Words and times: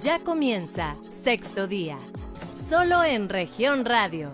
Ya 0.00 0.20
comienza 0.20 0.94
sexto 1.08 1.66
día, 1.66 1.98
solo 2.54 3.02
en 3.02 3.28
región 3.28 3.84
radio. 3.84 4.30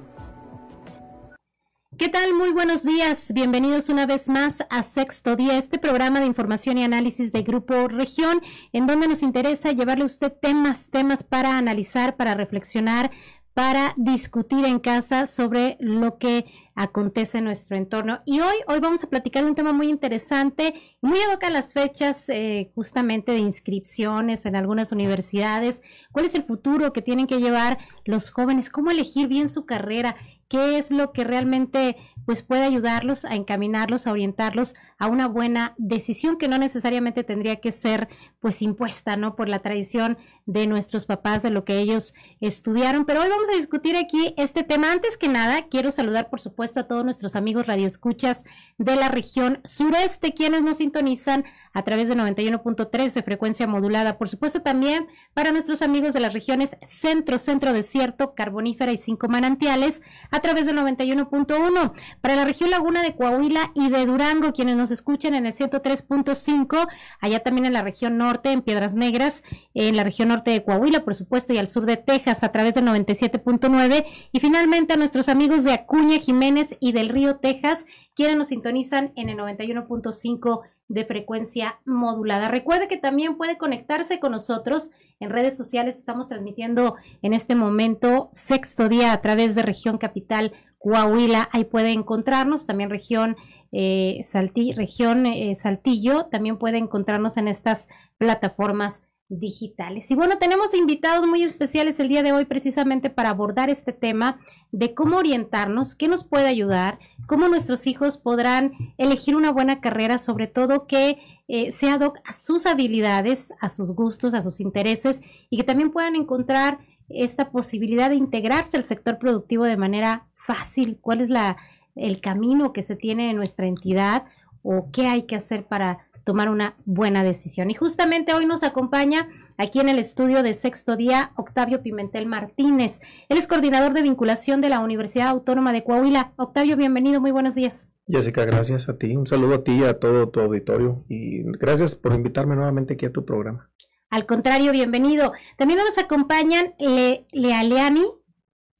¿Qué 1.96 2.10
tal? 2.10 2.34
Muy 2.34 2.52
buenos 2.52 2.84
días. 2.84 3.32
Bienvenidos 3.32 3.88
una 3.88 4.04
vez 4.04 4.28
más 4.28 4.66
a 4.68 4.82
Sexto 4.82 5.36
Día, 5.36 5.56
este 5.56 5.78
programa 5.78 6.20
de 6.20 6.26
información 6.26 6.76
y 6.76 6.84
análisis 6.84 7.32
de 7.32 7.42
Grupo 7.42 7.88
Región, 7.88 8.42
en 8.72 8.86
donde 8.86 9.08
nos 9.08 9.22
interesa 9.22 9.72
llevarle 9.72 10.02
a 10.02 10.06
usted 10.06 10.32
temas, 10.32 10.90
temas 10.90 11.24
para 11.24 11.56
analizar, 11.56 12.16
para 12.16 12.34
reflexionar, 12.34 13.10
para 13.54 13.94
discutir 13.96 14.64
en 14.64 14.80
casa 14.80 15.26
sobre 15.28 15.76
lo 15.78 16.18
que 16.18 16.44
acontece 16.74 17.38
en 17.38 17.44
nuestro 17.44 17.76
entorno. 17.76 18.20
Y 18.26 18.40
hoy, 18.40 18.56
hoy 18.66 18.80
vamos 18.80 19.04
a 19.04 19.08
platicar 19.08 19.44
de 19.44 19.50
un 19.50 19.54
tema 19.54 19.72
muy 19.72 19.88
interesante, 19.88 20.74
muy 21.00 21.18
evoca 21.20 21.48
las 21.50 21.72
fechas 21.72 22.28
eh, 22.28 22.72
justamente 22.74 23.30
de 23.30 23.38
inscripciones 23.38 24.44
en 24.44 24.56
algunas 24.56 24.90
universidades. 24.90 25.82
¿Cuál 26.10 26.24
es 26.24 26.34
el 26.34 26.42
futuro 26.42 26.92
que 26.92 27.00
tienen 27.00 27.28
que 27.28 27.38
llevar 27.38 27.78
los 28.04 28.32
jóvenes? 28.32 28.70
¿Cómo 28.70 28.90
elegir 28.90 29.28
bien 29.28 29.48
su 29.48 29.64
carrera? 29.64 30.16
Qué 30.54 30.78
es 30.78 30.92
lo 30.92 31.10
que 31.10 31.24
realmente 31.24 31.96
pues 32.26 32.42
puede 32.42 32.62
ayudarlos 32.62 33.24
a 33.24 33.34
encaminarlos, 33.34 34.06
a 34.06 34.12
orientarlos 34.12 34.76
a 34.98 35.08
una 35.08 35.26
buena 35.26 35.74
decisión 35.78 36.38
que 36.38 36.46
no 36.46 36.58
necesariamente 36.58 37.24
tendría 37.24 37.56
que 37.56 37.72
ser 37.72 38.08
pues 38.40 38.62
impuesta, 38.62 39.16
¿no? 39.16 39.34
Por 39.34 39.48
la 39.48 39.58
tradición 39.58 40.16
de 40.46 40.66
nuestros 40.66 41.06
papás, 41.06 41.42
de 41.42 41.50
lo 41.50 41.64
que 41.64 41.80
ellos 41.80 42.14
estudiaron. 42.40 43.04
Pero 43.04 43.20
hoy 43.20 43.28
vamos 43.28 43.48
a 43.50 43.56
discutir 43.56 43.96
aquí 43.96 44.32
este 44.36 44.62
tema. 44.62 44.92
Antes 44.92 45.16
que 45.16 45.28
nada, 45.28 45.66
quiero 45.68 45.90
saludar 45.90 46.30
por 46.30 46.40
supuesto 46.40 46.80
a 46.80 46.86
todos 46.86 47.04
nuestros 47.04 47.36
amigos 47.36 47.66
radioescuchas 47.66 48.44
de 48.78 48.96
la 48.96 49.08
región 49.08 49.60
sureste, 49.64 50.34
quienes 50.34 50.62
nos 50.62 50.78
sintonizan 50.78 51.44
a 51.72 51.82
través 51.82 52.08
de 52.08 52.14
91.3 52.14 53.12
de 53.12 53.22
frecuencia 53.22 53.66
modulada. 53.66 54.18
Por 54.18 54.28
supuesto 54.28 54.62
también 54.62 55.08
para 55.34 55.50
nuestros 55.50 55.82
amigos 55.82 56.14
de 56.14 56.20
las 56.20 56.32
regiones 56.32 56.76
centro, 56.86 57.38
centro 57.38 57.72
desierto, 57.72 58.34
carbonífera 58.34 58.92
y 58.92 58.96
cinco 58.96 59.28
manantiales 59.28 60.00
través 60.44 60.66
de 60.66 60.74
91.1. 60.74 61.92
Para 62.20 62.36
la 62.36 62.44
región 62.44 62.68
Laguna 62.70 63.02
de 63.02 63.16
Coahuila 63.16 63.72
y 63.74 63.88
de 63.88 64.04
Durango, 64.04 64.52
quienes 64.52 64.76
nos 64.76 64.90
escuchan 64.90 65.34
en 65.34 65.46
el 65.46 65.54
103.5, 65.54 66.86
allá 67.18 67.40
también 67.40 67.64
en 67.64 67.72
la 67.72 67.80
región 67.80 68.18
norte, 68.18 68.52
en 68.52 68.60
Piedras 68.60 68.94
Negras, 68.94 69.42
en 69.72 69.96
la 69.96 70.04
región 70.04 70.28
norte 70.28 70.50
de 70.50 70.62
Coahuila, 70.62 71.02
por 71.02 71.14
supuesto, 71.14 71.54
y 71.54 71.58
al 71.58 71.66
sur 71.66 71.86
de 71.86 71.96
Texas 71.96 72.44
a 72.44 72.52
través 72.52 72.74
de 72.74 72.82
97.9. 72.82 74.04
Y 74.32 74.40
finalmente 74.40 74.92
a 74.92 74.96
nuestros 74.98 75.30
amigos 75.30 75.64
de 75.64 75.72
Acuña, 75.72 76.18
Jiménez 76.18 76.76
y 76.78 76.92
del 76.92 77.08
Río 77.08 77.36
Texas, 77.36 77.86
quienes 78.14 78.36
nos 78.36 78.48
sintonizan 78.48 79.12
en 79.16 79.30
el 79.30 79.38
91.5 79.38 80.60
de 80.88 81.06
frecuencia 81.06 81.80
modulada. 81.86 82.48
Recuerde 82.48 82.86
que 82.86 82.98
también 82.98 83.38
puede 83.38 83.56
conectarse 83.56 84.20
con 84.20 84.32
nosotros 84.32 84.90
en 85.20 85.30
redes 85.30 85.56
sociales. 85.56 85.98
Estamos 85.98 86.28
transmitiendo 86.28 86.96
en 87.22 87.32
este 87.32 87.54
momento 87.54 88.30
sexto 88.32 88.88
día 88.88 89.12
a 89.12 89.20
través 89.20 89.54
de 89.54 89.62
región 89.62 89.98
capital 89.98 90.52
Coahuila. 90.78 91.48
Ahí 91.52 91.64
puede 91.64 91.92
encontrarnos. 91.92 92.66
También 92.66 92.90
región, 92.90 93.36
eh, 93.72 94.20
eh, 94.20 95.56
Saltillo. 95.56 96.26
También 96.26 96.58
puede 96.58 96.78
encontrarnos 96.78 97.36
en 97.36 97.48
estas 97.48 97.88
plataformas 98.18 99.02
digitales. 99.38 100.10
Y 100.10 100.14
bueno, 100.14 100.38
tenemos 100.38 100.74
invitados 100.74 101.26
muy 101.26 101.42
especiales 101.42 101.98
el 102.00 102.08
día 102.08 102.22
de 102.22 102.32
hoy 102.32 102.44
precisamente 102.44 103.10
para 103.10 103.30
abordar 103.30 103.70
este 103.70 103.92
tema 103.92 104.40
de 104.72 104.94
cómo 104.94 105.16
orientarnos, 105.16 105.94
qué 105.94 106.08
nos 106.08 106.24
puede 106.24 106.46
ayudar, 106.46 106.98
cómo 107.26 107.48
nuestros 107.48 107.86
hijos 107.86 108.16
podrán 108.16 108.72
elegir 108.98 109.36
una 109.36 109.52
buena 109.52 109.80
carrera, 109.80 110.18
sobre 110.18 110.46
todo 110.46 110.86
que 110.86 111.18
eh, 111.48 111.70
sea 111.72 111.98
a 112.24 112.32
sus 112.32 112.66
habilidades, 112.66 113.52
a 113.60 113.68
sus 113.68 113.92
gustos, 113.92 114.34
a 114.34 114.42
sus 114.42 114.60
intereses 114.60 115.20
y 115.50 115.56
que 115.56 115.64
también 115.64 115.90
puedan 115.90 116.16
encontrar 116.16 116.78
esta 117.08 117.50
posibilidad 117.50 118.10
de 118.10 118.16
integrarse 118.16 118.76
al 118.76 118.84
sector 118.84 119.18
productivo 119.18 119.64
de 119.64 119.76
manera 119.76 120.26
fácil, 120.34 120.98
cuál 121.00 121.20
es 121.20 121.28
la, 121.28 121.56
el 121.94 122.20
camino 122.20 122.72
que 122.72 122.82
se 122.82 122.96
tiene 122.96 123.30
en 123.30 123.36
nuestra 123.36 123.66
entidad 123.66 124.24
o 124.62 124.88
qué 124.92 125.06
hay 125.06 125.22
que 125.22 125.36
hacer 125.36 125.66
para 125.66 126.06
tomar 126.24 126.48
una 126.48 126.76
buena 126.84 127.22
decisión. 127.22 127.70
Y 127.70 127.74
justamente 127.74 128.34
hoy 128.34 128.46
nos 128.46 128.62
acompaña 128.62 129.28
aquí 129.56 129.80
en 129.80 129.88
el 129.88 129.98
estudio 129.98 130.42
de 130.42 130.54
sexto 130.54 130.96
día 130.96 131.32
Octavio 131.36 131.82
Pimentel 131.82 132.26
Martínez. 132.26 133.00
Él 133.28 133.38
es 133.38 133.46
coordinador 133.46 133.92
de 133.92 134.02
vinculación 134.02 134.60
de 134.60 134.70
la 134.70 134.80
Universidad 134.80 135.28
Autónoma 135.28 135.72
de 135.72 135.84
Coahuila. 135.84 136.32
Octavio, 136.36 136.76
bienvenido, 136.76 137.20
muy 137.20 137.30
buenos 137.30 137.54
días. 137.54 137.92
Jessica, 138.06 138.44
gracias 138.44 138.88
a 138.88 138.98
ti. 138.98 139.16
Un 139.16 139.26
saludo 139.26 139.54
a 139.54 139.64
ti 139.64 139.72
y 139.80 139.84
a 139.84 139.98
todo 139.98 140.28
tu 140.28 140.40
auditorio 140.40 141.04
y 141.08 141.42
gracias 141.58 141.94
por 141.94 142.14
invitarme 142.14 142.54
nuevamente 142.54 142.94
aquí 142.94 143.06
a 143.06 143.12
tu 143.12 143.24
programa. 143.24 143.70
Al 144.10 144.26
contrario, 144.26 144.72
bienvenido. 144.72 145.32
También 145.56 145.80
nos 145.80 145.98
acompañan 145.98 146.74
Le 146.78 147.26
Lealeani 147.32 148.04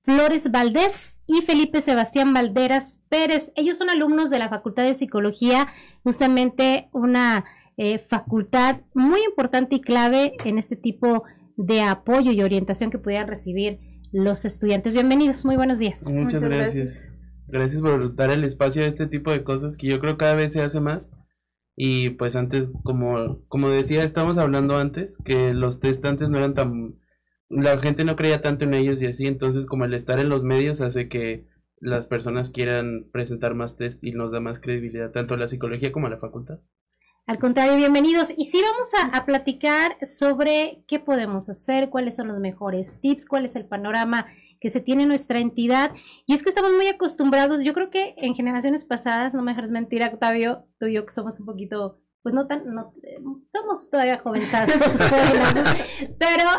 Flores 0.04 0.50
Valdés 0.50 1.19
y 1.26 1.41
Felipe 1.41 1.81
Sebastián 1.81 2.34
Valderas 2.34 3.00
Pérez. 3.09 3.53
Ellos 3.56 3.78
son 3.78 3.88
alumnos 3.88 4.28
de 4.28 4.38
la 4.38 4.50
Facultad 4.50 4.84
de 4.84 4.92
Psicología, 4.92 5.69
justamente 6.03 6.91
una 6.92 7.47
eh, 7.78 7.98
facultad 7.98 8.82
muy 8.93 9.20
importante 9.25 9.76
y 9.76 9.81
clave 9.81 10.34
en 10.44 10.59
este 10.59 10.76
tipo 10.76 11.25
de 11.56 11.81
apoyo 11.81 12.32
y 12.32 12.43
orientación 12.43 12.91
que 12.91 12.98
pudieran 12.98 13.28
recibir 13.28 13.78
los 14.12 14.44
estudiantes. 14.44 14.93
Bienvenidos, 14.93 15.47
muy 15.47 15.56
buenos 15.56 15.78
días. 15.78 16.04
Muchas, 16.12 16.43
gracias. 16.43 17.09
gracias. 17.48 17.81
por 17.81 18.14
dar 18.14 18.31
el 18.31 18.44
espacio 18.44 18.84
a 18.84 18.87
este 18.87 19.06
tipo 19.06 19.31
de 19.31 19.43
cosas 19.43 19.78
que 19.78 19.87
yo 19.87 20.00
creo 20.00 20.19
cada 20.19 20.34
vez 20.34 20.53
se 20.53 20.60
hace 20.60 20.81
más. 20.81 21.12
Y 21.76 22.10
pues 22.10 22.37
antes, 22.37 22.69
como, 22.84 23.41
como 23.48 23.70
decía, 23.70 24.04
estamos 24.04 24.37
hablando 24.37 24.76
antes, 24.76 25.19
que 25.25 25.54
los 25.54 25.81
test 25.81 26.04
antes 26.04 26.28
no 26.28 26.37
eran 26.37 26.53
tan 26.53 26.98
la 27.49 27.78
gente 27.78 28.05
no 28.05 28.16
creía 28.16 28.41
tanto 28.41 28.65
en 28.65 28.75
ellos 28.75 29.00
y 29.03 29.06
así, 29.06 29.27
entonces 29.27 29.66
como 29.66 29.84
el 29.84 29.94
estar 29.94 30.19
en 30.19 30.28
los 30.28 30.43
medios 30.43 30.81
hace 30.81 31.09
que 31.09 31.47
las 31.78 32.06
personas 32.06 32.50
quieran 32.50 33.10
presentar 33.12 33.55
más 33.55 33.77
test 33.77 34.03
y 34.03 34.12
nos 34.12 34.32
da 34.32 34.41
más 34.41 34.60
credibilidad 34.60 35.10
tanto 35.10 35.34
a 35.34 35.37
la 35.37 35.49
psicología 35.49 35.93
como 35.93 36.06
a 36.06 36.10
la 36.10 36.19
facultad. 36.19 36.60
Al 37.27 37.38
contrario, 37.38 37.77
bienvenidos. 37.77 38.34
Y 38.37 38.44
sí 38.44 38.60
vamos 38.60 38.88
a, 39.12 39.25
platicar 39.25 39.97
sobre 40.06 40.84
qué 40.87 41.00
podemos 41.00 41.49
hacer, 41.49 41.88
cuáles 41.88 42.16
son 42.16 42.28
los 42.28 42.38
mejores 42.38 43.00
tips, 43.00 43.25
cuál 43.25 43.47
es 43.47 43.56
el 43.56 43.66
panorama 43.66 44.26
que 44.61 44.69
se 44.69 44.81
tiene 44.81 45.05
en 45.05 45.09
nuestra 45.09 45.38
entidad. 45.38 45.93
Y 46.26 46.34
es 46.34 46.43
que 46.43 46.50
estamos 46.50 46.72
muy 46.75 46.87
acostumbrados, 46.87 47.65
yo 47.65 47.72
creo 47.72 47.88
que 47.88 48.15
en 48.19 48.34
generaciones 48.34 48.84
pasadas, 48.84 49.34
no 49.34 49.43
me 49.43 49.55
dejes 49.55 49.71
mentir, 49.71 50.03
Octavio, 50.03 50.66
tú 50.78 50.87
y 50.87 50.94
yo 50.94 51.06
que 51.06 51.12
somos 51.12 51.41
un 51.41 51.47
poquito, 51.47 51.99
pues 52.22 52.34
no 52.34 52.47
tan, 52.47 52.75
no, 52.75 52.93
somos 53.53 53.88
todavía 53.88 54.19
jovenzazos, 54.19 54.76
pero 56.19 56.50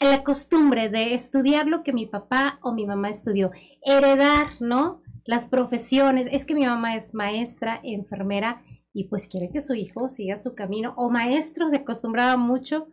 la 0.00 0.22
costumbre 0.24 0.88
de 0.88 1.14
estudiar 1.14 1.66
lo 1.66 1.82
que 1.82 1.92
mi 1.92 2.06
papá 2.06 2.58
o 2.62 2.72
mi 2.72 2.86
mamá 2.86 3.10
estudió, 3.10 3.50
heredar, 3.82 4.60
¿no? 4.60 5.02
Las 5.24 5.48
profesiones, 5.48 6.28
es 6.30 6.44
que 6.44 6.54
mi 6.54 6.66
mamá 6.66 6.94
es 6.94 7.14
maestra, 7.14 7.80
enfermera, 7.82 8.62
y 8.92 9.04
pues 9.04 9.28
quiere 9.28 9.50
que 9.50 9.60
su 9.60 9.74
hijo 9.74 10.08
siga 10.08 10.38
su 10.38 10.54
camino, 10.54 10.94
o 10.96 11.10
maestros, 11.10 11.72
se 11.72 11.78
acostumbraba 11.78 12.36
mucho, 12.36 12.88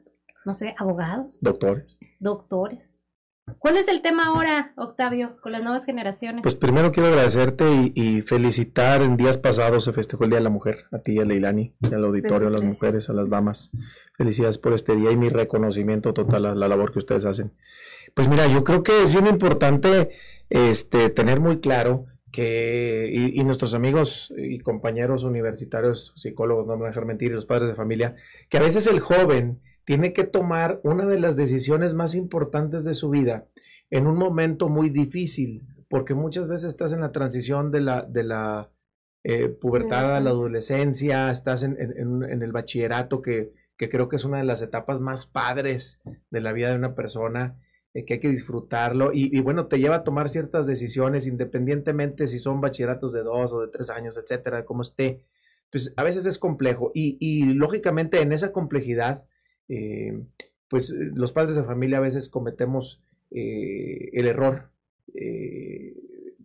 no 0.46 0.54
sé, 0.54 0.76
abogados. 0.78 1.40
Doctores. 1.42 2.00
Doctores. 2.20 3.03
¿Cuál 3.60 3.78
es 3.78 3.88
el 3.88 4.02
tema 4.02 4.28
ahora, 4.28 4.74
Octavio, 4.78 5.38
con 5.42 5.52
las 5.52 5.64
nuevas 5.64 5.86
generaciones? 5.86 6.44
Pues 6.44 6.56
primero 6.56 6.92
quiero 6.92 7.10
agradecerte 7.10 7.92
y, 7.94 8.22
felicitar. 8.22 9.02
En 9.02 9.18
días 9.18 9.38
pasados 9.38 9.84
se 9.84 9.94
festejó 9.94 10.24
el 10.24 10.32
Día 10.32 10.40
de 10.40 10.44
la 10.44 10.50
Mujer, 10.50 10.86
a 10.92 11.00
ti, 11.00 11.20
a 11.20 11.26
Leilani, 11.26 11.74
al 11.92 12.06
auditorio, 12.06 12.48
a 12.48 12.52
las 12.52 12.64
mujeres, 12.64 13.10
a 13.10 13.14
las 13.14 13.30
damas. 13.30 13.72
Felicidades 14.18 14.58
por 14.58 14.74
este 14.74 14.96
día 14.96 15.12
y 15.12 15.18
mi 15.18 15.30
reconocimiento 15.30 16.14
total 16.14 16.46
a 16.46 16.56
la 16.56 16.68
labor 16.68 16.94
que 16.94 17.00
ustedes 17.00 17.26
hacen. 17.26 17.52
Pues 18.14 18.30
mira, 18.30 18.48
yo 18.48 18.64
creo 18.64 18.84
que 18.84 19.02
es 19.02 19.14
bien 19.14 19.28
importante 19.28 20.12
este, 20.50 21.10
tener 21.10 21.40
muy 21.40 21.60
claro 21.60 22.06
que, 22.32 23.10
y, 23.12 23.44
nuestros 23.44 23.74
amigos 23.74 24.34
y 24.38 24.60
compañeros 24.60 25.24
universitarios, 25.24 26.14
psicólogos, 26.16 26.66
no 26.66 26.78
me 26.78 26.88
dejar 26.88 27.06
mentir, 27.06 27.32
y 27.32 27.36
los 27.36 27.46
padres 27.46 27.70
de 27.70 27.76
familia, 27.76 28.16
que 28.50 28.58
a 28.58 28.62
veces 28.62 28.88
el 28.88 29.00
joven 29.00 29.62
tiene 29.86 30.14
que 30.14 30.24
tomar 30.24 30.80
una 30.84 31.06
de 31.06 31.20
las 31.20 31.36
decisiones 31.36 31.94
más 31.94 32.16
importantes 32.16 32.86
de 32.86 32.94
su 32.94 33.10
vida 33.10 33.48
en 33.90 34.08
un 34.08 34.18
momento 34.18 34.70
muy 34.70 34.90
difícil, 34.90 35.68
porque 35.88 36.14
muchas 36.16 36.48
veces 36.48 36.70
estás 36.70 36.94
en 36.94 37.02
la 37.02 37.12
transición 37.12 37.72
de 37.72 37.82
la, 37.82 38.02
de 38.02 38.24
la 38.24 38.72
eh, 39.24 39.50
pubertad 39.50 40.16
a 40.16 40.20
la 40.20 40.32
adolescencia, 40.32 41.30
estás 41.30 41.64
en, 41.64 41.78
el 41.78 42.52
bachillerato, 42.52 43.22
que, 43.22 43.52
creo 43.78 44.10
que 44.10 44.16
es 44.16 44.26
una 44.26 44.38
de 44.38 44.46
las 44.46 44.62
etapas 44.62 45.00
más 45.00 45.26
padres 45.26 46.02
de 46.32 46.42
la 46.42 46.54
vida 46.54 46.70
de 46.70 46.78
una 46.78 46.96
persona, 46.96 47.60
eh, 47.94 48.06
que 48.06 48.16
hay 48.16 48.20
que 48.20 48.30
disfrutarlo, 48.30 49.12
y, 49.14 49.40
bueno, 49.42 49.68
te 49.68 49.78
lleva 49.78 49.98
a 49.98 50.04
tomar 50.04 50.30
ciertas 50.30 50.66
decisiones, 50.66 51.28
independientemente 51.28 52.28
si 52.28 52.40
son 52.40 52.62
bachilleratos 52.62 53.14
de 53.14 53.24
dos 53.24 53.54
o 53.54 53.62
de 53.62 53.68
tres 53.68 53.90
años, 53.90 54.18
etcétera, 54.18 54.66
como 54.66 54.82
esté, 54.82 55.24
pues 55.72 55.94
a 55.98 56.04
veces 56.04 56.26
es 56.26 56.40
complejo, 56.40 56.92
y, 56.96 57.18
y 57.20 57.54
lógicamente 57.54 58.22
en 58.22 58.32
esa 58.32 58.52
complejidad, 58.52 59.26
eh, 59.70 60.22
pues 60.68 60.92
eh, 60.92 61.12
los 61.14 61.32
padres 61.32 61.56
de 61.56 61.64
familia 61.64 61.98
a 61.98 62.02
veces 62.02 62.30
cometemos 62.30 63.02
eh, 63.32 64.10
el 64.14 64.28
error, 64.28 64.70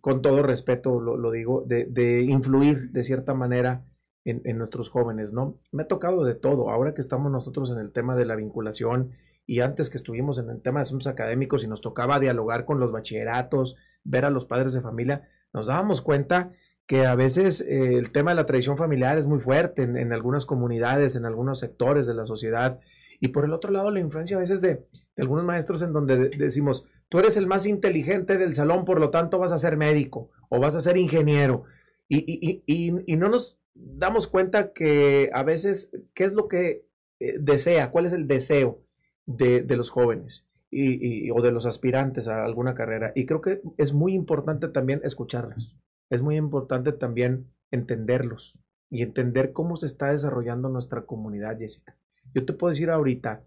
con 0.01 0.21
todo 0.21 0.43
respeto 0.43 0.99
lo, 0.99 1.31
digo, 1.31 1.63
de, 1.65 2.21
influir 2.21 2.91
de 2.91 3.03
cierta 3.03 3.33
manera 3.33 3.83
en, 4.25 4.57
nuestros 4.57 4.89
jóvenes, 4.89 5.33
¿no? 5.33 5.57
Me 5.71 5.83
ha 5.83 5.87
tocado 5.87 6.23
de 6.23 6.35
todo, 6.35 6.69
ahora 6.69 6.93
que 6.93 7.01
estamos 7.01 7.31
nosotros 7.31 7.71
en 7.71 7.79
el 7.79 7.91
tema 7.91 8.15
de 8.15 8.25
la 8.25 8.35
vinculación 8.35 9.11
y 9.47 9.61
antes 9.61 9.89
que 9.89 9.97
estuvimos 9.97 10.37
en 10.37 10.49
el 10.49 10.61
tema 10.61 10.79
de 10.79 10.83
asuntos 10.83 11.07
académicos 11.07 11.63
y 11.63 11.67
nos 11.67 11.81
tocaba 11.81 12.19
dialogar 12.19 12.65
con 12.65 12.79
los 12.79 12.91
bachilleratos, 12.91 13.75
ver 14.03 14.25
a 14.25 14.29
los 14.29 14.45
padres 14.45 14.73
de 14.73 14.81
familia, 14.81 15.27
nos 15.51 15.67
dábamos 15.67 16.01
cuenta 16.01 16.51
que 16.89 17.05
a 17.05 17.13
veces 17.13 17.61
eh, 17.61 17.97
el 17.97 18.11
tema 18.11 18.31
de 18.31 18.35
la 18.35 18.47
tradición 18.47 18.75
familiar 18.75 19.19
es 19.19 19.27
muy 19.27 19.37
fuerte 19.37 19.83
en, 19.83 20.11
algunas 20.11 20.47
comunidades, 20.47 21.15
en 21.15 21.23
algunos 21.23 21.59
sectores 21.59 22.07
de 22.07 22.15
la 22.15 22.25
sociedad. 22.25 22.79
Y 23.19 23.29
por 23.29 23.45
el 23.45 23.53
otro 23.53 23.71
lado, 23.71 23.91
la 23.91 23.99
influencia 23.99 24.37
a 24.37 24.39
veces 24.39 24.61
de, 24.61 24.85
algunos 25.17 25.43
maestros 25.43 25.81
en 25.81 25.93
donde 25.93 26.29
decimos, 26.29 26.87
tú 27.09 27.19
eres 27.19 27.37
el 27.37 27.47
más 27.47 27.65
inteligente 27.65 28.37
del 28.37 28.55
salón, 28.55 28.85
por 28.85 28.99
lo 28.99 29.09
tanto 29.09 29.37
vas 29.37 29.51
a 29.51 29.57
ser 29.57 29.77
médico 29.77 30.29
o 30.49 30.59
vas 30.59 30.75
a 30.75 30.81
ser 30.81 30.97
ingeniero. 30.97 31.65
Y, 32.07 32.63
y, 32.65 33.15
no 33.17 33.29
nos 33.29 33.59
damos 33.75 34.27
cuenta 34.27 34.73
que 34.73 35.29
a 35.33 35.43
veces, 35.43 35.91
¿qué 36.15 36.23
es 36.23 36.33
lo 36.33 36.47
que 36.47 36.87
eh, 37.19 37.35
desea? 37.39 37.91
¿Cuál 37.91 38.05
es 38.05 38.13
el 38.13 38.27
deseo 38.27 38.81
de, 39.27 39.61
de 39.61 39.77
los 39.77 39.91
jóvenes? 39.91 40.47
Y, 40.71 41.31
o 41.31 41.41
de 41.41 41.51
los 41.51 41.65
aspirantes 41.65 42.27
a 42.27 42.45
alguna 42.45 42.75
carrera. 42.75 43.11
Y 43.15 43.25
creo 43.25 43.41
que 43.41 43.61
es 43.77 43.93
muy 43.93 44.13
importante 44.13 44.67
también 44.67 45.01
escucharlos. 45.03 45.75
Es 46.11 46.21
muy 46.21 46.37
importante 46.37 46.91
también 46.91 47.47
entenderlos 47.71 48.59
y 48.89 49.01
entender 49.01 49.51
cómo 49.51 49.75
se 49.75 49.87
está 49.87 50.11
desarrollando 50.11 50.69
nuestra 50.69 51.03
comunidad, 51.05 51.57
Jessica. 51.57 51.97
Yo 52.33 52.45
te 52.45 52.53
puedo 52.53 52.69
decir 52.69 52.89
ahorita, 52.89 53.43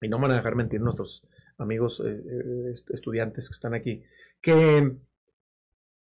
y 0.00 0.08
no 0.08 0.18
me 0.18 0.22
van 0.22 0.32
a 0.32 0.36
dejar 0.36 0.54
mentir 0.54 0.80
nuestros 0.80 1.26
amigos 1.58 2.00
eh, 2.04 2.08
eh, 2.08 2.72
estudiantes 2.90 3.48
que 3.48 3.52
están 3.52 3.74
aquí, 3.74 4.02
que 4.40 4.96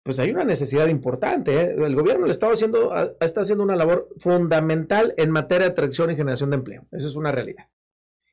pues 0.03 0.19
hay 0.19 0.31
una 0.31 0.43
necesidad 0.43 0.87
importante. 0.87 1.53
¿eh? 1.53 1.75
El 1.77 1.95
gobierno 1.95 2.27
está 2.27 2.47
haciendo, 2.47 2.93
está 3.21 3.41
haciendo 3.41 3.63
una 3.63 3.75
labor 3.75 4.09
fundamental 4.17 5.13
en 5.17 5.31
materia 5.31 5.67
de 5.67 5.71
atracción 5.71 6.11
y 6.11 6.15
generación 6.15 6.49
de 6.49 6.57
empleo. 6.57 6.85
Eso 6.91 7.07
es 7.07 7.15
una 7.15 7.31
realidad. 7.31 7.69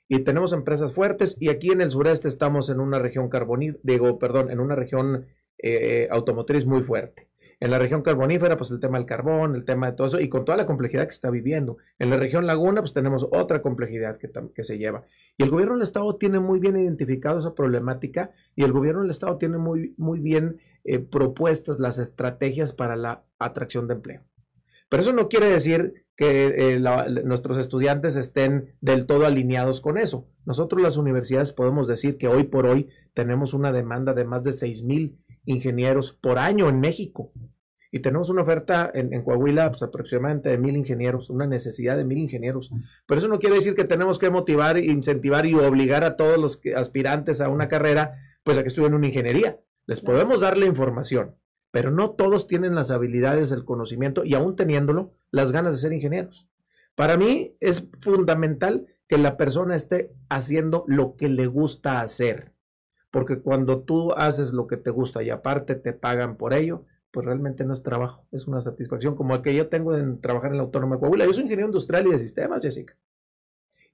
Y 0.09 0.25
tenemos 0.25 0.53
empresas 0.53 0.93
fuertes 0.93 1.37
y 1.39 1.51
aquí 1.51 1.71
en 1.71 1.81
el 1.81 1.93
sureste 1.93 2.27
estamos 2.27 2.69
en 2.71 2.81
una 2.81 2.99
región 2.99 3.29
carbonífera, 3.29 3.81
digo, 3.85 4.19
perdón, 4.19 4.51
en 4.51 4.59
una 4.59 4.75
región 4.75 5.29
automotriz 6.11 6.67
muy 6.67 6.83
fuerte. 6.83 7.30
En 7.61 7.71
la 7.71 7.79
región 7.79 8.03
carbonífera, 8.03 8.57
pues 8.57 8.71
el 8.71 8.81
tema 8.81 8.97
del 8.97 9.07
carbón, 9.07 9.55
el 9.55 9.67
tema 9.67 9.91
de 9.91 9.97
todo 9.97 10.07
eso, 10.07 10.21
y 10.21 10.31
con 10.31 10.47
toda 10.47 10.57
la 10.57 10.65
complejidad 10.65 11.05
que 11.05 11.11
está 11.11 11.29
viviendo. 11.29 11.77
En 11.99 12.09
la 12.09 12.17
región 12.17 12.47
laguna, 12.47 12.81
pues 12.81 12.95
tenemos 12.95 13.29
otra 13.31 13.61
complejidad 13.61 14.17
que, 14.17 14.31
que 14.55 14.65
se 14.65 14.79
lleva. 14.79 15.05
Y 15.37 15.43
el 15.43 15.51
gobierno 15.51 15.75
del 15.75 15.83
Estado 15.83 16.17
tiene 16.17 16.41
muy 16.41 16.59
bien 16.59 16.79
identificado 16.79 17.39
esa 17.39 17.55
problemática 17.55 18.31
y 18.57 18.65
el 18.65 18.73
gobierno 18.73 19.03
del 19.03 19.11
Estado 19.11 19.37
tiene 19.37 19.59
muy, 19.59 19.95
muy 19.99 20.21
bien 20.21 20.59
eh, 20.85 21.01
propuestas 21.01 21.79
las 21.79 21.99
estrategias 21.99 22.73
para 22.73 22.97
la 22.97 23.25
atracción 23.39 23.87
de 23.87 23.95
empleo. 23.95 24.23
Pero 24.89 25.03
eso 25.03 25.13
no 25.13 25.29
quiere 25.29 25.51
decir 25.51 26.07
que 26.17 26.75
eh, 26.75 26.81
nuestros 27.25 27.59
estudiantes 27.59 28.17
estén 28.17 28.75
del 28.81 29.07
todo 29.07 29.27
alineados 29.27 29.81
con 29.81 29.99
eso. 29.99 30.27
Nosotros 30.47 30.83
las 30.83 30.97
universidades 30.97 31.53
podemos 31.53 31.87
decir 31.87 32.17
que 32.17 32.29
hoy 32.29 32.45
por 32.45 32.67
hoy 32.67 32.89
tenemos 33.15 33.55
una 33.55 33.73
demanda 33.73 34.15
de 34.15 34.25
más 34.25 34.45
de 34.45 34.53
6 34.53 34.83
mil 34.83 35.19
ingenieros 35.45 36.13
por 36.13 36.39
año 36.39 36.69
en 36.69 36.81
México. 36.81 37.33
Y 37.93 38.01
tenemos 38.01 38.31
una 38.31 38.43
oferta 38.43 38.91
en, 38.95 39.23
Coahuila 39.23 39.71
pues, 39.71 39.83
aproximadamente 39.83 40.49
de 40.49 40.59
mil 40.59 40.77
ingenieros, 40.77 41.29
una 41.29 41.47
necesidad 41.47 41.97
de 41.97 42.05
mil 42.05 42.19
ingenieros. 42.19 42.71
Pero 43.07 43.19
eso 43.19 43.29
no 43.29 43.41
quiere 43.41 43.57
decir 43.57 43.75
que 43.75 43.85
tenemos 43.85 44.19
que 44.19 44.31
motivar, 44.31 44.79
incentivar 44.79 45.45
y 45.45 45.55
obligar 45.55 46.05
a 46.05 46.17
todos 46.17 46.39
los 46.39 46.61
aspirantes 46.77 47.41
a 47.41 47.49
una 47.49 47.69
carrera, 47.69 48.19
pues 48.45 48.59
a 48.59 48.63
que 48.63 48.69
estudien 48.69 48.95
una 48.95 49.09
ingeniería. 49.09 49.59
Les 49.87 50.01
podemos 50.01 50.39
dar 50.41 50.57
la 50.57 50.67
información, 50.67 51.35
pero 51.73 51.91
no 51.91 52.11
todos 52.11 52.47
tienen 52.47 52.77
las 52.77 52.93
habilidades, 52.93 53.51
el 53.51 53.65
conocimiento 53.65 54.25
y 54.25 54.35
aún 54.35 54.55
teniéndolo, 54.55 55.15
las 55.33 55.51
ganas 55.51 55.75
de 55.75 55.81
ser 55.81 55.93
ingenieros. 55.93 56.47
Para 56.95 57.17
mí 57.17 57.57
es 57.59 57.89
fundamental 58.01 58.87
que 59.09 59.19
la 59.19 59.37
persona 59.37 59.75
esté 59.75 60.13
haciendo 60.29 60.85
lo 60.87 61.17
que 61.17 61.29
le 61.29 61.49
gusta 61.49 62.01
hacer 62.01 62.53
porque 63.11 63.41
cuando 63.41 63.83
tú 63.83 64.13
haces 64.13 64.53
lo 64.53 64.67
que 64.67 64.77
te 64.77 64.91
gusta 64.91 65.23
y 65.23 65.31
aparte 65.31 65.75
te 65.75 65.93
pagan 65.93 66.37
por 66.37 66.55
ello, 66.55 66.85
pues 67.11 67.27
realmente 67.27 67.65
no 67.65 67.73
es 67.73 67.83
trabajo, 67.83 68.25
es 68.31 68.47
una 68.47 68.61
satisfacción 68.61 69.17
como 69.17 69.35
el 69.35 69.43
que 69.43 69.55
yo 69.55 69.69
tengo 69.69 69.97
en 69.97 70.21
trabajar 70.21 70.53
en 70.53 70.59
la 70.59 70.63
Autónoma 70.63 70.97
de 70.97 71.01
Coahuila. 71.01 71.27
Yo 71.27 71.33
soy 71.33 71.45
ingeniero 71.45 71.69
industrial 71.69 72.07
y 72.07 72.13
de 72.13 72.19
sistemas, 72.19 72.63
Jessica. 72.63 72.97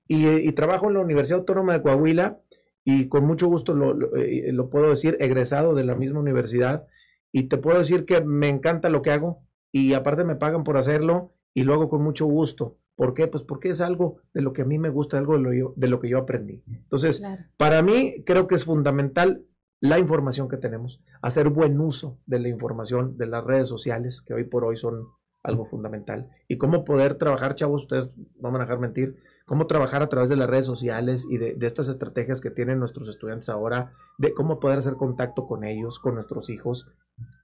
Y, 0.08 0.52
trabajo 0.52 0.86
en 0.86 0.94
la 0.94 1.00
Universidad 1.00 1.40
Autónoma 1.40 1.72
de 1.72 1.82
Coahuila 1.82 2.38
y 2.84 3.08
con 3.08 3.26
mucho 3.26 3.48
gusto 3.48 3.74
lo, 3.74 4.14
eh, 4.16 4.52
lo, 4.52 4.70
puedo 4.70 4.90
decir, 4.90 5.16
egresado 5.18 5.74
de 5.74 5.82
la 5.82 5.96
misma 5.96 6.20
universidad. 6.20 6.86
Y 7.32 7.48
te 7.48 7.56
puedo 7.56 7.78
decir 7.78 8.04
que 8.04 8.20
me 8.20 8.48
encanta 8.48 8.88
lo 8.88 9.02
que 9.02 9.10
hago 9.10 9.42
y 9.72 9.94
aparte 9.94 10.22
me 10.24 10.36
pagan 10.36 10.62
por 10.62 10.76
hacerlo 10.76 11.32
y 11.54 11.64
lo 11.64 11.74
hago 11.74 11.88
con 11.88 12.02
mucho 12.02 12.26
gusto. 12.26 12.76
¿Por 12.96 13.12
qué? 13.12 13.28
Pues 13.28 13.44
porque 13.44 13.68
es 13.68 13.82
algo 13.82 14.16
de 14.32 14.40
lo 14.40 14.54
que 14.54 14.62
a 14.62 14.64
mí 14.64 14.78
me 14.78 14.88
gusta, 14.88 15.18
algo 15.18 15.34
de 15.38 15.88
lo, 15.88 16.00
que 16.00 16.08
yo 16.08 16.18
aprendí. 16.18 16.64
Entonces, 16.66 17.22
para 17.58 17.82
mí 17.82 18.24
creo 18.24 18.48
que 18.48 18.54
es 18.54 18.64
fundamental 18.64 19.44
la 19.80 19.98
información 19.98 20.48
que 20.48 20.56
tenemos, 20.56 21.02
hacer 21.20 21.50
buen 21.50 21.78
uso 21.78 22.18
de 22.24 22.38
la 22.38 22.48
información 22.48 23.18
de 23.18 23.26
las 23.26 23.44
redes 23.44 23.68
sociales, 23.68 24.22
que 24.22 24.32
hoy 24.32 24.44
por 24.44 24.64
hoy 24.64 24.78
son 24.78 25.08
algo 25.42 25.66
fundamental, 25.66 26.30
y 26.48 26.56
cómo 26.56 26.84
poder 26.84 27.16
trabajar, 27.16 27.54
chavos, 27.54 27.82
ustedes 27.82 28.14
no 28.40 28.50
van 28.50 28.62
a 28.62 28.64
dejar 28.64 28.80
mentir, 28.80 29.16
cómo 29.44 29.66
trabajar 29.66 30.02
a 30.02 30.08
través 30.08 30.30
de 30.30 30.36
las 30.36 30.48
redes 30.48 30.66
sociales 30.66 31.26
y 31.30 31.36
de, 31.36 31.56
estas 31.60 31.90
estrategias 31.90 32.40
que 32.40 32.50
tienen 32.50 32.78
nuestros 32.78 33.08
estudiantes 33.08 33.50
ahora, 33.50 33.92
de 34.16 34.32
cómo 34.32 34.58
poder 34.58 34.78
hacer 34.78 34.94
contacto 34.94 35.46
con 35.46 35.64
ellos, 35.64 35.98
con 35.98 36.14
nuestros 36.14 36.48
hijos, 36.48 36.90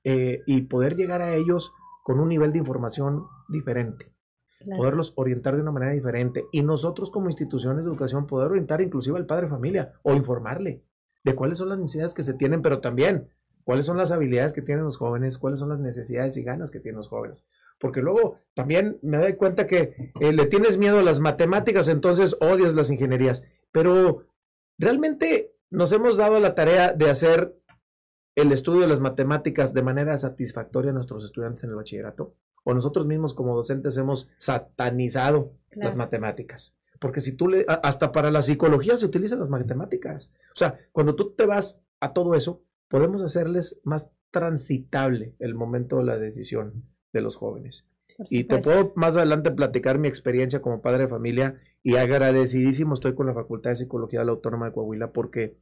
eh, 0.03 0.41
y 0.47 0.63
poder 0.63 0.97
llegar 0.97 1.21
a 1.21 1.35
ellos 1.37 1.73
con 2.03 2.19
un 2.19 2.31
nivel 2.31 2.53
de 2.53 2.59
información 2.59 3.27
diferente 3.49 4.13
poderlos 4.65 5.13
orientar 5.17 5.57
de 5.57 5.63
una 5.63 5.73
manera 5.73 5.93
diferente. 5.93 6.47
Y 6.53 6.63
nosotros 6.63 7.11
como 7.11 7.29
instituciones 7.29 7.85
de 7.85 7.91
educación 7.91 8.27
poder 8.27 8.51
orientar 8.51 8.81
inclusive 8.81 9.19
al 9.19 9.27
padre 9.27 9.47
de 9.47 9.51
familia 9.51 9.93
o 10.03 10.15
informarle 10.15 10.83
de 11.25 11.35
cuáles 11.35 11.59
son 11.59 11.69
las 11.69 11.79
necesidades 11.79 12.15
que 12.15 12.23
se 12.23 12.35
tienen, 12.35 12.63
pero 12.63 12.81
también 12.81 13.29
cuáles 13.65 13.87
son 13.87 13.97
las 13.97 14.13
habilidades 14.13 14.53
que 14.53 14.63
tienen 14.63 14.85
los 14.85 14.97
jóvenes, 14.97 15.39
cuáles 15.39 15.61
son 15.61 15.69
las 15.69 15.79
necesidades 15.79 16.37
y 16.37 16.43
ganas 16.43 16.71
que 16.71 16.81
tienen 16.81 16.99
los 16.99 17.09
jóvenes. 17.09 17.47
Porque 17.79 18.01
luego 18.01 18.39
también 18.55 18.99
me 19.03 19.19
doy 19.19 19.35
cuenta 19.35 19.67
que 19.67 20.13
eh, 20.21 20.33
le 20.33 20.47
tienes 20.47 20.79
miedo 20.79 20.99
a 20.99 21.03
las 21.03 21.21
matemáticas, 21.21 21.89
entonces 21.89 22.37
odias 22.41 22.75
las 22.75 22.91
ingenierías, 22.91 23.45
pero 23.71 24.27
realmente 24.79 25.55
nos 25.71 25.93
hemos 25.93 26.17
dado 26.17 26.39
la 26.39 26.55
tarea 26.55 26.93
de 26.93 27.11
hacer 27.11 27.57
el 28.35 28.53
estudio 28.53 28.81
de 28.81 28.89
las 28.89 29.01
matemáticas 29.01 29.75
de 29.75 29.83
manera 29.83 30.17
satisfactoria 30.17 30.91
a 30.91 30.95
nuestros 30.95 31.25
estudiantes 31.25 31.65
en 31.65 31.71
el 31.71 31.77
bachillerato 31.77 32.35
o 32.65 32.75
nosotros 32.75 33.07
mismos 33.07 33.35
como 33.35 33.57
docentes 33.57 33.97
hemos 33.97 34.31
satanizado 34.37 35.53
las 35.73 35.97
matemáticas. 35.97 36.77
Porque 37.01 37.21
si 37.21 37.33
tú 37.33 37.49
le, 37.49 37.65
hasta 37.67 38.13
para 38.13 38.31
la 38.31 38.43
psicología 38.43 38.97
se 38.97 39.07
utilizan 39.07 39.41
las 39.41 39.49
matemáticas. 39.49 40.33
O 40.53 40.57
sea, 40.57 40.79
cuando 40.93 41.17
tú 41.17 41.33
te 41.33 41.47
vas 41.47 41.83
a 42.01 42.13
todo 42.13 42.35
eso, 42.35 42.63
podemos 42.89 43.23
hacerles 43.23 43.81
más 43.85 44.13
transitable 44.31 45.35
el 45.39 45.55
momento 45.55 45.99
de 45.99 46.05
la 46.05 46.17
decisión 46.17 46.85
de 47.13 47.21
los 47.21 47.37
jóvenes. 47.37 47.89
Y 48.29 48.45
te 48.45 48.59
puedo 48.59 48.93
más 48.95 49.17
adelante 49.17 49.51
platicar 49.51 49.99
mi 49.99 50.07
experiencia 50.07 50.61
como 50.61 50.83
padre 50.83 51.05
de 51.05 51.09
familia 51.09 51.61
y 51.83 51.97
agradecidísimo 51.97 52.95
estoy 52.95 53.15
con 53.15 53.27
la 53.27 53.35
Facultad 53.35 53.71
de 53.71 53.77
Psicología 53.77 54.21
de 54.21 54.27
la 54.27 54.33
Autónoma 54.33 54.67
de 54.67 54.73
Coahuila 54.73 55.13
porque 55.13 55.57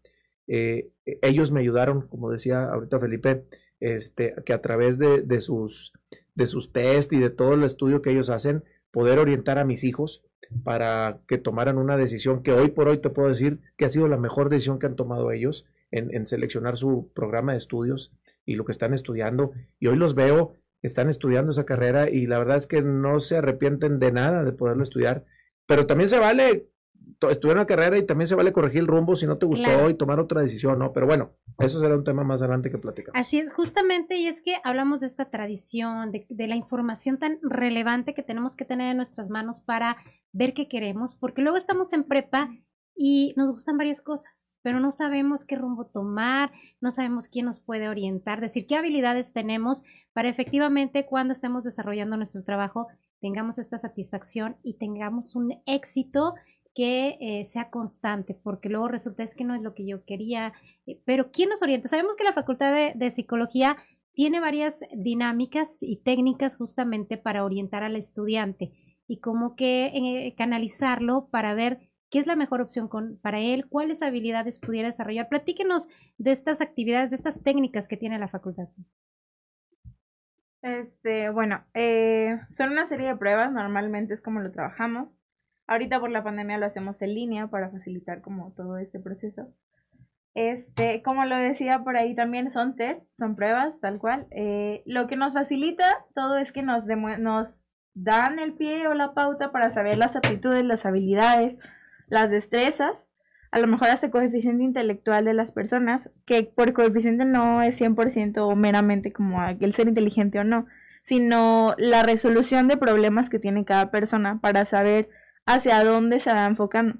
eh, 0.46 0.90
ellos 1.22 1.52
me 1.52 1.60
ayudaron, 1.60 2.08
como 2.08 2.30
decía 2.30 2.64
ahorita 2.64 2.98
Felipe, 2.98 3.44
este, 3.78 4.34
que 4.44 4.52
a 4.52 4.60
través 4.60 4.98
de, 4.98 5.22
de 5.22 5.40
sus 5.40 5.92
de 6.40 6.46
sus 6.46 6.72
test 6.72 7.12
y 7.12 7.18
de 7.18 7.30
todo 7.30 7.52
el 7.52 7.62
estudio 7.64 8.00
que 8.00 8.10
ellos 8.10 8.30
hacen, 8.30 8.64
poder 8.90 9.18
orientar 9.18 9.58
a 9.58 9.64
mis 9.64 9.84
hijos 9.84 10.24
para 10.64 11.20
que 11.28 11.38
tomaran 11.38 11.78
una 11.78 11.96
decisión 11.96 12.42
que 12.42 12.52
hoy 12.52 12.70
por 12.70 12.88
hoy 12.88 12.98
te 12.98 13.10
puedo 13.10 13.28
decir 13.28 13.60
que 13.76 13.84
ha 13.84 13.90
sido 13.90 14.08
la 14.08 14.16
mejor 14.16 14.48
decisión 14.48 14.78
que 14.78 14.86
han 14.86 14.96
tomado 14.96 15.30
ellos 15.30 15.66
en, 15.90 16.26
seleccionar 16.26 16.76
su 16.76 17.10
programa 17.14 17.52
de 17.52 17.58
estudios 17.58 18.12
y 18.46 18.54
lo 18.54 18.64
que 18.64 18.72
están 18.72 18.94
estudiando. 18.94 19.52
Y 19.78 19.88
hoy 19.88 19.96
los 19.96 20.14
veo, 20.14 20.56
están 20.82 21.10
estudiando 21.10 21.50
esa 21.50 21.66
carrera 21.66 22.08
y 22.08 22.26
la 22.26 22.38
verdad 22.38 22.56
es 22.56 22.66
que 22.66 22.80
no 22.80 23.20
se 23.20 23.36
arrepienten 23.36 23.98
de 23.98 24.12
nada 24.12 24.44
de 24.44 24.52
poderlo 24.52 24.82
estudiar. 24.82 25.24
Pero 25.66 25.86
también 25.86 26.08
se 26.08 26.18
vale 26.18 26.68
estudiar 27.30 27.56
una 27.56 27.66
carrera 27.66 27.98
y 27.98 28.06
también 28.06 28.26
se 28.26 28.34
vale 28.34 28.52
corregir 28.52 28.80
el 28.80 28.86
rumbo 28.86 29.14
si 29.14 29.26
no 29.26 29.38
te 29.38 29.46
gustó 29.46 29.88
y 29.88 29.94
tomar 29.94 30.20
otra 30.20 30.40
decisión, 30.42 30.78
¿no? 30.78 30.92
Pero 30.92 31.06
bueno, 31.06 31.32
eso 31.58 31.80
será 31.80 31.94
un 31.94 32.04
tema 32.04 32.24
más 32.24 32.42
adelante 32.42 32.70
que 32.70 32.78
platicar. 32.78 33.16
Así 33.16 33.38
es, 33.38 33.52
justamente, 33.52 34.16
y 34.16 34.26
es 34.26 34.42
que 34.42 34.56
hablamos 34.64 35.00
de 35.00 35.06
esta 35.06 35.30
tradición, 35.30 36.12
de, 36.12 36.26
de, 36.28 36.48
la 36.48 36.56
información 36.56 37.18
tan 37.18 37.38
relevante 37.42 38.14
que 38.14 38.22
tenemos 38.22 38.56
que 38.56 38.64
tener 38.64 38.90
en 38.90 38.96
nuestras 38.96 39.30
manos 39.30 39.60
para 39.60 39.96
ver 40.32 40.54
qué 40.54 40.68
queremos, 40.68 41.14
porque 41.14 41.42
luego 41.42 41.56
estamos 41.56 41.92
en 41.92 42.04
prepa 42.04 42.50
y 43.02 43.32
nos 43.34 43.50
gustan 43.50 43.78
varias 43.78 44.02
cosas, 44.02 44.58
pero 44.60 44.78
no 44.78 44.90
sabemos 44.90 45.46
qué 45.46 45.56
rumbo 45.56 45.86
tomar, 45.86 46.52
no 46.82 46.90
sabemos 46.90 47.28
quién 47.28 47.46
nos 47.46 47.58
puede 47.58 47.88
orientar, 47.88 48.42
decir 48.42 48.66
qué 48.66 48.76
habilidades 48.76 49.32
tenemos 49.32 49.84
para 50.12 50.28
efectivamente 50.28 51.06
cuando 51.06 51.32
estemos 51.32 51.64
desarrollando 51.64 52.18
nuestro 52.18 52.42
trabajo 52.44 52.88
tengamos 53.20 53.58
esta 53.58 53.78
satisfacción 53.78 54.58
y 54.62 54.74
tengamos 54.74 55.34
un 55.34 55.62
éxito 55.64 56.34
que 56.74 57.18
eh, 57.20 57.44
sea 57.44 57.70
constante, 57.70 58.34
porque 58.34 58.68
luego 58.68 58.88
resulta 58.88 59.22
es 59.22 59.34
que 59.34 59.44
no 59.44 59.54
es 59.54 59.62
lo 59.62 59.74
que 59.74 59.86
yo 59.86 60.04
quería, 60.04 60.52
eh, 60.86 61.00
pero 61.04 61.30
¿quién 61.30 61.48
nos 61.48 61.62
orienta? 61.62 61.88
Sabemos 61.88 62.16
que 62.16 62.24
la 62.24 62.32
Facultad 62.32 62.72
de, 62.94 63.10
Psicología 63.10 63.76
tiene 64.12 64.40
varias 64.40 64.80
dinámicas 64.94 65.78
y 65.82 65.96
técnicas 65.96 66.56
justamente 66.56 67.16
para 67.16 67.44
orientar 67.44 67.82
al 67.82 67.96
estudiante 67.96 68.72
y 69.06 69.18
como 69.18 69.56
que 69.56 69.86
eh, 69.86 70.34
canalizarlo 70.36 71.28
para 71.30 71.54
ver 71.54 71.90
¿Qué 72.10 72.18
es 72.18 72.26
la 72.26 72.34
mejor 72.34 72.60
opción 72.60 72.88
con, 72.88 73.20
para 73.20 73.38
él? 73.38 73.68
¿Cuáles 73.68 74.02
habilidades 74.02 74.58
pudiera 74.58 74.88
desarrollar? 74.88 75.28
Platíquenos 75.28 75.88
de 76.18 76.32
estas 76.32 76.60
actividades, 76.60 77.10
de 77.10 77.16
estas 77.16 77.40
técnicas 77.40 77.86
que 77.86 77.96
tiene 77.96 78.18
la 78.18 78.26
facultad. 78.26 78.68
Este, 80.60 81.30
bueno, 81.30 81.64
eh, 81.72 82.38
son 82.50 82.72
una 82.72 82.84
serie 82.84 83.06
de 83.06 83.16
pruebas, 83.16 83.52
normalmente 83.52 84.14
es 84.14 84.20
como 84.20 84.40
lo 84.40 84.50
trabajamos. 84.50 85.08
Ahorita 85.70 86.00
por 86.00 86.10
la 86.10 86.24
pandemia 86.24 86.58
lo 86.58 86.66
hacemos 86.66 87.00
en 87.00 87.14
línea 87.14 87.46
para 87.46 87.70
facilitar 87.70 88.22
como 88.22 88.50
todo 88.56 88.76
este 88.78 88.98
proceso. 88.98 89.46
Este, 90.34 91.00
como 91.02 91.24
lo 91.26 91.36
decía 91.36 91.84
por 91.84 91.96
ahí 91.96 92.16
también 92.16 92.50
son 92.50 92.74
test, 92.74 93.00
son 93.18 93.36
pruebas, 93.36 93.78
tal 93.80 93.98
cual. 93.98 94.26
Eh, 94.32 94.82
lo 94.84 95.06
que 95.06 95.14
nos 95.14 95.32
facilita 95.32 96.04
todo 96.12 96.38
es 96.38 96.50
que 96.50 96.62
nos, 96.62 96.86
nos 96.86 97.68
dan 97.94 98.40
el 98.40 98.54
pie 98.54 98.88
o 98.88 98.94
la 98.94 99.14
pauta 99.14 99.52
para 99.52 99.70
saber 99.70 99.96
las 99.96 100.16
aptitudes, 100.16 100.64
las 100.64 100.84
habilidades, 100.86 101.56
las 102.08 102.32
destrezas, 102.32 103.06
a 103.52 103.60
lo 103.60 103.68
mejor 103.68 103.90
hasta 103.90 104.10
coeficiente 104.10 104.64
intelectual 104.64 105.24
de 105.24 105.34
las 105.34 105.52
personas, 105.52 106.10
que 106.26 106.42
por 106.42 106.72
coeficiente 106.72 107.24
no 107.24 107.62
es 107.62 107.80
100% 107.80 108.38
o 108.38 108.56
meramente 108.56 109.12
como 109.12 109.40
el 109.44 109.72
ser 109.72 109.86
inteligente 109.86 110.40
o 110.40 110.44
no, 110.44 110.66
sino 111.04 111.76
la 111.78 112.02
resolución 112.02 112.66
de 112.66 112.76
problemas 112.76 113.30
que 113.30 113.38
tiene 113.38 113.64
cada 113.64 113.92
persona 113.92 114.40
para 114.40 114.64
saber 114.64 115.10
hacia 115.46 115.84
dónde 115.84 116.20
se 116.20 116.32
va 116.32 116.46
enfocando 116.46 116.98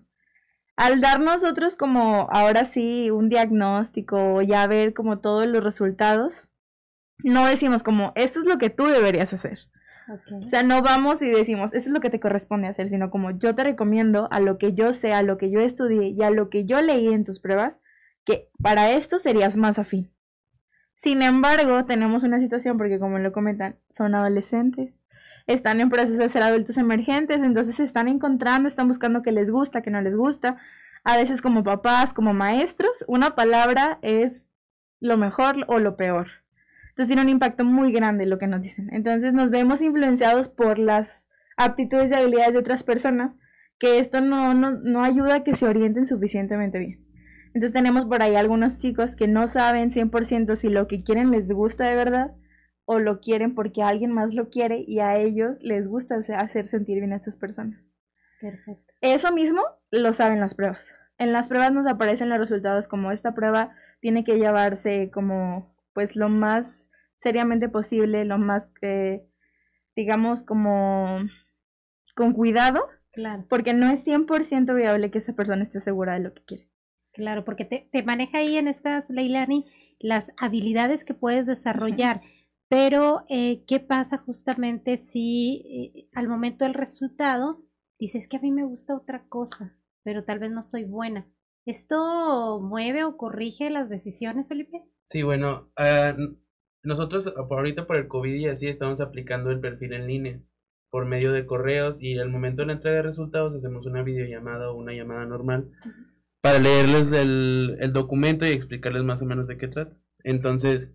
al 0.80 1.02
dar 1.02 1.20
nosotros 1.20 1.76
como 1.76 2.26
ahora 2.30 2.64
sí 2.64 3.10
un 3.10 3.28
diagnóstico, 3.28 4.40
ya 4.40 4.66
ver 4.66 4.94
como 4.94 5.18
todos 5.18 5.46
los 5.46 5.62
resultados, 5.62 6.42
no 7.22 7.44
decimos 7.44 7.82
como 7.82 8.12
esto 8.14 8.40
es 8.40 8.46
lo 8.46 8.56
que 8.56 8.70
tú 8.70 8.86
deberías 8.86 9.34
hacer. 9.34 9.58
O 10.42 10.48
sea, 10.48 10.62
no 10.62 10.80
vamos 10.80 11.20
y 11.20 11.30
decimos, 11.30 11.74
eso 11.74 11.90
es 11.90 11.92
lo 11.92 12.00
que 12.00 12.08
te 12.08 12.18
corresponde 12.18 12.66
hacer, 12.66 12.88
sino 12.88 13.10
como 13.10 13.30
yo 13.30 13.54
te 13.54 13.62
recomiendo 13.62 14.26
a 14.32 14.40
lo 14.40 14.56
que 14.56 14.72
yo 14.72 14.94
sé, 14.94 15.12
a 15.12 15.20
lo 15.20 15.36
que 15.36 15.50
yo 15.50 15.60
estudié 15.60 16.08
y 16.08 16.22
a 16.22 16.30
lo 16.30 16.48
que 16.48 16.64
yo 16.64 16.80
leí 16.80 17.08
en 17.08 17.26
tus 17.26 17.40
pruebas, 17.40 17.74
que 18.24 18.48
para 18.62 18.90
esto 18.90 19.18
serías 19.18 19.58
más 19.58 19.78
afín. 19.78 20.10
Sin 20.96 21.20
embargo, 21.20 21.84
tenemos 21.84 22.22
una 22.22 22.40
situación 22.40 22.78
porque 22.78 22.98
como 22.98 23.18
lo 23.18 23.32
comentan, 23.32 23.76
son 23.90 24.14
adolescentes, 24.14 24.98
están 25.54 25.80
en 25.80 25.90
proceso 25.90 26.22
de 26.22 26.28
ser 26.28 26.42
adultos 26.42 26.76
emergentes, 26.76 27.40
entonces 27.40 27.76
se 27.76 27.84
están 27.84 28.08
encontrando, 28.08 28.68
están 28.68 28.88
buscando 28.88 29.22
qué 29.22 29.32
les 29.32 29.50
gusta, 29.50 29.82
qué 29.82 29.90
no 29.90 30.00
les 30.00 30.16
gusta. 30.16 30.56
A 31.04 31.16
veces 31.16 31.42
como 31.42 31.64
papás, 31.64 32.14
como 32.14 32.34
maestros, 32.34 33.04
una 33.08 33.34
palabra 33.34 33.98
es 34.02 34.46
lo 35.00 35.16
mejor 35.16 35.64
o 35.68 35.78
lo 35.78 35.96
peor. 35.96 36.28
Entonces 36.90 37.08
tiene 37.08 37.22
un 37.22 37.28
impacto 37.30 37.64
muy 37.64 37.92
grande 37.92 38.26
lo 38.26 38.38
que 38.38 38.46
nos 38.46 38.62
dicen. 38.62 38.90
Entonces 38.92 39.32
nos 39.32 39.50
vemos 39.50 39.82
influenciados 39.82 40.48
por 40.48 40.78
las 40.78 41.26
aptitudes 41.56 42.10
y 42.10 42.14
habilidades 42.14 42.52
de 42.52 42.58
otras 42.58 42.82
personas, 42.82 43.32
que 43.78 43.98
esto 43.98 44.20
no, 44.20 44.54
no, 44.54 44.72
no 44.72 45.02
ayuda 45.02 45.36
a 45.36 45.44
que 45.44 45.56
se 45.56 45.66
orienten 45.66 46.06
suficientemente 46.06 46.78
bien. 46.78 47.04
Entonces 47.46 47.72
tenemos 47.72 48.06
por 48.06 48.22
ahí 48.22 48.36
algunos 48.36 48.76
chicos 48.76 49.16
que 49.16 49.26
no 49.26 49.48
saben 49.48 49.90
100% 49.90 50.54
si 50.54 50.68
lo 50.68 50.86
que 50.86 51.02
quieren 51.02 51.30
les 51.30 51.50
gusta 51.50 51.84
de 51.84 51.96
verdad 51.96 52.32
o 52.92 52.98
lo 52.98 53.20
quieren 53.20 53.54
porque 53.54 53.84
alguien 53.84 54.10
más 54.10 54.34
lo 54.34 54.50
quiere 54.50 54.84
y 54.84 54.98
a 54.98 55.16
ellos 55.16 55.62
les 55.62 55.86
gusta 55.86 56.16
hacer 56.16 56.66
sentir 56.66 56.98
bien 56.98 57.12
a 57.12 57.18
estas 57.18 57.36
personas. 57.36 57.80
Perfecto. 58.40 58.92
Eso 59.00 59.30
mismo 59.30 59.62
lo 59.92 60.12
saben 60.12 60.40
las 60.40 60.56
pruebas. 60.56 60.84
En 61.16 61.32
las 61.32 61.48
pruebas 61.48 61.72
nos 61.72 61.86
aparecen 61.86 62.30
los 62.30 62.40
resultados 62.40 62.88
como 62.88 63.12
esta 63.12 63.32
prueba 63.32 63.76
tiene 64.00 64.24
que 64.24 64.38
llevarse 64.38 65.08
como 65.12 65.72
pues 65.92 66.16
lo 66.16 66.28
más 66.28 66.90
seriamente 67.20 67.68
posible, 67.68 68.24
lo 68.24 68.38
más 68.38 68.66
que 68.80 69.24
digamos 69.94 70.42
como 70.42 71.20
con 72.16 72.32
cuidado. 72.32 72.88
Claro. 73.12 73.46
Porque 73.48 73.72
no 73.72 73.88
es 73.88 74.04
100% 74.04 74.74
viable 74.74 75.12
que 75.12 75.18
esa 75.18 75.34
persona 75.34 75.62
esté 75.62 75.80
segura 75.80 76.14
de 76.14 76.20
lo 76.24 76.34
que 76.34 76.42
quiere. 76.42 76.68
Claro, 77.12 77.44
porque 77.44 77.64
te, 77.64 77.88
te 77.92 78.02
maneja 78.02 78.38
ahí 78.38 78.56
en 78.56 78.66
estas, 78.66 79.10
Leilani, 79.10 79.66
las 80.00 80.32
habilidades 80.40 81.04
que 81.04 81.14
puedes 81.14 81.46
desarrollar. 81.46 82.22
Pero, 82.70 83.24
eh, 83.28 83.64
¿qué 83.66 83.80
pasa 83.80 84.18
justamente 84.18 84.96
si 84.96 85.64
eh, 85.66 86.08
al 86.14 86.28
momento 86.28 86.64
del 86.64 86.74
resultado 86.74 87.64
dices 87.98 88.28
que 88.28 88.36
a 88.36 88.40
mí 88.40 88.52
me 88.52 88.64
gusta 88.64 88.94
otra 88.94 89.26
cosa, 89.28 89.76
pero 90.04 90.22
tal 90.22 90.38
vez 90.38 90.52
no 90.52 90.62
soy 90.62 90.84
buena? 90.84 91.28
¿Esto 91.66 92.60
mueve 92.62 93.02
o 93.02 93.16
corrige 93.16 93.70
las 93.70 93.90
decisiones, 93.90 94.48
Felipe? 94.48 94.84
Sí, 95.06 95.24
bueno, 95.24 95.72
ah, 95.76 96.16
nosotros 96.84 97.34
por 97.48 97.58
ahorita 97.58 97.88
por 97.88 97.96
el 97.96 98.06
COVID 98.06 98.34
y 98.36 98.46
así 98.46 98.68
estamos 98.68 99.00
aplicando 99.00 99.50
el 99.50 99.58
perfil 99.58 99.92
en 99.92 100.06
línea 100.06 100.40
por 100.90 101.06
medio 101.06 101.32
de 101.32 101.46
correos 101.46 102.00
y 102.00 102.20
al 102.20 102.30
momento 102.30 102.62
de 102.62 102.66
la 102.66 102.72
entrega 102.74 102.98
de 102.98 103.02
resultados 103.02 103.52
hacemos 103.52 103.84
una 103.84 104.04
videollamada 104.04 104.70
o 104.70 104.76
una 104.76 104.92
llamada 104.92 105.26
normal 105.26 105.72
para 106.40 106.60
leerles 106.60 107.10
el, 107.10 107.78
el 107.80 107.92
documento 107.92 108.46
y 108.46 108.50
explicarles 108.50 109.02
más 109.02 109.22
o 109.22 109.26
menos 109.26 109.48
de 109.48 109.58
qué 109.58 109.66
trata. 109.66 109.96
Entonces, 110.22 110.94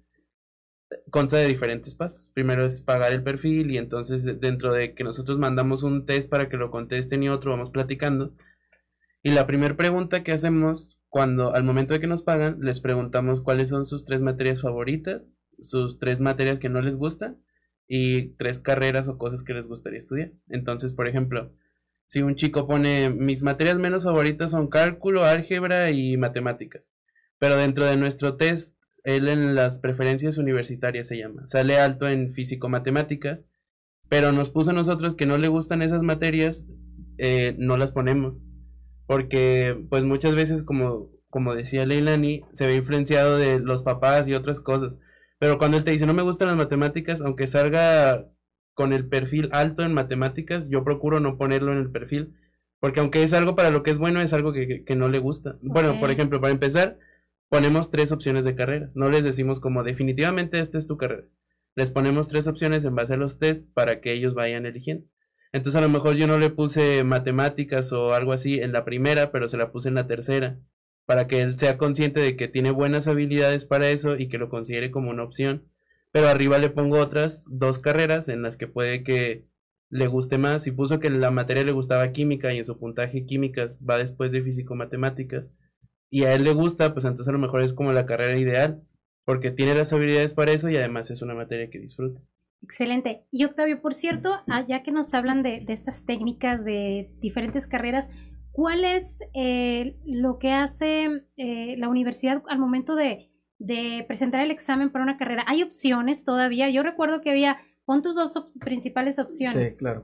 consta 1.09 1.37
de 1.37 1.47
diferentes 1.47 1.95
pasos. 1.95 2.31
Primero 2.33 2.65
es 2.65 2.81
pagar 2.81 3.11
el 3.13 3.23
perfil 3.23 3.71
y 3.71 3.77
entonces 3.77 4.23
dentro 4.39 4.73
de 4.73 4.93
que 4.93 5.03
nosotros 5.03 5.37
mandamos 5.39 5.83
un 5.83 6.05
test 6.05 6.29
para 6.29 6.49
que 6.49 6.57
lo 6.57 6.71
contesten 6.71 7.23
y 7.23 7.29
otro 7.29 7.51
vamos 7.51 7.69
platicando. 7.69 8.33
Y 9.23 9.31
la 9.31 9.47
primera 9.47 9.75
pregunta 9.75 10.23
que 10.23 10.31
hacemos 10.31 10.99
cuando 11.09 11.55
al 11.55 11.63
momento 11.63 11.93
de 11.93 11.99
que 11.99 12.07
nos 12.07 12.23
pagan 12.23 12.59
les 12.61 12.81
preguntamos 12.81 13.41
cuáles 13.41 13.69
son 13.69 13.85
sus 13.85 14.05
tres 14.05 14.21
materias 14.21 14.61
favoritas, 14.61 15.23
sus 15.59 15.99
tres 15.99 16.21
materias 16.21 16.59
que 16.59 16.69
no 16.69 16.81
les 16.81 16.95
gustan 16.95 17.41
y 17.87 18.35
tres 18.35 18.59
carreras 18.59 19.07
o 19.07 19.17
cosas 19.17 19.43
que 19.43 19.53
les 19.53 19.67
gustaría 19.67 19.99
estudiar. 19.99 20.31
Entonces, 20.49 20.93
por 20.93 21.07
ejemplo, 21.07 21.53
si 22.07 22.21
un 22.21 22.35
chico 22.35 22.67
pone 22.67 23.09
mis 23.09 23.43
materias 23.43 23.77
menos 23.77 24.03
favoritas 24.03 24.51
son 24.51 24.67
cálculo, 24.67 25.25
álgebra 25.25 25.91
y 25.91 26.17
matemáticas, 26.17 26.91
pero 27.39 27.55
dentro 27.57 27.85
de 27.85 27.97
nuestro 27.97 28.35
test 28.37 28.75
él 29.05 29.29
en 29.29 29.55
las 29.55 29.79
preferencias 29.79 30.38
universitarias 30.38 31.07
se 31.07 31.17
llama. 31.17 31.47
Sale 31.47 31.77
alto 31.77 32.09
en 32.09 32.33
físico-matemáticas, 32.33 33.45
pero 34.09 34.31
nos 34.31 34.50
puso 34.50 34.71
a 34.71 34.74
nosotros 34.74 35.15
que 35.15 35.27
no 35.27 35.38
le 35.38 35.47
gustan 35.47 35.83
esas 35.83 36.01
materias, 36.01 36.65
eh, 37.17 37.55
no 37.59 37.77
las 37.77 37.91
ponemos. 37.91 38.41
Porque, 39.05 39.85
pues 39.89 40.03
muchas 40.03 40.35
veces, 40.35 40.63
como, 40.63 41.12
como 41.29 41.53
decía 41.53 41.85
Leilani, 41.85 42.41
se 42.53 42.65
ve 42.65 42.75
influenciado 42.75 43.38
de 43.38 43.59
los 43.59 43.83
papás 43.83 44.27
y 44.27 44.33
otras 44.33 44.59
cosas. 44.59 44.97
Pero 45.38 45.59
cuando 45.59 45.77
él 45.77 45.83
te 45.83 45.91
dice 45.91 46.07
no 46.07 46.13
me 46.15 46.24
gustan 46.24 46.47
las 46.47 46.57
matemáticas, 46.57 47.21
aunque 47.21 47.45
salga 47.45 48.27
con 48.74 48.91
el 48.91 49.07
perfil 49.07 49.50
alto 49.51 49.83
en 49.83 49.93
matemáticas, 49.93 50.69
yo 50.69 50.83
procuro 50.83 51.19
no 51.19 51.38
ponerlo 51.38 51.71
en 51.71 51.77
el 51.77 51.91
perfil. 51.91 52.33
Porque 52.79 53.01
aunque 53.01 53.21
es 53.21 53.33
algo 53.33 53.55
para 53.55 53.69
lo 53.69 53.83
que 53.83 53.91
es 53.91 54.00
bueno, 54.00 54.19
es 54.19 54.33
algo 54.33 54.51
que, 54.51 54.83
que, 54.83 54.95
no 54.95 55.09
le 55.09 55.19
gusta. 55.19 55.57
Bueno, 55.62 56.00
por 56.00 56.09
ejemplo, 56.09 56.41
para 56.41 56.53
empezar, 56.53 56.97
ponemos 57.49 57.91
tres 57.91 58.11
opciones 58.11 58.45
de 58.45 58.55
carreras. 58.55 58.95
No 58.95 59.09
les 59.09 59.23
decimos 59.23 59.59
como 59.59 59.83
definitivamente 59.83 60.59
esta 60.59 60.77
es 60.77 60.87
tu 60.87 60.97
carrera. 60.97 61.27
Les 61.75 61.91
ponemos 61.91 62.27
tres 62.27 62.47
opciones 62.47 62.85
en 62.85 62.95
base 62.95 63.13
a 63.13 63.17
los 63.17 63.37
tests 63.37 63.67
para 63.73 63.99
que 63.99 64.13
ellos 64.13 64.33
vayan 64.33 64.65
eligiendo. 64.65 65.07
Entonces 65.51 65.77
a 65.77 65.81
lo 65.81 65.89
mejor 65.89 66.15
yo 66.15 66.27
no 66.27 66.37
le 66.37 66.49
puse 66.49 67.03
matemáticas 67.03 67.93
o 67.93 68.13
algo 68.13 68.33
así 68.33 68.59
en 68.59 68.71
la 68.71 68.83
primera, 68.83 69.31
pero 69.31 69.47
se 69.47 69.57
la 69.57 69.71
puse 69.71 69.89
en 69.89 69.95
la 69.95 70.07
tercera, 70.07 70.59
para 71.05 71.27
que 71.27 71.41
él 71.41 71.57
sea 71.57 71.77
consciente 71.77 72.19
de 72.19 72.35
que 72.35 72.47
tiene 72.47 72.71
buenas 72.71 73.07
habilidades 73.07 73.65
para 73.65 73.89
eso 73.89 74.17
y 74.17 74.27
que 74.27 74.37
lo 74.37 74.49
considere 74.49 74.91
como 74.91 75.11
una 75.11 75.23
opción. 75.23 75.63
Pero 76.11 76.27
arriba 76.27 76.57
le 76.57 76.69
pongo 76.69 76.99
otras 76.99 77.45
dos 77.49 77.79
carreras 77.79 78.27
en 78.27 78.41
las 78.41 78.57
que 78.57 78.67
puede 78.67 79.03
que 79.03 79.45
le 79.89 80.07
guste 80.07 80.37
más. 80.37 80.63
Si 80.63 80.71
puso 80.71 80.99
que 80.99 81.09
la 81.09 81.31
materia 81.31 81.63
le 81.63 81.71
gustaba 81.71 82.11
química 82.11 82.53
y 82.53 82.57
en 82.57 82.65
su 82.65 82.77
puntaje 82.77 83.25
químicas 83.25 83.81
va 83.87 83.97
después 83.97 84.31
de 84.31 84.41
físico-matemáticas, 84.41 85.49
y 86.09 86.24
a 86.24 86.33
él 86.33 86.43
le 86.43 86.53
gusta, 86.53 86.93
pues 86.93 87.05
entonces 87.05 87.27
a 87.27 87.33
lo 87.33 87.39
mejor 87.39 87.62
es 87.62 87.74
como 87.74 87.91
la 87.91 88.05
carrera 88.05 88.38
ideal, 88.38 88.83
porque 89.25 89.51
tiene 89.51 89.74
las 89.74 89.91
habilidades 89.91 90.33
para 90.33 90.51
eso 90.51 90.69
y 90.69 90.77
además 90.77 91.09
es 91.12 91.21
una 91.21 91.33
materia 91.33 91.69
que 91.69 91.79
disfruta. 91.79 92.21
Excelente. 92.65 93.25
Y 93.31 93.43
Octavio, 93.45 93.81
por 93.81 93.93
cierto, 93.93 94.33
ah, 94.47 94.65
ya 94.67 94.81
que 94.81 94.91
nos 94.91 95.13
hablan 95.13 95.43
de, 95.43 95.63
estas 95.67 96.05
técnicas 96.05 96.65
de 96.65 97.12
diferentes 97.19 97.67
carreras, 97.67 98.09
¿cuál 98.51 98.85
es 98.85 99.19
eh, 99.33 99.97
lo 100.05 100.39
que 100.39 100.51
hace 100.51 101.25
eh, 101.38 101.75
la 101.77 101.89
universidad 101.89 102.41
al 102.47 102.59
momento 102.59 102.95
de, 102.95 103.29
presentar 104.07 104.41
el 104.41 104.51
examen 104.51 104.91
para 104.91 105.03
una 105.03 105.17
carrera? 105.17 105.43
¿Hay 105.47 105.62
opciones 105.62 106.25
todavía? 106.25 106.69
Yo 106.69 106.81
recuerdo 106.81 107.21
que 107.21 107.31
había, 107.31 107.57
pon 107.85 108.01
tus 108.01 108.15
dos 108.15 108.33
principales 108.62 109.19
opciones. 109.19 109.74
Sí, 109.74 109.79
claro. 109.79 110.03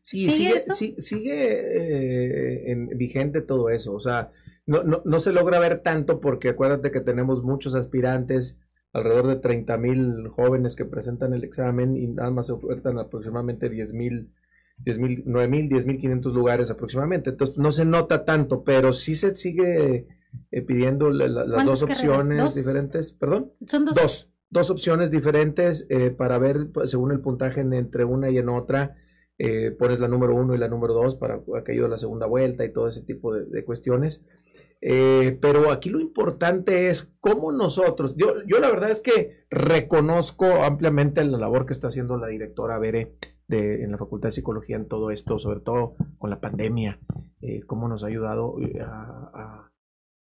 Sí, 0.00 0.30
sigue, 0.30 0.60
sigue, 0.98 2.70
eh, 2.70 2.76
vigente 2.94 3.40
todo 3.40 3.68
eso. 3.70 3.94
O 3.94 4.00
sea, 4.00 4.30
no, 4.66 4.82
no, 4.82 5.02
no, 5.04 5.18
se 5.18 5.32
logra 5.32 5.58
ver 5.58 5.80
tanto 5.80 6.20
porque 6.20 6.50
acuérdate 6.50 6.90
que 6.90 7.00
tenemos 7.00 7.42
muchos 7.42 7.74
aspirantes, 7.74 8.60
alrededor 8.92 9.28
de 9.28 9.36
30 9.36 9.76
mil 9.78 10.28
jóvenes 10.28 10.74
que 10.74 10.84
presentan 10.84 11.34
el 11.34 11.44
examen 11.44 11.96
y 11.96 12.08
nada 12.08 12.30
más 12.30 12.48
se 12.48 12.54
ofertan 12.54 12.98
aproximadamente 12.98 13.68
10 13.68 13.94
mil, 13.94 14.32
10 14.78 14.98
mil, 14.98 15.22
9 15.26 15.48
mil, 15.48 15.68
10 15.68 15.86
mil 15.86 15.98
500 15.98 16.34
lugares 16.34 16.70
aproximadamente. 16.70 17.30
Entonces 17.30 17.56
no 17.58 17.70
se 17.70 17.84
nota 17.84 18.24
tanto, 18.24 18.64
pero 18.64 18.92
sí 18.92 19.14
se 19.14 19.36
sigue 19.36 20.08
eh, 20.50 20.62
pidiendo 20.62 21.10
las 21.10 21.64
dos 21.64 21.82
opciones 21.82 22.54
diferentes. 22.54 23.12
¿Perdón? 23.12 23.52
Son 23.66 23.84
dos. 23.84 23.94
Dos, 23.94 24.30
dos 24.50 24.70
opciones 24.70 25.10
diferentes 25.10 25.86
eh, 25.90 26.10
para 26.10 26.38
ver 26.38 26.70
pues, 26.72 26.90
según 26.90 27.12
el 27.12 27.20
puntaje 27.20 27.60
entre 27.60 28.04
una 28.04 28.30
y 28.30 28.38
en 28.38 28.48
otra 28.48 28.96
eh, 29.38 29.70
pones 29.70 30.00
la 30.00 30.08
número 30.08 30.34
uno 30.34 30.54
y 30.54 30.58
la 30.58 30.68
número 30.68 30.94
dos 30.94 31.16
para 31.16 31.42
aquello 31.58 31.82
de 31.84 31.88
la 31.90 31.98
segunda 31.98 32.26
vuelta 32.26 32.64
y 32.64 32.72
todo 32.72 32.88
ese 32.88 33.02
tipo 33.02 33.34
de, 33.34 33.64
cuestiones. 33.64 34.24
Eh, 34.80 35.38
pero 35.40 35.70
aquí 35.70 35.90
lo 35.90 36.00
importante 36.00 36.90
es 36.90 37.14
cómo 37.20 37.50
nosotros, 37.50 38.14
yo, 38.16 38.42
yo 38.46 38.58
la 38.60 38.70
verdad 38.70 38.90
es 38.90 39.00
que 39.00 39.46
reconozco 39.50 40.46
ampliamente 40.64 41.24
la 41.24 41.38
labor 41.38 41.66
que 41.66 41.72
está 41.72 41.88
haciendo 41.88 42.18
la 42.18 42.28
directora 42.28 42.78
Bere 42.78 43.16
de, 43.48 43.82
en 43.82 43.90
la 43.90 43.98
Facultad 43.98 44.28
de 44.28 44.32
Psicología 44.32 44.76
en 44.76 44.86
todo 44.86 45.10
esto, 45.10 45.38
sobre 45.38 45.60
todo 45.60 45.94
con 46.18 46.30
la 46.30 46.40
pandemia, 46.40 47.00
eh, 47.40 47.62
cómo 47.66 47.88
nos 47.88 48.04
ha 48.04 48.08
ayudado 48.08 48.56
a, 48.80 49.70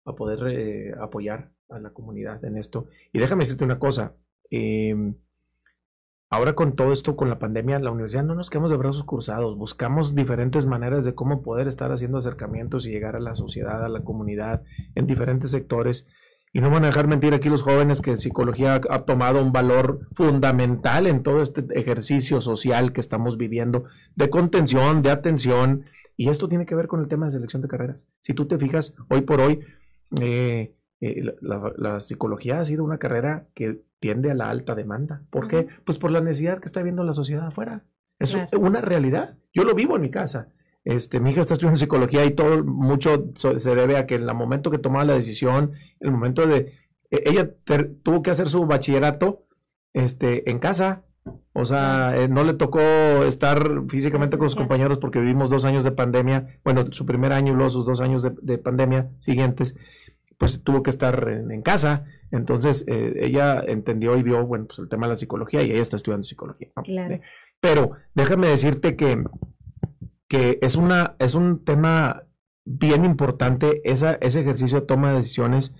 a, 0.06 0.16
poder 0.16 0.98
apoyar 1.00 1.52
a 1.70 1.80
la 1.80 1.92
comunidad 1.92 2.44
en 2.46 2.58
esto. 2.58 2.88
Y 3.12 3.20
déjame 3.20 3.42
decirte 3.42 3.66
una 3.66 3.80
cosa, 3.80 4.16
em, 4.50 5.16
Ahora 6.36 6.54
con 6.54 6.76
todo 6.76 6.92
esto, 6.92 7.16
con 7.16 7.30
la 7.30 7.40
pandemia, 7.40 7.80
la 7.80 7.92
universidad 7.92 8.26
no 8.26 8.36
nos 8.36 8.50
quedamos 8.50 8.70
de 8.70 8.76
brazos 8.76 9.06
cruzados, 9.06 9.58
buscamos 9.58 10.16
diferentes 10.16 10.66
maneras 10.66 11.06
de 11.06 11.16
cómo 11.16 11.42
poder 11.42 11.66
estar 11.70 11.94
haciendo 11.94 12.18
acercamientos 12.18 12.86
y 12.86 12.92
llegar 12.92 13.16
a 13.16 13.22
la 13.22 13.36
sociedad, 13.36 13.86
a 13.86 13.88
la 13.88 14.04
comunidad, 14.04 14.62
en 14.96 15.08
diferentes 15.08 15.52
sectores. 15.52 16.10
Y 16.52 16.60
no 16.60 16.70
van 16.70 16.84
a 16.84 16.88
dejar 16.88 17.08
mentir 17.08 17.34
aquí 17.34 17.48
los 17.48 17.62
jóvenes 17.62 18.02
que 18.02 18.18
psicología 18.18 18.82
ha 18.90 19.04
tomado 19.04 19.42
un 19.42 19.54
valor 19.54 20.10
fundamental 20.12 21.08
en 21.08 21.24
todo 21.24 21.42
este 21.42 21.64
ejercicio 21.70 22.42
social 22.42 22.92
que 22.92 23.00
estamos 23.00 23.38
viviendo, 23.38 23.86
de 24.18 24.30
contención, 24.30 25.04
de 25.04 25.12
atención. 25.12 25.86
Y 26.18 26.28
esto 26.28 26.50
tiene 26.50 26.66
que 26.66 26.76
ver 26.76 26.88
con 26.88 27.00
el 27.00 27.08
tema 27.08 27.28
de 27.28 27.32
selección 27.32 27.62
de 27.62 27.70
carreras. 27.70 28.10
Si 28.20 28.34
tú 28.34 28.46
te 28.46 28.58
fijas, 28.58 28.94
hoy 29.08 29.22
por 29.22 29.40
hoy, 29.40 29.62
eh, 30.20 30.76
eh, 31.02 31.36
la, 31.42 32.00
psicología 32.00 32.60
ha 32.60 32.64
sido 32.64 32.84
una 32.84 32.98
carrera 32.98 33.48
que 33.54 33.82
tiende 34.00 34.32
a 34.32 34.36
la 34.36 34.50
alta 34.50 34.76
demanda. 34.76 35.24
¿Por 35.30 35.48
qué? 35.48 35.68
Pues 35.86 35.98
por 35.98 36.12
la 36.12 36.22
necesidad 36.22 36.60
que 36.60 36.66
está 36.66 36.84
viendo 36.84 37.04
la 37.04 37.14
sociedad 37.14 37.48
afuera. 37.48 37.84
Es 38.20 38.38
una 38.58 38.82
realidad. 38.82 39.38
Yo 39.54 39.64
lo 39.64 39.76
vivo 39.76 39.96
en 39.96 40.02
mi 40.02 40.10
casa. 40.10 40.50
Este, 40.86 41.20
mi 41.20 41.32
hija 41.32 41.42
está 41.42 41.54
estudiando 41.54 41.80
psicología 41.80 42.24
y 42.26 42.32
todo 42.32 42.64
mucho 42.64 43.32
se 43.34 43.76
debe 43.76 43.98
a 43.98 44.06
que 44.06 44.16
en 44.16 44.30
el 44.30 44.36
momento 44.36 44.70
que 44.70 44.78
tomaba 44.78 45.04
la 45.04 45.16
decisión, 45.16 45.74
el 46.00 46.12
momento 46.12 46.46
de 46.46 46.74
e, 47.10 47.24
ella 47.26 47.50
tuvo 48.04 48.22
que 48.22 48.30
hacer 48.30 48.50
su 48.50 48.66
bachillerato 48.66 49.48
este, 49.94 50.50
en 50.50 50.60
casa. 50.60 51.04
O 51.54 51.66
sea, 51.66 52.16
eh, 52.16 52.28
no 52.28 52.44
le 52.44 52.54
tocó 52.54 52.80
estar 52.80 53.84
físicamente 53.90 54.38
con 54.38 54.48
sus 54.48 54.56
compañeros 54.56 55.00
porque 55.00 55.20
vivimos 55.20 55.50
dos 55.50 55.66
años 55.66 55.84
de 55.84 55.92
pandemia, 55.92 56.60
bueno, 56.64 56.86
su 56.92 57.06
primer 57.06 57.34
año 57.34 57.54
y 57.54 57.56
luego 57.56 57.70
sus 57.72 57.86
dos 57.86 58.00
años 58.00 58.22
de 58.24 58.58
pandemia 58.60 59.10
siguientes 59.20 59.76
pues 60.38 60.64
tuvo 60.64 60.84
que 60.84 60.90
estar 60.90 61.28
en, 61.30 61.62
casa. 61.62 62.06
Entonces 62.32 62.86
eh, 62.88 63.14
ella 63.22 63.64
entendió 63.66 64.18
y 64.18 64.24
vio, 64.24 64.46
bueno, 64.46 64.66
pues 64.66 64.80
el 64.80 64.90
tema 64.90 65.08
de 65.08 65.12
la 65.12 65.16
psicología 65.16 65.64
y 65.64 65.72
ella 65.72 65.82
está 65.82 65.96
estudiando 65.96 66.26
psicología. 66.26 66.70
Claro. 66.84 67.20
Pero 67.60 67.92
déjame 68.14 68.48
decirte 68.48 68.96
que, 68.96 69.24
que 70.28 70.60
es, 70.62 70.76
una, 70.76 71.16
es 71.20 71.36
un 71.36 71.64
tema 71.64 72.24
bien 72.66 73.06
importante 73.06 73.82
esa, 73.84 74.16
ese 74.16 74.42
ejercicio 74.42 74.82
de 74.82 74.86
toma 74.86 75.12
de 75.12 75.18
decisiones. 75.18 75.76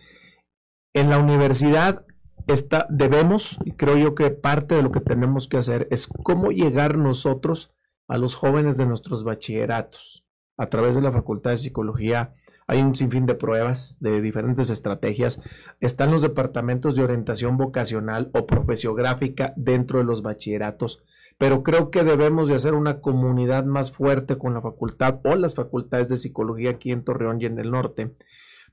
En 0.94 1.10
la 1.10 1.20
universidad 1.20 2.06
está, 2.48 2.88
debemos, 2.90 3.58
y 3.66 3.72
creo 3.72 3.98
yo 3.98 4.16
que 4.16 4.30
parte 4.30 4.76
de 4.76 4.84
lo 4.84 4.92
que 4.92 5.02
tenemos 5.02 5.48
que 5.48 5.58
hacer 5.58 5.88
es 5.92 6.08
cómo 6.08 6.52
llegar 6.52 6.98
nosotros 6.98 7.74
a 8.08 8.18
los 8.18 8.36
jóvenes 8.36 8.78
de 8.78 8.86
nuestros 8.86 9.24
bachilleratos 9.24 10.24
a 10.58 10.68
través 10.68 10.96
de 10.96 11.02
la 11.02 11.12
Facultad 11.12 11.52
de 11.52 11.58
Psicología 11.58 12.34
hay 12.68 12.82
un 12.82 12.96
sinfín 12.96 13.26
de 13.26 13.36
pruebas 13.36 13.98
de 14.00 14.22
diferentes 14.22 14.70
estrategias. 14.70 15.42
Están 15.82 16.12
los 16.12 16.22
departamentos 16.22 16.96
de 16.96 17.04
orientación 17.04 17.58
vocacional 17.58 18.32
o 18.34 18.48
profesiográfica 18.48 19.54
dentro 19.56 20.00
de 20.00 20.06
los 20.06 20.24
bachilleratos. 20.24 21.04
Pero 21.38 21.64
creo 21.64 21.92
que 21.92 22.04
debemos 22.04 22.48
de 22.48 22.56
hacer 22.56 22.74
una 22.74 23.02
comunidad 23.02 23.66
más 23.66 23.92
fuerte 23.92 24.38
con 24.38 24.54
la 24.54 24.62
facultad 24.62 25.20
o 25.26 25.36
las 25.36 25.54
facultades 25.54 26.10
de 26.10 26.16
psicología 26.16 26.72
aquí 26.72 26.92
en 26.92 27.04
Torreón 27.04 27.42
y 27.42 27.46
en 27.46 27.60
el 27.60 27.72
norte 27.72 28.16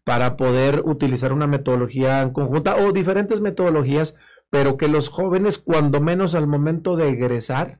para 0.04 0.36
poder 0.36 0.82
utilizar 0.84 1.32
una 1.32 1.46
metodología 1.46 2.22
en 2.22 2.32
conjunta 2.32 2.76
o 2.76 2.92
diferentes 2.92 3.40
metodologías, 3.40 4.16
pero 4.50 4.76
que 4.76 4.88
los 4.88 5.08
jóvenes, 5.08 5.58
cuando 5.58 6.00
menos 6.00 6.34
al 6.34 6.46
momento 6.46 6.96
de 6.96 7.10
egresar 7.10 7.78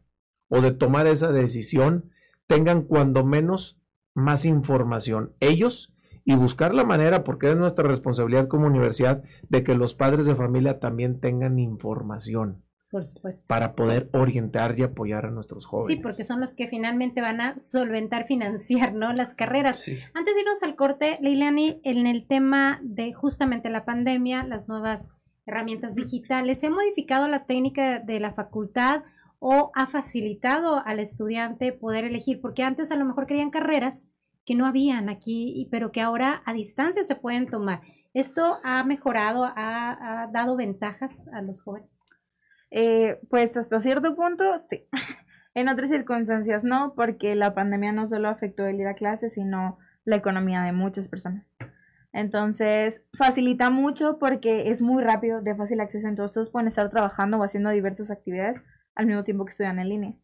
o 0.48 0.60
de 0.60 0.70
tomar 0.70 1.06
esa 1.06 1.32
decisión, 1.32 2.12
tengan 2.46 2.82
cuando 2.82 3.24
menos 3.24 3.80
más 4.14 4.44
información 4.44 5.32
ellos 5.40 5.94
y 6.24 6.34
buscar 6.34 6.74
la 6.74 6.84
manera, 6.84 7.24
porque 7.24 7.50
es 7.50 7.56
nuestra 7.56 7.86
responsabilidad 7.86 8.48
como 8.48 8.66
universidad, 8.66 9.22
de 9.48 9.64
que 9.64 9.74
los 9.74 9.94
padres 9.94 10.26
de 10.26 10.34
familia 10.34 10.78
también 10.78 11.20
tengan 11.20 11.58
información. 11.58 12.62
Por 12.92 13.06
supuesto. 13.06 13.46
Para 13.48 13.74
poder 13.74 14.10
orientar 14.12 14.78
y 14.78 14.82
apoyar 14.82 15.24
a 15.24 15.30
nuestros 15.30 15.64
jóvenes. 15.64 15.96
Sí, 15.96 16.02
porque 16.02 16.24
son 16.24 16.40
los 16.40 16.52
que 16.52 16.68
finalmente 16.68 17.22
van 17.22 17.40
a 17.40 17.58
solventar, 17.58 18.26
financiar, 18.28 18.92
¿no? 18.94 19.14
Las 19.14 19.34
carreras. 19.34 19.88
Antes 20.12 20.34
de 20.34 20.40
irnos 20.42 20.62
al 20.62 20.76
corte, 20.76 21.18
Leilani, 21.22 21.80
en 21.84 22.06
el 22.06 22.26
tema 22.26 22.80
de 22.82 23.14
justamente 23.14 23.70
la 23.70 23.86
pandemia, 23.86 24.44
las 24.44 24.68
nuevas 24.68 25.14
herramientas 25.46 25.94
digitales, 25.94 26.60
¿se 26.60 26.66
ha 26.66 26.70
modificado 26.70 27.28
la 27.28 27.46
técnica 27.46 27.98
de 27.98 28.20
la 28.20 28.34
facultad 28.34 29.04
o 29.38 29.72
ha 29.74 29.86
facilitado 29.86 30.82
al 30.84 31.00
estudiante 31.00 31.72
poder 31.72 32.04
elegir? 32.04 32.42
Porque 32.42 32.62
antes 32.62 32.92
a 32.92 32.96
lo 32.96 33.06
mejor 33.06 33.26
querían 33.26 33.50
carreras 33.50 34.12
que 34.44 34.54
no 34.54 34.66
habían 34.66 35.08
aquí, 35.08 35.68
pero 35.70 35.92
que 35.92 36.00
ahora 36.00 36.42
a 36.44 36.52
distancia 36.52 37.04
se 37.04 37.16
pueden 37.16 37.46
tomar. 37.46 37.80
¿Esto 38.14 38.58
ha 38.62 38.84
mejorado, 38.84 39.44
ha, 39.44 40.28
dado 40.32 40.56
ventajas 40.56 41.28
a 41.32 41.40
los 41.42 41.62
jóvenes? 41.62 42.04
Eh, 42.70 43.20
pues 43.30 43.56
hasta 43.56 43.80
cierto 43.80 44.14
punto, 44.14 44.62
sí. 44.68 44.86
en 45.54 45.68
otras 45.68 45.90
circunstancias 45.90 46.64
no, 46.64 46.94
porque 46.94 47.34
la 47.34 47.54
pandemia 47.54 47.92
no 47.92 48.06
solo 48.06 48.28
afectó 48.28 48.66
el 48.66 48.80
ir 48.80 48.86
a 48.86 48.94
clases, 48.94 49.34
sino 49.34 49.78
la 50.04 50.16
economía 50.16 50.62
de 50.62 50.72
muchas 50.72 51.08
personas. 51.08 51.46
Entonces, 52.12 53.02
facilita 53.16 53.70
mucho 53.70 54.18
porque 54.18 54.70
es 54.70 54.82
muy 54.82 55.02
rápido, 55.02 55.40
de 55.40 55.54
fácil 55.54 55.80
acceso. 55.80 56.06
Entonces, 56.06 56.34
todos 56.34 56.50
pueden 56.50 56.68
estar 56.68 56.90
trabajando 56.90 57.38
o 57.38 57.44
haciendo 57.44 57.70
diversas 57.70 58.10
actividades 58.10 58.60
al 58.94 59.06
mismo 59.06 59.24
tiempo 59.24 59.44
que 59.44 59.50
estudian 59.50 59.78
en 59.78 59.88
línea. 59.88 60.14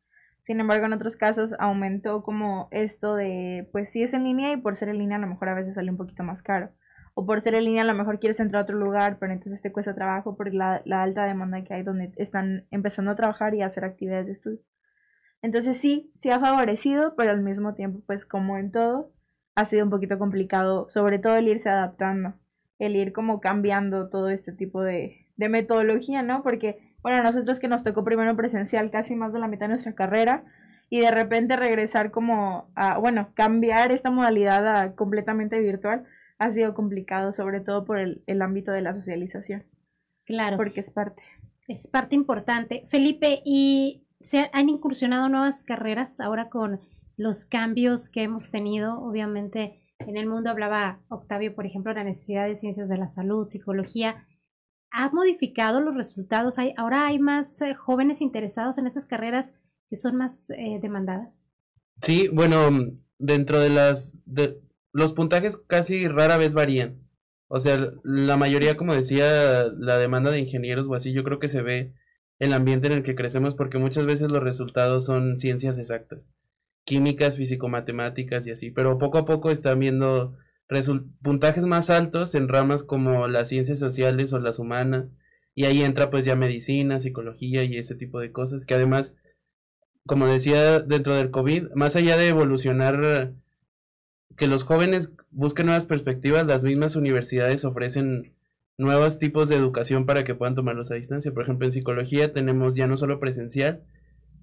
Sin 0.48 0.60
embargo, 0.60 0.86
en 0.86 0.94
otros 0.94 1.18
casos 1.18 1.54
aumentó 1.58 2.22
como 2.22 2.68
esto 2.70 3.16
de, 3.16 3.68
pues 3.70 3.90
si 3.90 4.02
es 4.02 4.14
en 4.14 4.24
línea 4.24 4.50
y 4.50 4.56
por 4.56 4.76
ser 4.76 4.88
en 4.88 4.96
línea 4.96 5.18
a 5.18 5.20
lo 5.20 5.26
mejor 5.26 5.50
a 5.50 5.54
veces 5.54 5.74
sale 5.74 5.90
un 5.90 5.98
poquito 5.98 6.24
más 6.24 6.42
caro. 6.42 6.70
O 7.12 7.26
por 7.26 7.42
ser 7.42 7.54
en 7.54 7.64
línea 7.66 7.82
a 7.82 7.84
lo 7.86 7.92
mejor 7.92 8.18
quieres 8.18 8.40
entrar 8.40 8.60
a 8.60 8.62
otro 8.62 8.78
lugar, 8.78 9.18
pero 9.20 9.34
entonces 9.34 9.60
te 9.60 9.70
cuesta 9.72 9.94
trabajo 9.94 10.38
por 10.38 10.54
la, 10.54 10.80
la 10.86 11.02
alta 11.02 11.26
demanda 11.26 11.62
que 11.64 11.74
hay 11.74 11.82
donde 11.82 12.12
están 12.16 12.66
empezando 12.70 13.10
a 13.10 13.14
trabajar 13.14 13.54
y 13.54 13.60
a 13.60 13.66
hacer 13.66 13.84
actividades 13.84 14.24
de 14.24 14.32
estudio. 14.32 14.60
Entonces 15.42 15.76
sí, 15.76 16.14
sí 16.22 16.30
ha 16.30 16.40
favorecido, 16.40 17.14
pero 17.14 17.30
al 17.30 17.42
mismo 17.42 17.74
tiempo, 17.74 18.00
pues 18.06 18.24
como 18.24 18.56
en 18.56 18.72
todo, 18.72 19.12
ha 19.54 19.66
sido 19.66 19.84
un 19.84 19.90
poquito 19.90 20.18
complicado, 20.18 20.88
sobre 20.88 21.18
todo 21.18 21.36
el 21.36 21.48
irse 21.48 21.68
adaptando, 21.68 22.32
el 22.78 22.96
ir 22.96 23.12
como 23.12 23.40
cambiando 23.40 24.08
todo 24.08 24.30
este 24.30 24.52
tipo 24.52 24.80
de, 24.80 25.26
de 25.36 25.48
metodología, 25.50 26.22
¿no? 26.22 26.42
Porque 26.42 26.87
bueno, 27.02 27.22
nosotros 27.22 27.60
que 27.60 27.68
nos 27.68 27.84
tocó 27.84 28.04
primero 28.04 28.36
presencial 28.36 28.90
casi 28.90 29.14
más 29.14 29.32
de 29.32 29.38
la 29.38 29.48
mitad 29.48 29.66
de 29.66 29.70
nuestra 29.70 29.94
carrera 29.94 30.44
y 30.90 31.00
de 31.00 31.10
repente 31.10 31.56
regresar 31.56 32.10
como 32.10 32.70
a, 32.74 32.98
bueno, 32.98 33.30
cambiar 33.34 33.92
esta 33.92 34.10
modalidad 34.10 34.66
a 34.66 34.94
completamente 34.94 35.58
virtual 35.60 36.04
ha 36.38 36.50
sido 36.50 36.74
complicado, 36.74 37.32
sobre 37.32 37.60
todo 37.60 37.84
por 37.84 37.98
el, 37.98 38.22
el 38.26 38.42
ámbito 38.42 38.72
de 38.72 38.82
la 38.82 38.94
socialización. 38.94 39.64
Claro. 40.24 40.56
Porque 40.56 40.80
es 40.80 40.90
parte. 40.90 41.22
Es 41.66 41.86
parte 41.86 42.14
importante. 42.14 42.84
Felipe, 42.88 43.42
¿y 43.44 44.06
se 44.20 44.50
han 44.52 44.68
incursionado 44.68 45.28
nuevas 45.28 45.64
carreras 45.64 46.20
ahora 46.20 46.48
con 46.48 46.80
los 47.16 47.44
cambios 47.44 48.08
que 48.08 48.22
hemos 48.22 48.50
tenido? 48.50 49.00
Obviamente, 49.00 49.80
en 49.98 50.16
el 50.16 50.28
mundo 50.28 50.50
hablaba 50.50 51.00
Octavio, 51.08 51.54
por 51.54 51.66
ejemplo, 51.66 51.92
la 51.92 52.04
necesidad 52.04 52.46
de 52.46 52.54
ciencias 52.54 52.88
de 52.88 52.96
la 52.96 53.08
salud, 53.08 53.48
psicología 53.48 54.24
ha 54.90 55.10
modificado 55.10 55.80
los 55.80 55.94
resultados. 55.94 56.58
Hay, 56.58 56.74
ahora 56.76 57.06
hay 57.06 57.18
más 57.18 57.60
eh, 57.62 57.74
jóvenes 57.74 58.20
interesados 58.20 58.78
en 58.78 58.86
estas 58.86 59.06
carreras 59.06 59.54
que 59.88 59.96
son 59.96 60.16
más 60.16 60.50
eh, 60.50 60.78
demandadas. 60.80 61.46
Sí, 62.02 62.28
bueno, 62.28 62.92
dentro 63.18 63.60
de 63.60 63.70
las 63.70 64.16
los 64.92 65.12
puntajes 65.12 65.56
casi 65.56 66.08
rara 66.08 66.36
vez 66.36 66.54
varían. 66.54 67.08
O 67.48 67.60
sea, 67.60 67.92
la 68.02 68.36
mayoría, 68.36 68.76
como 68.76 68.94
decía, 68.94 69.68
la 69.78 69.98
demanda 69.98 70.30
de 70.30 70.40
ingenieros 70.40 70.86
o 70.86 70.94
así, 70.94 71.12
yo 71.12 71.24
creo 71.24 71.38
que 71.38 71.48
se 71.48 71.62
ve 71.62 71.94
el 72.38 72.52
ambiente 72.52 72.86
en 72.86 72.92
el 72.92 73.02
que 73.02 73.14
crecemos 73.14 73.54
porque 73.54 73.78
muchas 73.78 74.06
veces 74.06 74.30
los 74.30 74.42
resultados 74.42 75.06
son 75.06 75.38
ciencias 75.38 75.78
exactas, 75.78 76.30
químicas, 76.84 77.36
físico-matemáticas 77.36 78.46
y 78.46 78.50
así, 78.50 78.70
pero 78.70 78.98
poco 78.98 79.18
a 79.18 79.24
poco 79.24 79.50
están 79.50 79.78
viendo 79.78 80.36
puntajes 81.22 81.64
más 81.64 81.90
altos 81.90 82.34
en 82.34 82.48
ramas 82.48 82.82
como 82.82 83.26
las 83.28 83.48
ciencias 83.48 83.78
sociales 83.78 84.32
o 84.32 84.38
las 84.38 84.58
humanas. 84.58 85.06
Y 85.54 85.64
ahí 85.64 85.82
entra 85.82 86.10
pues 86.10 86.24
ya 86.24 86.36
medicina, 86.36 87.00
psicología 87.00 87.64
y 87.64 87.78
ese 87.78 87.94
tipo 87.94 88.20
de 88.20 88.30
cosas 88.30 88.64
que 88.64 88.74
además, 88.74 89.16
como 90.06 90.28
decía 90.28 90.80
dentro 90.80 91.14
del 91.16 91.30
COVID, 91.30 91.72
más 91.74 91.96
allá 91.96 92.16
de 92.16 92.28
evolucionar, 92.28 93.34
que 94.36 94.46
los 94.46 94.62
jóvenes 94.62 95.14
busquen 95.30 95.66
nuevas 95.66 95.86
perspectivas, 95.86 96.46
las 96.46 96.62
mismas 96.62 96.94
universidades 96.94 97.64
ofrecen 97.64 98.34
nuevos 98.78 99.18
tipos 99.18 99.48
de 99.48 99.56
educación 99.56 100.06
para 100.06 100.22
que 100.22 100.36
puedan 100.36 100.54
tomarlos 100.54 100.90
a 100.90 100.94
distancia. 100.94 101.34
Por 101.34 101.42
ejemplo, 101.42 101.66
en 101.66 101.72
psicología 101.72 102.32
tenemos 102.32 102.76
ya 102.76 102.86
no 102.86 102.96
solo 102.96 103.18
presencial, 103.18 103.82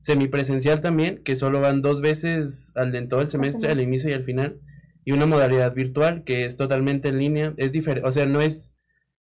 semipresencial 0.01 0.81
también, 0.81 1.23
que 1.23 1.37
solo 1.37 1.61
van 1.61 1.81
dos 1.81 2.01
veces 2.01 2.73
al, 2.75 2.93
en 2.93 3.07
todo 3.07 3.21
el 3.21 3.31
semestre, 3.31 3.71
al 3.71 3.79
inicio 3.79 4.09
y 4.09 4.13
al 4.13 4.23
final, 4.23 4.59
y 5.05 5.11
una 5.11 5.27
modalidad 5.27 5.73
virtual 5.73 6.23
que 6.23 6.45
es 6.45 6.57
totalmente 6.57 7.07
en 7.07 7.19
línea, 7.19 7.53
es 7.57 7.71
diferente, 7.71 8.07
o 8.07 8.11
sea, 8.11 8.25
no 8.25 8.41
es, 8.41 8.73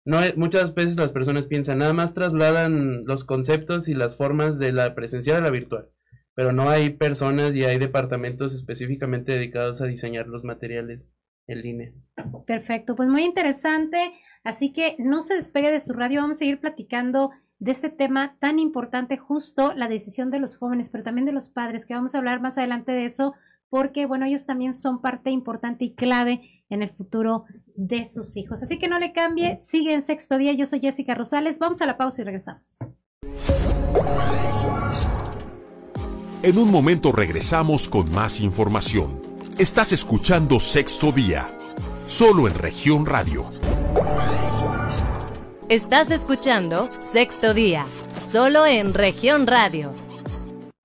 no 0.04 0.20
es, 0.22 0.36
muchas 0.36 0.74
veces 0.74 0.98
las 0.98 1.10
personas 1.10 1.46
piensan, 1.46 1.78
nada 1.78 1.94
más 1.94 2.12
trasladan 2.14 3.06
los 3.06 3.24
conceptos 3.24 3.88
y 3.88 3.94
las 3.94 4.16
formas 4.16 4.58
de 4.58 4.72
la 4.72 4.94
presencial 4.94 5.38
a 5.38 5.40
la 5.40 5.50
virtual, 5.50 5.88
pero 6.34 6.52
no 6.52 6.68
hay 6.68 6.90
personas 6.90 7.54
y 7.54 7.64
hay 7.64 7.78
departamentos 7.78 8.54
específicamente 8.54 9.32
dedicados 9.32 9.80
a 9.80 9.86
diseñar 9.86 10.28
los 10.28 10.44
materiales 10.44 11.08
en 11.46 11.62
línea. 11.62 11.92
Perfecto, 12.46 12.94
pues 12.94 13.08
muy 13.08 13.24
interesante, 13.24 14.12
así 14.44 14.72
que 14.72 14.96
no 14.98 15.22
se 15.22 15.34
despegue 15.34 15.72
de 15.72 15.80
su 15.80 15.94
radio, 15.94 16.20
vamos 16.20 16.36
a 16.36 16.40
seguir 16.40 16.60
platicando 16.60 17.30
de 17.58 17.70
este 17.70 17.88
tema 17.90 18.36
tan 18.38 18.58
importante, 18.58 19.16
justo 19.16 19.72
la 19.74 19.88
decisión 19.88 20.30
de 20.30 20.40
los 20.40 20.56
jóvenes, 20.56 20.90
pero 20.90 21.04
también 21.04 21.26
de 21.26 21.32
los 21.32 21.48
padres, 21.48 21.86
que 21.86 21.94
vamos 21.94 22.14
a 22.14 22.18
hablar 22.18 22.40
más 22.40 22.58
adelante 22.58 22.92
de 22.92 23.04
eso, 23.04 23.34
porque, 23.70 24.04
bueno, 24.04 24.26
ellos 24.26 24.44
también 24.44 24.74
son 24.74 25.00
parte 25.00 25.30
importante 25.30 25.84
y 25.84 25.94
clave 25.94 26.64
en 26.68 26.82
el 26.82 26.90
futuro 26.90 27.44
de 27.76 28.04
sus 28.04 28.36
hijos. 28.36 28.62
Así 28.62 28.78
que 28.78 28.88
no 28.88 28.98
le 28.98 29.12
cambie, 29.12 29.58
sigue 29.60 29.94
en 29.94 30.02
sexto 30.02 30.36
día, 30.36 30.52
yo 30.52 30.66
soy 30.66 30.80
Jessica 30.80 31.14
Rosales, 31.14 31.58
vamos 31.58 31.80
a 31.80 31.86
la 31.86 31.96
pausa 31.96 32.22
y 32.22 32.24
regresamos. 32.24 32.78
En 36.42 36.58
un 36.58 36.70
momento 36.70 37.12
regresamos 37.12 37.88
con 37.88 38.10
más 38.12 38.40
información. 38.40 39.20
Estás 39.58 39.92
escuchando 39.92 40.58
Sexto 40.58 41.12
Día, 41.12 41.50
solo 42.06 42.48
en 42.48 42.54
región 42.54 43.06
radio. 43.06 43.50
Estás 45.68 46.10
escuchando 46.10 46.88
Sexto 46.98 47.52
Día, 47.52 47.84
solo 48.22 48.66
en 48.66 48.94
región 48.94 49.46
radio. 49.46 49.92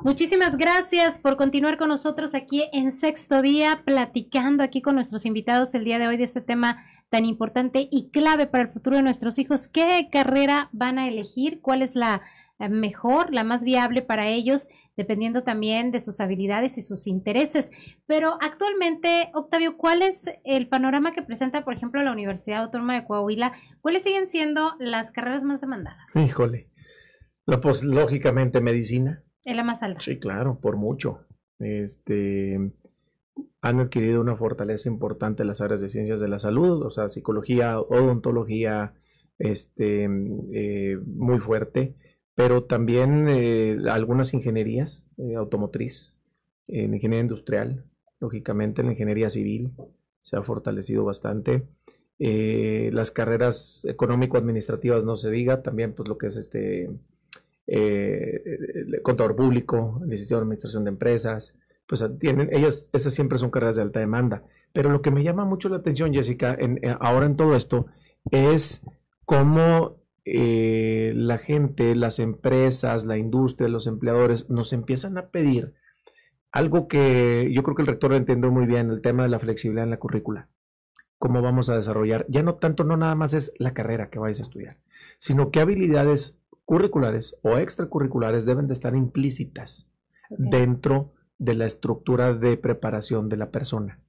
Muchísimas 0.05 0.55
gracias 0.55 1.17
por 1.17 1.35
continuar 1.35 1.77
con 1.77 1.89
nosotros 1.89 2.35
aquí 2.35 2.69
en 2.73 2.91
Sexto 2.91 3.41
Día, 3.41 3.81
platicando 3.85 4.61
aquí 4.61 4.83
con 4.83 4.93
nuestros 4.93 5.25
invitados 5.25 5.73
el 5.73 5.83
día 5.83 5.97
de 5.97 6.07
hoy 6.07 6.15
de 6.15 6.25
este 6.25 6.41
tema 6.41 6.85
tan 7.09 7.25
importante 7.25 7.87
y 7.89 8.11
clave 8.11 8.45
para 8.45 8.65
el 8.65 8.69
futuro 8.69 8.97
de 8.97 9.01
nuestros 9.01 9.39
hijos. 9.39 9.67
¿Qué 9.67 10.07
carrera 10.11 10.69
van 10.73 10.99
a 10.99 11.07
elegir? 11.07 11.59
¿Cuál 11.59 11.81
es 11.81 11.95
la 11.95 12.21
mejor, 12.59 13.33
la 13.33 13.43
más 13.43 13.63
viable 13.63 14.03
para 14.03 14.27
ellos? 14.27 14.67
dependiendo 14.95 15.43
también 15.43 15.91
de 15.91 15.99
sus 15.99 16.21
habilidades 16.21 16.77
y 16.77 16.81
sus 16.81 17.05
intereses. 17.05 17.69
Pero 18.05 18.37
actualmente, 18.41 19.29
Octavio, 19.33 19.75
¿cuál 19.75 20.01
es 20.03 20.31
el 20.45 20.69
panorama 20.69 21.11
que 21.11 21.21
presenta, 21.21 21.65
por 21.65 21.73
ejemplo, 21.73 22.01
la 22.01 22.13
Universidad 22.13 22.61
Autónoma 22.61 22.93
de 22.93 23.05
Coahuila? 23.05 23.51
¿Cuáles 23.81 24.03
siguen 24.03 24.25
siendo 24.25 24.71
las 24.79 25.11
carreras 25.11 25.43
más 25.43 25.59
demandadas? 25.59 26.15
Híjole. 26.15 26.69
pues 27.61 27.83
lógicamente 27.83 28.61
medicina. 28.61 29.25
Es 29.45 29.55
la 29.55 29.63
más 29.63 29.83
alta. 29.83 30.01
Sí, 30.01 30.17
claro, 30.19 30.59
por 30.59 30.75
mucho. 30.75 31.19
Este 31.59 32.59
han 33.61 33.79
adquirido 33.79 34.21
una 34.21 34.35
fortaleza 34.35 34.89
importante 34.89 35.43
en 35.43 35.47
las 35.47 35.61
áreas 35.61 35.81
de 35.81 35.89
ciencias 35.89 36.19
de 36.19 36.27
la 36.27 36.39
salud, 36.39 36.83
o 36.83 36.91
sea, 36.91 37.09
psicología, 37.09 37.79
odontología, 37.79 38.93
este, 39.39 40.03
eh, 40.05 40.97
muy 41.05 41.39
fuerte 41.39 41.95
pero 42.35 42.65
también 42.65 43.29
eh, 43.29 43.77
algunas 43.89 44.33
ingenierías, 44.33 45.07
eh, 45.17 45.35
automotriz, 45.35 46.19
en 46.67 46.93
ingeniería 46.93 47.21
industrial, 47.21 47.85
lógicamente 48.19 48.81
en 48.81 48.91
ingeniería 48.91 49.29
civil 49.29 49.71
se 50.19 50.35
ha 50.35 50.43
fortalecido 50.43 51.05
bastante. 51.05 51.67
Las 52.17 53.11
carreras 53.11 53.85
económico-administrativas 53.85 55.05
no 55.05 55.15
se 55.15 55.29
diga, 55.31 55.61
también 55.61 55.93
pues 55.93 56.09
lo 56.09 56.17
que 56.17 56.27
es 56.27 56.37
este 56.37 56.89
contador 59.03 59.35
público, 59.35 60.01
licenciado 60.05 60.41
en 60.41 60.47
administración 60.47 60.83
de 60.83 60.89
empresas, 60.89 61.57
pues 61.87 62.05
tienen, 62.19 62.49
ellas, 62.51 62.89
esas 62.93 63.13
siempre 63.13 63.37
son 63.37 63.51
carreras 63.51 63.75
de 63.75 63.83
alta 63.83 63.99
demanda. 63.99 64.43
Pero 64.73 64.89
lo 64.89 65.01
que 65.01 65.11
me 65.11 65.23
llama 65.23 65.45
mucho 65.45 65.69
la 65.69 65.77
atención, 65.77 66.13
Jessica, 66.13 66.57
ahora 66.99 67.25
en 67.25 67.35
todo 67.35 67.55
esto, 67.55 67.87
es 68.31 68.83
cómo 69.25 69.97
eh, 70.25 71.13
la 71.15 71.37
gente, 71.37 71.95
las 71.95 72.19
empresas, 72.19 73.05
la 73.05 73.17
industria, 73.17 73.69
los 73.69 73.87
empleadores 73.87 74.49
nos 74.49 74.73
empiezan 74.73 75.17
a 75.17 75.29
pedir 75.29 75.75
algo 76.51 76.87
que 76.87 77.51
yo 77.53 77.63
creo 77.63 77.75
que 77.75 77.81
el 77.83 77.87
rector 77.87 78.11
lo 78.11 78.17
entendió 78.17 78.51
muy 78.51 78.65
bien, 78.65 78.89
el 78.89 79.01
tema 79.01 79.23
de 79.23 79.29
la 79.29 79.39
flexibilidad 79.39 79.83
en 79.83 79.91
la 79.91 79.99
currícula. 79.99 80.49
Cómo 81.19 81.41
vamos 81.41 81.69
a 81.69 81.75
desarrollar, 81.75 82.25
ya 82.27 82.43
no 82.43 82.55
tanto, 82.55 82.83
no 82.83 82.97
nada 82.97 83.13
más 83.13 83.33
es 83.33 83.53
la 83.59 83.73
carrera 83.73 84.09
que 84.09 84.19
vais 84.19 84.39
a 84.39 84.41
estudiar, 84.41 84.77
sino 85.17 85.51
qué 85.51 85.59
habilidades 85.59 86.39
curriculares 86.65 87.37
o 87.43 87.57
extracurriculares 87.57 88.45
deben 88.45 88.67
de 88.67 88.73
estar 88.73 88.95
implícitas 88.95 89.91
dentro 90.29 91.13
de 91.37 91.53
la 91.53 91.65
estructura 91.65 92.33
de 92.33 92.57
preparación 92.57 93.29
de 93.29 93.37
la 93.37 93.51
persona. 93.51 94.01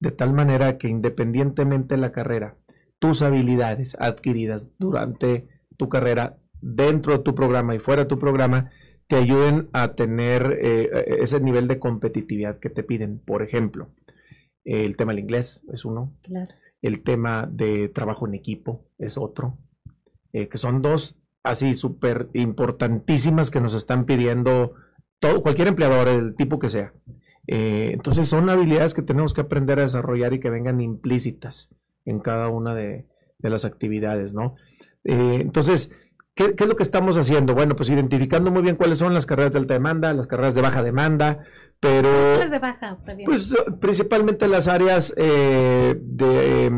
De 0.00 0.10
tal 0.10 0.32
manera 0.32 0.78
que 0.78 0.88
independientemente 0.88 1.94
de 1.94 2.00
la 2.00 2.12
carrera, 2.12 2.56
tus 2.98 3.22
habilidades 3.22 3.96
adquiridas 4.00 4.70
durante 4.78 5.48
tu 5.76 5.88
carrera 5.88 6.38
dentro 6.60 7.16
de 7.16 7.22
tu 7.22 7.34
programa 7.34 7.74
y 7.74 7.78
fuera 7.78 8.02
de 8.02 8.08
tu 8.08 8.18
programa 8.18 8.70
te 9.06 9.16
ayuden 9.16 9.70
a 9.72 9.94
tener 9.94 10.58
eh, 10.60 10.90
ese 11.20 11.40
nivel 11.40 11.66
de 11.66 11.78
competitividad 11.78 12.58
que 12.58 12.68
te 12.68 12.82
piden. 12.82 13.18
Por 13.20 13.42
ejemplo, 13.42 13.90
el 14.64 14.96
tema 14.96 15.12
del 15.12 15.20
inglés 15.20 15.64
es 15.72 15.84
uno. 15.84 16.14
El 16.82 17.02
tema 17.02 17.48
de 17.50 17.88
trabajo 17.88 18.26
en 18.26 18.34
equipo 18.34 18.84
es 18.98 19.16
otro. 19.16 19.58
Eh, 20.32 20.48
que 20.48 20.58
son 20.58 20.82
dos 20.82 21.18
así 21.50 21.74
súper 21.74 22.28
importantísimas 22.34 23.50
que 23.50 23.60
nos 23.60 23.74
están 23.74 24.04
pidiendo 24.04 24.74
todo, 25.18 25.42
cualquier 25.42 25.68
empleador, 25.68 26.08
el 26.08 26.36
tipo 26.36 26.58
que 26.58 26.68
sea. 26.68 26.92
Eh, 27.46 27.90
entonces 27.94 28.28
son 28.28 28.50
habilidades 28.50 28.94
que 28.94 29.02
tenemos 29.02 29.32
que 29.32 29.40
aprender 29.40 29.78
a 29.78 29.82
desarrollar 29.82 30.34
y 30.34 30.40
que 30.40 30.50
vengan 30.50 30.80
implícitas 30.80 31.74
en 32.04 32.20
cada 32.20 32.48
una 32.48 32.74
de, 32.74 33.06
las 33.40 33.64
actividades, 33.64 34.34
¿no? 34.34 34.56
Eh, 35.04 35.38
entonces, 35.40 35.92
¿qué, 36.34 36.54
es 36.56 36.66
lo 36.66 36.76
que 36.76 36.82
estamos 36.82 37.16
haciendo? 37.16 37.54
Bueno, 37.54 37.74
pues 37.74 37.88
identificando 37.88 38.50
muy 38.50 38.62
bien 38.62 38.76
cuáles 38.76 38.98
son 38.98 39.14
las 39.14 39.24
carreras 39.24 39.52
de 39.52 39.60
alta 39.60 39.74
demanda, 39.74 40.12
las 40.12 40.26
carreras 40.26 40.54
de 40.54 40.62
baja 40.62 40.82
demanda, 40.82 41.44
pero... 41.80 42.38
las 42.38 42.50
de 42.50 42.58
baja? 42.58 42.98
Pues 43.24 43.54
principalmente 43.80 44.46
las 44.46 44.68
áreas 44.68 45.14
eh, 45.16 45.96
de, 45.98 46.70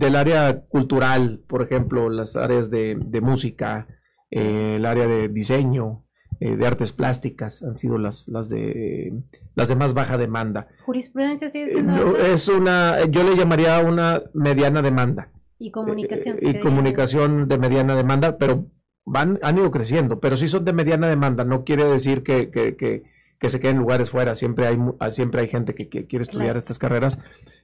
del 0.00 0.16
área 0.16 0.62
cultural, 0.62 1.44
por 1.46 1.62
ejemplo, 1.62 2.10
las 2.10 2.34
áreas 2.34 2.70
de, 2.70 3.20
música, 3.22 3.86
eh, 4.30 4.74
el 4.76 4.86
área 4.86 5.06
de 5.06 5.28
diseño, 5.28 6.04
de 6.40 6.66
artes 6.66 6.94
plásticas 6.94 7.62
han 7.62 7.76
sido 7.76 7.98
las, 7.98 8.26
las 8.28 8.48
de 8.48 9.12
las 9.54 9.68
de 9.68 9.76
más 9.76 9.92
baja 9.92 10.16
demanda. 10.16 10.68
Jurisprudencia 10.86 11.50
sigue 11.50 11.68
siendo. 11.68 12.16
es 12.16 12.48
una, 12.48 13.04
yo 13.10 13.22
le 13.24 13.36
llamaría 13.36 13.78
una 13.80 14.22
mediana 14.32 14.80
demanda. 14.80 15.30
Y 15.58 15.70
comunicación. 15.70 16.38
y 16.40 16.58
comunicación 16.58 17.46
de 17.46 17.58
mediana 17.58 17.94
demanda, 17.94 18.38
pero 18.38 18.70
van, 19.04 19.38
han 19.42 19.58
ido 19.58 19.70
creciendo. 19.70 20.20
Pero 20.20 20.36
si 20.36 20.48
son 20.48 20.64
de 20.64 20.72
mediana 20.72 21.08
demanda, 21.08 21.44
no 21.44 21.64
quiere 21.64 21.84
decir 21.84 22.22
que, 22.22 22.50
que, 22.50 22.76
que, 22.76 23.48
se 23.48 23.60
queden 23.60 23.76
lugares 23.76 24.08
fuera. 24.08 24.34
Siempre 24.34 24.66
hay, 24.66 24.78
siempre 25.10 25.42
hay 25.42 25.48
gente 25.48 25.74
que, 25.74 25.88
quiere 25.88 26.22
estudiar 26.22 26.56
estas 26.56 26.78
carreras, 26.78 27.20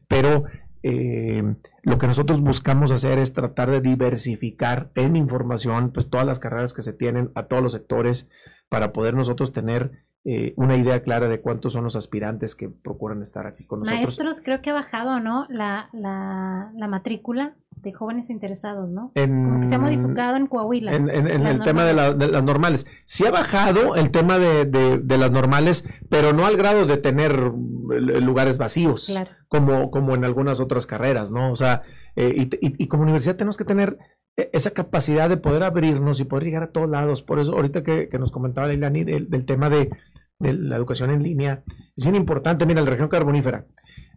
pero 0.09 0.45
eh, 0.83 1.43
lo 1.83 1.99
que 1.99 2.07
nosotros 2.07 2.41
buscamos 2.41 2.91
hacer 2.91 3.19
es 3.19 3.33
tratar 3.33 3.71
de 3.71 3.81
diversificar 3.81 4.91
en 4.95 5.17
información 5.17 5.91
pues 5.93 6.09
todas 6.09 6.27
las 6.27 6.39
carreras 6.39 6.75
que 6.75 6.83
se 6.83 6.93
tienen 6.93 7.31
a 7.35 7.45
todos 7.45 7.63
los 7.63 7.73
sectores 7.73 8.31
para 8.69 8.93
poder 8.93 9.15
nosotros 9.15 9.53
tener 9.53 10.06
eh, 10.29 10.55
una 10.57 10.77
idea 10.77 11.05
clara 11.05 11.29
de 11.29 11.41
cuántos 11.41 11.75
son 11.75 11.85
los 11.85 11.95
aspirantes 11.95 12.57
que 12.57 12.69
procuran 12.69 13.23
estar 13.23 13.47
aquí 13.47 13.65
con 13.65 13.81
nosotros. 13.81 14.03
Maestros, 14.03 14.41
creo 14.41 14.61
que 14.61 14.71
ha 14.71 14.75
bajado, 14.75 15.21
¿no? 15.21 15.47
La, 15.49 15.89
la, 15.93 16.73
la 16.75 16.89
matrícula 16.89 17.55
de 17.77 17.93
jóvenes 17.93 18.29
interesados, 18.29 18.91
¿no? 18.91 19.13
En, 19.15 19.61
que 19.61 19.67
se 19.69 19.77
ha 19.77 19.79
modificado 19.79 20.37
en 20.37 20.49
Coahuila. 20.49 20.93
En, 20.97 21.09
el 21.09 21.63
tema 21.63 21.85
de, 21.85 21.95
las 21.95 22.43
normales. 22.43 22.89
Sí 23.05 23.25
ha 23.25 23.31
bajado 23.31 23.95
el 23.95 24.11
tema 24.11 24.41
de, 24.41 24.65
de, 24.65 25.19
las 25.19 25.31
normales, 25.31 25.89
pero 26.11 26.33
no 26.33 26.45
al 26.45 26.57
grado 26.57 26.87
de 26.87 26.97
tener 26.97 27.33
eh, 27.33 28.21
lugares 28.21 28.59
vacíos, 28.59 29.15
como, 29.47 29.93
como 29.93 30.17
en 30.17 30.25
algunas 30.25 30.59
otras 30.59 30.87
carreras, 30.87 31.31
¿no? 31.31 31.53
O 31.53 31.57
sea, 31.57 31.83
eh, 32.17 32.35
y, 32.35 32.67
y, 32.67 32.83
y 32.83 32.89
como 32.89 33.05
universidad 33.05 33.37
tenemos 33.37 33.57
que 33.57 33.65
tener 33.65 33.97
e, 34.37 34.51
esa 34.53 34.73
capacidad 34.73 35.29
de 35.29 35.37
poder 35.37 35.63
abrirnos 35.63 36.19
y 36.19 36.25
poder 36.25 36.45
llegar 36.45 36.65
a 36.65 36.73
todos 36.73 36.91
lados. 36.91 37.23
Por 37.23 37.39
eso, 37.39 37.55
ahorita 37.55 37.85
que, 37.85 38.09
nos 38.19 38.33
comentaba 38.33 38.67
Leilani 38.67 39.05
del, 39.05 39.31
del 39.31 39.45
tema 39.45 39.71
de, 39.71 39.91
la 40.39 40.77
educación 40.77 41.11
en 41.11 41.23
línea, 41.23 41.63
es 41.97 42.05
bien 42.05 42.15
importante. 42.15 42.67
Mira, 42.67 42.83
la 42.83 42.91
región 42.91 43.09
carbonífera, 43.09 43.67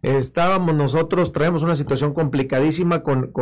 estábamos 0.02 0.74
nosotros, 0.74 1.32
traemos 1.32 1.62
una 1.62 1.74
situación 1.74 2.14
complicadísima 2.14 3.02
con, 3.02 3.32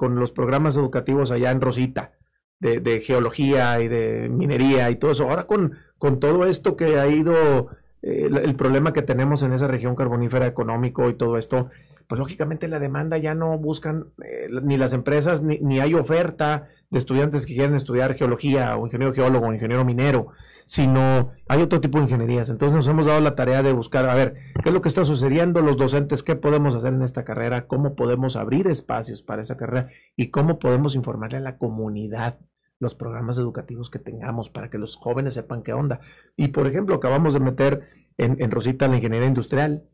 los 0.00 0.32
programas 0.32 0.76
educativos 0.76 1.30
allá 1.30 1.50
en 1.50 1.60
Rosita, 1.60 2.12
de, 2.60 3.00
geología 3.00 3.80
y 3.80 3.88
de 3.88 4.28
minería 4.28 4.90
y 4.90 4.96
todo 4.96 5.12
eso. 5.12 5.28
Ahora 5.28 5.46
con, 5.46 5.74
con 5.98 6.20
todo 6.20 6.46
esto 6.46 6.76
que 6.76 6.98
ha 6.98 7.06
ido 7.06 7.68
eh, 8.02 8.28
el, 8.30 8.54
problema 8.56 8.92
que 8.92 9.02
tenemos 9.02 9.42
en 9.42 9.52
esa 9.52 9.66
región 9.66 9.96
carbonífera 9.96 10.46
económico 10.46 11.08
y 11.08 11.14
todo 11.14 11.36
esto, 11.36 11.70
pues 12.08 12.18
lógicamente 12.18 12.68
la 12.68 12.78
demanda 12.78 13.18
ya 13.18 13.34
no 13.34 13.58
buscan 13.58 14.06
eh, 14.24 14.48
ni 14.62 14.76
las 14.76 14.92
empresas 14.92 15.42
ni, 15.42 15.58
ni, 15.58 15.80
hay 15.80 15.94
oferta 15.94 16.68
de 16.90 16.98
estudiantes 16.98 17.44
que 17.44 17.54
quieren 17.54 17.74
estudiar 17.74 18.14
geología 18.14 18.76
o 18.76 18.86
ingeniero 18.86 19.12
geólogo 19.12 19.46
o 19.46 19.52
ingeniero 19.52 19.84
minero, 19.84 20.28
sino 20.68 21.32
hay 21.48 21.62
otro 21.62 21.80
tipo 21.80 21.96
de 21.96 22.04
ingenierías. 22.04 22.50
Entonces 22.50 22.76
nos 22.76 22.86
hemos 22.88 23.06
dado 23.06 23.22
la 23.22 23.34
tarea 23.34 23.62
de 23.62 23.72
buscar, 23.72 24.06
a 24.06 24.14
ver, 24.14 24.34
qué 24.62 24.68
es 24.68 24.72
lo 24.74 24.82
que 24.82 24.88
está 24.88 25.02
sucediendo, 25.02 25.62
los 25.62 25.78
docentes, 25.78 26.22
qué 26.22 26.36
podemos 26.36 26.74
hacer 26.74 26.92
en 26.92 27.00
esta 27.00 27.24
carrera, 27.24 27.66
cómo 27.66 27.94
podemos 27.94 28.36
abrir 28.36 28.68
espacios 28.68 29.22
para 29.22 29.40
esa 29.40 29.56
carrera 29.56 29.88
y 30.14 30.28
cómo 30.30 30.58
podemos 30.58 30.94
informarle 30.94 31.38
a 31.38 31.40
la 31.40 31.56
comunidad 31.56 32.38
los 32.80 32.94
programas 32.94 33.38
educativos 33.38 33.88
que 33.88 33.98
tengamos 33.98 34.50
para 34.50 34.68
que 34.68 34.76
los 34.76 34.96
jóvenes 34.96 35.32
sepan 35.32 35.62
qué 35.62 35.72
onda. 35.72 36.00
Y 36.36 36.48
por 36.48 36.66
ejemplo, 36.66 36.96
acabamos 36.96 37.32
de 37.32 37.40
meter 37.40 37.88
en, 38.18 38.50
Rosita 38.50 38.88
la 38.88 38.96
ingeniería 38.96 39.26
industrial. 39.26 39.84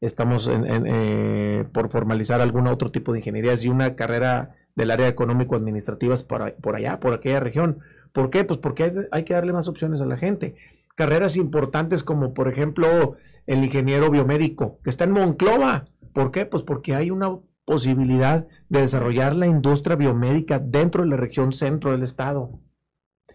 Estamos 0.00 0.50
eh, 0.50 1.66
por 1.74 1.90
formalizar 1.90 2.40
algún 2.40 2.68
otro 2.68 2.90
tipo 2.90 3.12
de 3.12 3.18
ingenierías 3.18 3.66
y 3.66 3.68
una 3.68 3.96
carrera 3.96 4.56
del 4.74 4.92
área 4.92 5.08
económico-administrativas 5.08 6.22
por, 6.22 6.54
por 6.54 6.74
allá, 6.74 7.00
por 7.00 7.12
aquella 7.12 7.40
región. 7.40 7.80
¿Por 8.12 8.30
qué? 8.30 8.44
Pues 8.44 8.58
porque 8.58 9.08
hay, 9.10 9.24
que 9.24 9.34
darle 9.34 9.52
más 9.52 9.68
opciones 9.68 10.00
a 10.00 10.06
la 10.06 10.16
gente 10.16 10.54
carreras 10.94 11.36
importantes 11.36 12.04
como 12.04 12.34
por 12.34 12.48
ejemplo 12.48 13.16
el 13.46 13.64
ingeniero 13.64 14.10
biomédico 14.10 14.78
que 14.84 14.90
está 14.90 15.04
en 15.04 15.12
Monclova. 15.12 15.86
¿Por 16.12 16.30
qué? 16.30 16.44
Pues 16.44 16.62
porque 16.62 16.94
hay 16.94 17.10
una 17.10 17.38
posibilidad 17.64 18.46
de 18.68 18.80
desarrollar 18.80 19.34
la 19.34 19.46
industria 19.46 19.96
biomédica 19.96 20.58
dentro 20.58 21.02
de 21.02 21.08
la 21.08 21.16
región 21.16 21.54
centro 21.54 21.92
del 21.92 22.02
estado 22.02 22.60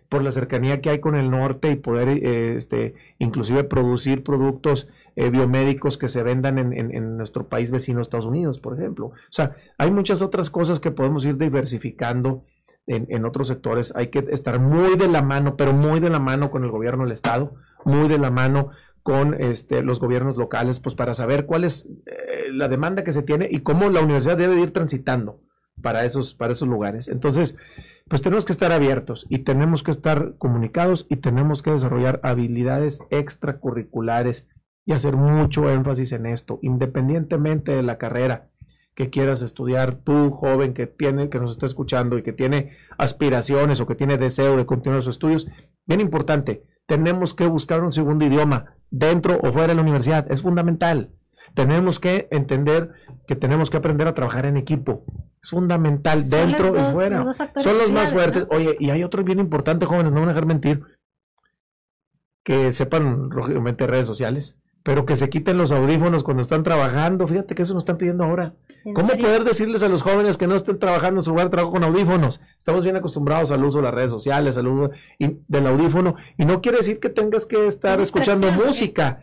por 0.09 0.23
la 0.23 0.31
cercanía 0.31 0.81
que 0.81 0.89
hay 0.89 0.99
con 0.99 1.15
el 1.15 1.29
norte 1.29 1.71
y 1.71 1.75
poder 1.75 2.09
eh, 2.09 2.55
este, 2.55 2.95
inclusive 3.19 3.63
producir 3.63 4.23
productos 4.23 4.87
eh, 5.15 5.29
biomédicos 5.29 5.97
que 5.97 6.07
se 6.07 6.23
vendan 6.23 6.57
en, 6.57 7.17
nuestro 7.17 7.47
país 7.49 7.71
vecino 7.71 8.01
Estados 8.01 8.25
Unidos, 8.25 8.59
por 8.59 8.77
ejemplo. 8.79 9.07
O 9.07 9.31
sea, 9.31 9.51
hay 9.77 9.91
muchas 9.91 10.21
otras 10.21 10.49
cosas 10.49 10.79
que 10.79 10.91
podemos 10.91 11.25
ir 11.25 11.37
diversificando 11.37 12.43
en, 12.87 13.05
en, 13.09 13.25
otros 13.25 13.47
sectores. 13.47 13.93
Hay 13.95 14.07
que 14.07 14.25
estar 14.31 14.59
muy 14.59 14.97
de 14.97 15.07
la 15.07 15.21
mano, 15.21 15.55
pero 15.55 15.73
muy 15.73 15.99
de 15.99 16.09
la 16.09 16.19
mano 16.19 16.49
con 16.49 16.63
el 16.63 16.71
gobierno 16.71 17.03
del 17.03 17.11
Estado, 17.11 17.53
muy 17.85 18.07
de 18.07 18.17
la 18.17 18.31
mano 18.31 18.71
con 19.03 19.41
este, 19.41 19.83
los 19.83 20.01
gobiernos 20.01 20.35
locales, 20.35 20.79
pues 20.79 20.93
para 20.93 21.13
saber 21.13 21.45
cuál 21.45 21.63
es 21.63 21.87
eh, 22.07 22.51
la 22.51 22.67
demanda 22.67 23.05
que 23.05 23.13
se 23.13 23.23
tiene 23.23 23.47
y 23.49 23.59
cómo 23.59 23.89
la 23.89 24.01
universidad 24.01 24.37
debe 24.37 24.59
ir 24.59 24.73
transitando 24.73 25.39
para 25.81 26.03
esos, 26.03 26.33
para 26.33 26.51
esos 26.51 26.67
lugares. 26.67 27.07
Entonces, 27.07 27.55
pues 28.09 28.21
tenemos 28.21 28.43
que 28.43 28.51
estar 28.51 28.71
abiertos 28.73 29.25
y 29.29 29.39
tenemos 29.39 29.81
que 29.81 29.91
estar 29.91 30.33
comunicados 30.37 31.05
y 31.09 31.17
tenemos 31.17 31.61
que 31.61 31.71
desarrollar 31.71 32.19
habilidades 32.23 32.99
extracurriculares 33.09 34.49
y 34.85 34.93
hacer 34.93 35.15
mucho 35.15 35.69
énfasis 35.69 36.11
en 36.11 36.25
esto, 36.25 36.59
independientemente 36.61 37.73
de 37.73 37.83
la 37.83 37.97
carrera 37.97 38.49
que 38.97 39.11
quieras 39.11 39.43
estudiar, 39.43 39.99
tú 40.03 40.31
joven 40.31 40.73
que 40.73 40.87
tiene, 40.87 41.29
que 41.29 41.39
nos 41.39 41.51
está 41.51 41.67
escuchando 41.67 42.17
y 42.17 42.23
que 42.23 42.33
tiene 42.33 42.71
aspiraciones 42.97 43.79
o 43.79 43.85
que 43.85 43.93
tiene 43.93 44.17
deseo 44.17 44.57
de 44.57 44.65
continuar 44.65 45.03
sus 45.03 45.13
estudios, 45.13 45.47
bien 45.85 46.01
importante, 46.01 46.63
tenemos 46.87 47.35
que 47.35 47.45
buscar 47.45 47.83
un 47.83 47.93
segundo 47.93 48.25
idioma 48.25 48.73
dentro 48.89 49.39
o 49.43 49.51
fuera 49.51 49.67
de 49.67 49.75
la 49.75 49.83
universidad. 49.83 50.25
Es 50.31 50.41
fundamental. 50.41 51.11
Tenemos 51.53 51.99
que 51.99 52.27
entender 52.31 52.93
que 53.27 53.35
tenemos 53.35 53.69
que 53.69 53.77
aprender 53.77 54.07
a 54.07 54.15
trabajar 54.15 54.47
en 54.47 54.57
equipo. 54.57 55.05
Es 55.43 55.51
fundamental 55.51 56.27
dentro 56.27 56.75
y 56.75 56.91
fuera. 56.91 57.23
Son 57.55 57.77
los 57.77 57.91
más 57.91 58.11
fuertes. 58.11 58.47
Oye, 58.49 58.77
y 58.79 58.89
hay 58.89 59.03
otro 59.03 59.23
bien 59.23 59.37
importante, 59.37 59.85
jóvenes, 59.85 60.11
no 60.11 60.21
van 60.21 60.29
a 60.29 60.33
dejar 60.33 60.47
mentir. 60.47 60.81
Que 62.43 62.71
sepan, 62.71 63.29
lógicamente, 63.29 63.85
redes 63.85 64.07
sociales 64.07 64.59
pero 64.87 65.05
que 65.05 65.17
se 65.17 65.27
quiten 65.27 65.57
los 65.57 65.73
audífonos 65.73 66.23
cuando 66.23 66.41
están 66.41 66.63
trabajando. 66.63 67.27
Fíjate 67.27 67.55
que 67.55 67.63
eso 67.63 67.73
nos 67.73 67.81
están 67.81 67.97
pidiendo 67.97 68.23
ahora. 68.23 68.53
¿Cómo 68.93 69.09
poder 69.17 69.43
decirles 69.43 69.83
a 69.83 69.89
los 69.89 70.01
jóvenes 70.01 70.37
que 70.37 70.47
no 70.47 70.55
estén 70.55 70.79
trabajando 70.79 71.19
en 71.19 71.25
su 71.25 71.31
lugar 71.31 71.47
de 71.47 71.51
trabajo 71.51 71.73
con 71.73 71.83
audífonos? 71.83 72.39
Estamos 72.57 72.85
bien 72.85 72.95
acostumbrados 72.95 73.51
al 73.51 73.65
uso 73.65 73.79
de 73.79 73.83
las 73.83 73.93
redes 73.93 74.11
sociales, 74.11 74.57
al 74.57 74.67
uso 74.67 74.91
del 75.19 75.67
audífono, 75.67 76.15
y 76.37 76.45
no 76.45 76.61
quiere 76.61 76.77
decir 76.77 77.01
que 77.01 77.09
tengas 77.09 77.45
que 77.45 77.67
estar 77.67 77.99
escuchando 77.99 78.49
música. 78.53 79.19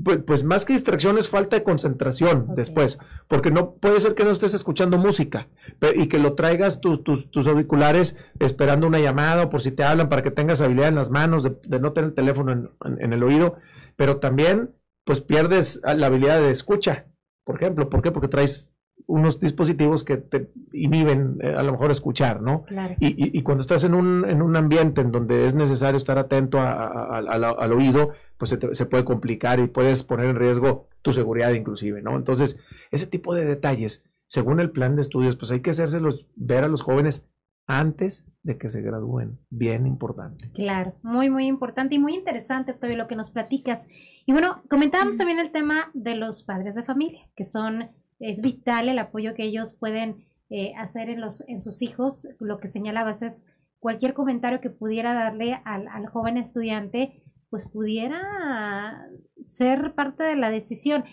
Pues, 0.00 0.18
pues, 0.24 0.44
más 0.44 0.64
que 0.64 0.74
distracción 0.74 1.18
es 1.18 1.28
falta 1.28 1.56
de 1.56 1.64
concentración 1.64 2.54
después, 2.54 3.00
porque 3.26 3.50
no 3.50 3.72
puede 3.72 3.98
ser 3.98 4.14
que 4.14 4.22
no 4.22 4.30
estés 4.30 4.54
escuchando 4.54 4.98
música 4.98 5.48
y 5.96 6.06
que 6.06 6.20
lo 6.20 6.34
traigas 6.34 6.80
tus, 6.80 7.02
tus, 7.02 7.46
auriculares 7.48 8.16
esperando 8.38 8.86
una 8.86 9.00
llamada 9.00 9.44
o 9.44 9.50
por 9.50 9.62
si 9.62 9.72
te 9.72 9.82
hablan 9.82 10.08
para 10.08 10.22
que 10.22 10.30
tengas 10.30 10.60
habilidad 10.60 10.90
en 10.90 10.94
las 10.94 11.10
manos 11.10 11.42
de, 11.42 11.80
no 11.80 11.92
tener 11.92 12.10
el 12.10 12.14
teléfono 12.14 12.70
en 12.84 13.12
el 13.12 13.22
oído, 13.24 13.56
pero 13.96 14.18
también 14.18 14.77
pues 15.08 15.22
pierdes 15.22 15.80
la 15.86 16.08
habilidad 16.08 16.38
de 16.38 16.50
escucha, 16.50 17.06
por 17.42 17.56
ejemplo. 17.56 17.88
¿Por 17.88 18.02
qué? 18.02 18.10
Porque 18.10 18.28
traes 18.28 18.70
unos 19.06 19.40
dispositivos 19.40 20.04
que 20.04 20.18
te 20.18 20.50
inhiben 20.70 21.38
eh, 21.40 21.54
a 21.56 21.62
lo 21.62 21.72
mejor 21.72 21.90
escuchar, 21.90 22.42
¿no? 22.42 22.64
Claro. 22.64 22.94
Y, 23.00 23.38
y, 23.38 23.42
cuando 23.42 23.62
estás 23.62 23.84
en 23.84 23.94
un, 23.94 24.26
en 24.28 24.42
un 24.42 24.54
ambiente 24.54 25.00
en 25.00 25.10
donde 25.10 25.46
es 25.46 25.54
necesario 25.54 25.96
estar 25.96 26.18
atento 26.18 26.60
al 26.60 27.72
oído, 27.72 28.10
pues 28.36 28.50
se, 28.50 28.74
se, 28.74 28.84
puede 28.84 29.06
complicar 29.06 29.60
y 29.60 29.68
puedes 29.68 30.02
poner 30.02 30.26
en 30.26 30.36
riesgo 30.36 30.90
tu 31.00 31.14
seguridad 31.14 31.52
inclusive, 31.52 32.02
¿no? 32.02 32.14
Entonces, 32.14 32.58
ese 32.90 33.06
tipo 33.06 33.34
de 33.34 33.46
detalles, 33.46 34.04
según 34.26 34.60
el 34.60 34.70
plan 34.70 34.94
de 34.94 35.00
estudios, 35.00 35.36
pues 35.36 35.50
hay 35.52 35.60
que 35.60 35.70
hacérselos 35.70 36.26
ver 36.36 36.64
a 36.64 36.68
los 36.68 36.82
jóvenes 36.82 37.26
antes 37.68 38.26
de 38.42 38.58
que 38.58 38.70
se 38.70 38.82
gradúen. 38.82 39.38
Bien 39.50 39.86
importante. 39.86 40.50
Claro, 40.52 40.94
muy, 41.02 41.30
muy 41.30 41.46
importante 41.46 41.94
y 41.94 41.98
muy 41.98 42.14
interesante, 42.14 42.72
Octavio, 42.72 42.96
lo 42.96 43.06
que 43.06 43.14
nos 43.14 43.30
platicas. 43.30 43.88
Y 44.26 44.32
bueno, 44.32 44.62
comentábamos 44.68 45.18
también 45.18 45.38
el 45.38 45.52
tema 45.52 45.90
de 45.92 46.16
los 46.16 46.42
padres 46.42 46.74
de 46.74 46.82
familia, 46.82 47.20
que 47.36 47.44
son, 47.44 47.90
es 48.18 48.40
vital 48.40 48.88
el 48.88 48.98
apoyo 48.98 49.34
que 49.34 49.44
ellos 49.44 49.74
pueden 49.74 50.26
eh, 50.48 50.72
hacer 50.78 51.10
en, 51.10 51.20
los, 51.20 51.46
en 51.46 51.60
sus 51.60 51.82
hijos. 51.82 52.26
Lo 52.40 52.58
que 52.58 52.68
señalabas 52.68 53.20
es 53.22 53.46
cualquier 53.80 54.14
comentario 54.14 54.62
que 54.62 54.70
pudiera 54.70 55.12
darle 55.12 55.60
al, 55.64 55.86
al 55.88 56.06
joven 56.06 56.38
estudiante, 56.38 57.22
pues 57.50 57.68
pudiera 57.68 59.06
ser 59.44 59.94
parte 59.94 60.24
de 60.24 60.36
la 60.36 60.50
decisión. 60.50 61.04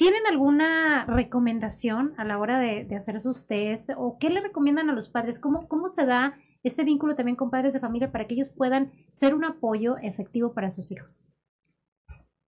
¿Tienen 0.00 0.26
alguna 0.26 1.04
recomendación 1.04 2.14
a 2.16 2.24
la 2.24 2.38
hora 2.38 2.58
de, 2.58 2.88
hacer 2.96 3.20
sus 3.20 3.46
test 3.46 3.90
o 3.98 4.16
qué 4.18 4.30
le 4.30 4.40
recomiendan 4.40 4.88
a 4.88 4.94
los 4.94 5.10
padres? 5.10 5.38
¿Cómo, 5.38 5.68
¿Cómo 5.68 5.90
se 5.90 6.06
da 6.06 6.38
este 6.62 6.84
vínculo 6.84 7.16
también 7.16 7.36
con 7.36 7.50
padres 7.50 7.74
de 7.74 7.80
familia 7.80 8.10
para 8.10 8.26
que 8.26 8.32
ellos 8.32 8.48
puedan 8.48 8.92
ser 9.10 9.34
un 9.34 9.44
apoyo 9.44 9.98
efectivo 9.98 10.54
para 10.54 10.70
sus 10.70 10.90
hijos? 10.90 11.30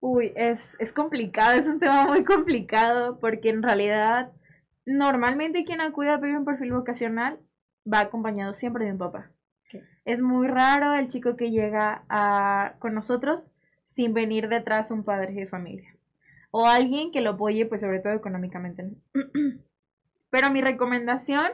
Uy, 0.00 0.32
es, 0.34 0.78
es 0.80 0.94
complicado, 0.94 1.58
es 1.58 1.66
un 1.66 1.78
tema 1.78 2.06
muy 2.06 2.24
complicado 2.24 3.18
porque 3.18 3.50
en 3.50 3.62
realidad 3.62 4.32
normalmente 4.86 5.66
quien 5.66 5.82
acude 5.82 6.08
a 6.08 6.18
pedir 6.18 6.38
un 6.38 6.46
perfil 6.46 6.72
vocacional 6.72 7.38
va 7.86 8.00
acompañado 8.00 8.54
siempre 8.54 8.86
de 8.86 8.92
un 8.92 8.98
papá. 8.98 9.30
Es 10.06 10.22
muy 10.22 10.48
raro 10.48 10.94
el 10.94 11.08
chico 11.08 11.36
que 11.36 11.50
llega 11.50 12.06
a, 12.08 12.76
con 12.78 12.94
nosotros 12.94 13.46
sin 13.94 14.14
venir 14.14 14.48
detrás 14.48 14.90
un 14.90 15.04
padre 15.04 15.34
de 15.34 15.46
familia 15.46 15.92
o 16.52 16.66
alguien 16.66 17.10
que 17.10 17.22
lo 17.22 17.30
apoye, 17.30 17.66
pues 17.66 17.80
sobre 17.80 17.98
todo 17.98 18.12
económicamente. 18.12 18.90
Pero 20.30 20.50
mi 20.50 20.60
recomendación 20.60 21.50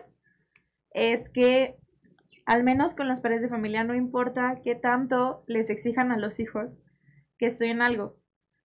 es 0.91 1.29
que 1.31 1.77
al 2.45 2.65
menos 2.65 2.95
con 2.95 3.09
los 3.09 3.21
padres 3.21 3.41
de 3.41 3.49
familia 3.49 3.85
no 3.85 3.95
importa 3.95 4.61
qué 4.65 4.75
tanto 4.75 5.45
les 5.47 5.71
exijan 5.71 6.11
a 6.11 6.19
los 6.19 6.41
hijos 6.41 6.73
que 7.39 7.47
estudien 7.47 7.81
algo. 7.81 8.17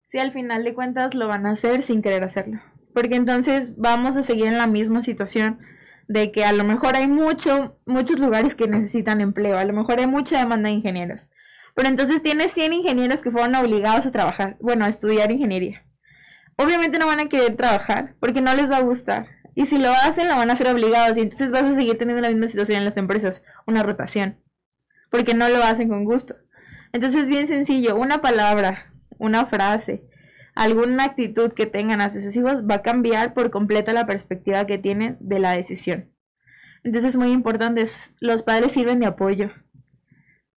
Si 0.07 0.19
al 0.19 0.33
final 0.33 0.65
de 0.65 0.75
cuentas 0.75 1.15
lo 1.15 1.27
van 1.27 1.47
a 1.47 1.53
hacer 1.53 1.83
sin 1.83 2.01
querer 2.01 2.23
hacerlo. 2.23 2.61
Porque 2.95 3.17
entonces 3.17 3.77
vamos 3.77 4.17
a 4.17 4.23
seguir 4.23 4.47
en 4.47 4.59
la 4.59 4.67
misma 4.67 5.03
situación 5.03 5.59
de 6.07 6.31
que 6.31 6.45
a 6.45 6.53
lo 6.53 6.63
mejor 6.63 6.95
hay 6.95 7.09
mucho, 7.09 7.79
muchos 7.87 8.21
lugares 8.21 8.55
que 8.55 8.69
necesitan 8.69 9.21
empleo, 9.21 9.59
a 9.59 9.65
lo 9.65 9.73
mejor 9.73 9.99
hay 9.99 10.07
mucha 10.07 10.39
demanda 10.39 10.69
de 10.69 10.77
ingenieros. 10.77 11.29
Pero 11.75 11.89
entonces 11.89 12.23
tienes 12.23 12.53
100 12.53 12.73
ingenieros 12.73 13.21
que 13.21 13.31
fueron 13.31 13.55
obligados 13.55 14.07
a 14.07 14.13
trabajar, 14.13 14.57
bueno, 14.61 14.85
a 14.85 14.89
estudiar 14.89 15.31
ingeniería 15.31 15.85
obviamente 16.61 16.99
no 16.99 17.07
van 17.07 17.21
a 17.21 17.29
querer 17.29 17.57
trabajar 17.57 18.15
porque 18.21 18.41
no 18.41 18.55
les 18.55 18.71
va 18.71 18.77
a 18.77 18.83
gustar. 18.83 19.27
Y 19.55 19.67
si 19.67 19.79
lo 19.79 19.91
hacen, 19.91 20.29
lo 20.29 20.37
van 20.37 20.51
a 20.51 20.53
hacer 20.53 20.69
obligados 20.69 21.17
y 21.17 21.23
entonces 21.23 21.51
vas 21.51 21.65
a 21.65 21.75
seguir 21.75 21.99
teniendo 21.99 22.23
la 22.23 22.29
misma 22.29 22.49
situación 22.49 22.79
en 22.79 22.85
las 22.85 22.97
empresas, 22.97 23.43
una 23.67 23.83
rotación, 23.83 24.37
porque 25.11 25.35
no 25.35 25.49
lo 25.49 25.63
hacen 25.63 25.89
con 25.89 26.05
gusto. 26.05 26.37
Entonces 26.93 27.23
es 27.23 27.29
bien 27.29 27.49
sencillo, 27.49 27.97
una 27.97 28.21
palabra, 28.21 28.93
una 29.19 29.47
frase, 29.47 30.05
alguna 30.55 31.05
actitud 31.05 31.53
que 31.53 31.67
tengan 31.67 32.01
hacia 32.01 32.23
sus 32.23 32.37
hijos 32.37 32.65
va 32.69 32.77
a 32.77 32.83
cambiar 32.83 33.35
por 33.35 33.51
completo 33.51 33.93
la 33.93 34.07
perspectiva 34.07 34.67
que 34.67 34.79
tienen 34.79 35.17
de 35.21 35.39
la 35.39 35.53
decisión. 35.53 36.11
Entonces 36.83 37.11
es 37.11 37.17
muy 37.17 37.31
importante, 37.31 37.85
los 38.21 38.43
padres 38.43 38.73
sirven 38.73 39.01
de 39.01 39.07
apoyo. 39.07 39.51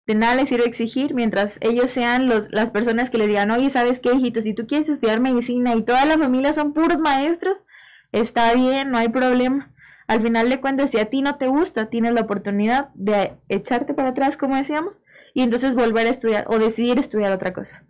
De 0.07 0.15
nada 0.15 0.35
les 0.35 0.49
sirve 0.49 0.67
exigir 0.67 1.15
mientras 1.15 1.59
ellos 1.61 1.91
sean 1.91 2.29
los, 2.29 2.51
las 2.51 2.73
personas 2.73 3.09
que 3.09 3.19
le 3.19 3.29
digan, 3.29 3.51
oye, 3.53 3.71
¿sabes 3.71 4.01
qué, 4.01 4.13
hijito? 4.13 4.43
Si 4.43 4.53
tú 4.53 4.67
quieres 4.67 4.89
estudiar 4.89 5.21
medicina 5.21 5.75
y 5.75 5.85
toda 5.85 6.05
la 6.07 6.19
familia 6.19 6.53
son 6.53 6.73
puros 6.73 6.99
maestros, 6.99 7.57
está 8.11 8.53
bien, 8.55 8.91
no 8.91 8.99
hay 8.99 9.09
problema. 9.11 9.73
Al 10.09 10.21
final 10.21 10.49
de 10.49 10.61
cuentas, 10.61 10.91
si 10.91 10.99
a 10.99 11.07
ti 11.07 11.23
no 11.23 11.37
te 11.37 11.47
gusta, 11.47 11.87
tienes 11.89 12.15
la 12.15 12.23
oportunidad 12.23 12.89
de 12.95 13.35
echarte 13.49 13.95
para 13.95 14.11
atrás, 14.11 14.37
como 14.37 14.57
decíamos, 14.57 15.01
y 15.35 15.43
entonces 15.43 15.77
volver 15.77 16.07
a 16.07 16.11
estudiar 16.11 16.45
o 16.49 16.59
decidir 16.59 16.99
estudiar 16.99 17.33
otra 17.33 17.53
cosa. 17.53 17.85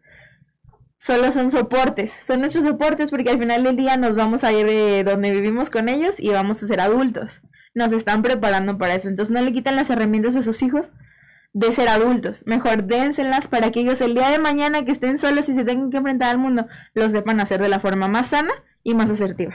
solo 0.98 1.32
son 1.32 1.50
soportes, 1.50 2.12
son 2.12 2.40
nuestros 2.40 2.64
soportes 2.64 3.10
porque 3.10 3.30
al 3.30 3.38
final 3.38 3.64
del 3.64 3.74
día 3.74 3.96
nos 3.96 4.14
vamos 4.16 4.44
a 4.44 4.52
ir 4.52 4.66
de 4.66 5.02
donde 5.02 5.32
vivimos 5.32 5.68
con 5.68 5.88
ellos 5.88 6.14
y 6.18 6.28
vamos 6.28 6.62
a 6.62 6.66
ser 6.66 6.80
adultos. 6.80 7.42
Nos 7.74 7.92
están 7.92 8.22
preparando 8.22 8.78
para 8.78 8.94
eso, 8.94 9.08
entonces 9.08 9.34
no 9.34 9.40
le 9.42 9.52
quitan 9.52 9.76
las 9.76 9.90
herramientas 9.90 10.36
a 10.36 10.42
sus 10.42 10.62
hijos 10.62 10.92
de 11.52 11.72
ser 11.72 11.88
adultos. 11.88 12.42
Mejor 12.46 12.84
dénselas 12.84 13.48
para 13.48 13.70
que 13.70 13.80
ellos 13.80 14.00
el 14.00 14.14
día 14.14 14.30
de 14.30 14.38
mañana 14.38 14.84
que 14.84 14.92
estén 14.92 15.18
solos 15.18 15.48
y 15.48 15.54
se 15.54 15.64
tengan 15.64 15.90
que 15.90 15.98
enfrentar 15.98 16.30
al 16.30 16.38
mundo, 16.38 16.66
lo 16.94 17.08
sepan 17.10 17.40
hacer 17.40 17.60
de 17.60 17.68
la 17.68 17.80
forma 17.80 18.08
más 18.08 18.28
sana 18.28 18.52
y 18.82 18.94
más 18.94 19.10
asertiva. 19.10 19.54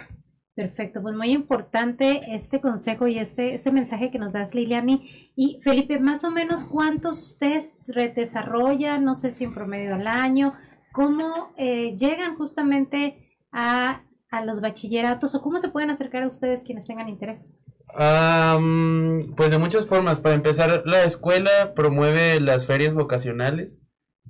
Perfecto, 0.55 1.03
pues 1.03 1.15
muy 1.15 1.29
importante 1.33 2.33
este 2.33 2.59
consejo 2.59 3.07
y 3.07 3.19
este, 3.19 3.53
este 3.53 3.71
mensaje 3.71 4.09
que 4.09 4.17
nos 4.17 4.33
das, 4.33 4.55
Liliani. 4.55 5.31
Y 5.35 5.59
Felipe, 5.61 5.99
más 5.99 6.23
o 6.23 6.31
menos 6.31 6.63
cuántos 6.63 7.37
test 7.37 7.75
desarrollan, 7.85 9.05
no 9.05 9.13
sé 9.13 9.29
si 9.29 9.43
en 9.43 9.53
promedio 9.53 9.93
al 9.93 10.07
año, 10.07 10.53
cómo 10.91 11.53
eh, 11.57 11.95
llegan 11.95 12.35
justamente 12.37 13.37
a, 13.51 14.01
a, 14.29 14.43
los 14.45 14.61
bachilleratos 14.61 15.35
o 15.35 15.41
cómo 15.41 15.59
se 15.59 15.69
pueden 15.69 15.89
acercar 15.89 16.23
a 16.23 16.27
ustedes 16.27 16.63
quienes 16.63 16.85
tengan 16.85 17.09
interés. 17.09 17.55
pues 17.93 19.51
de 19.51 19.57
muchas 19.57 19.85
formas. 19.85 20.19
Para 20.19 20.35
empezar, 20.35 20.83
la 20.85 21.03
escuela 21.03 21.73
promueve 21.75 22.39
las 22.39 22.65
ferias 22.65 22.93
vocacionales 22.93 23.81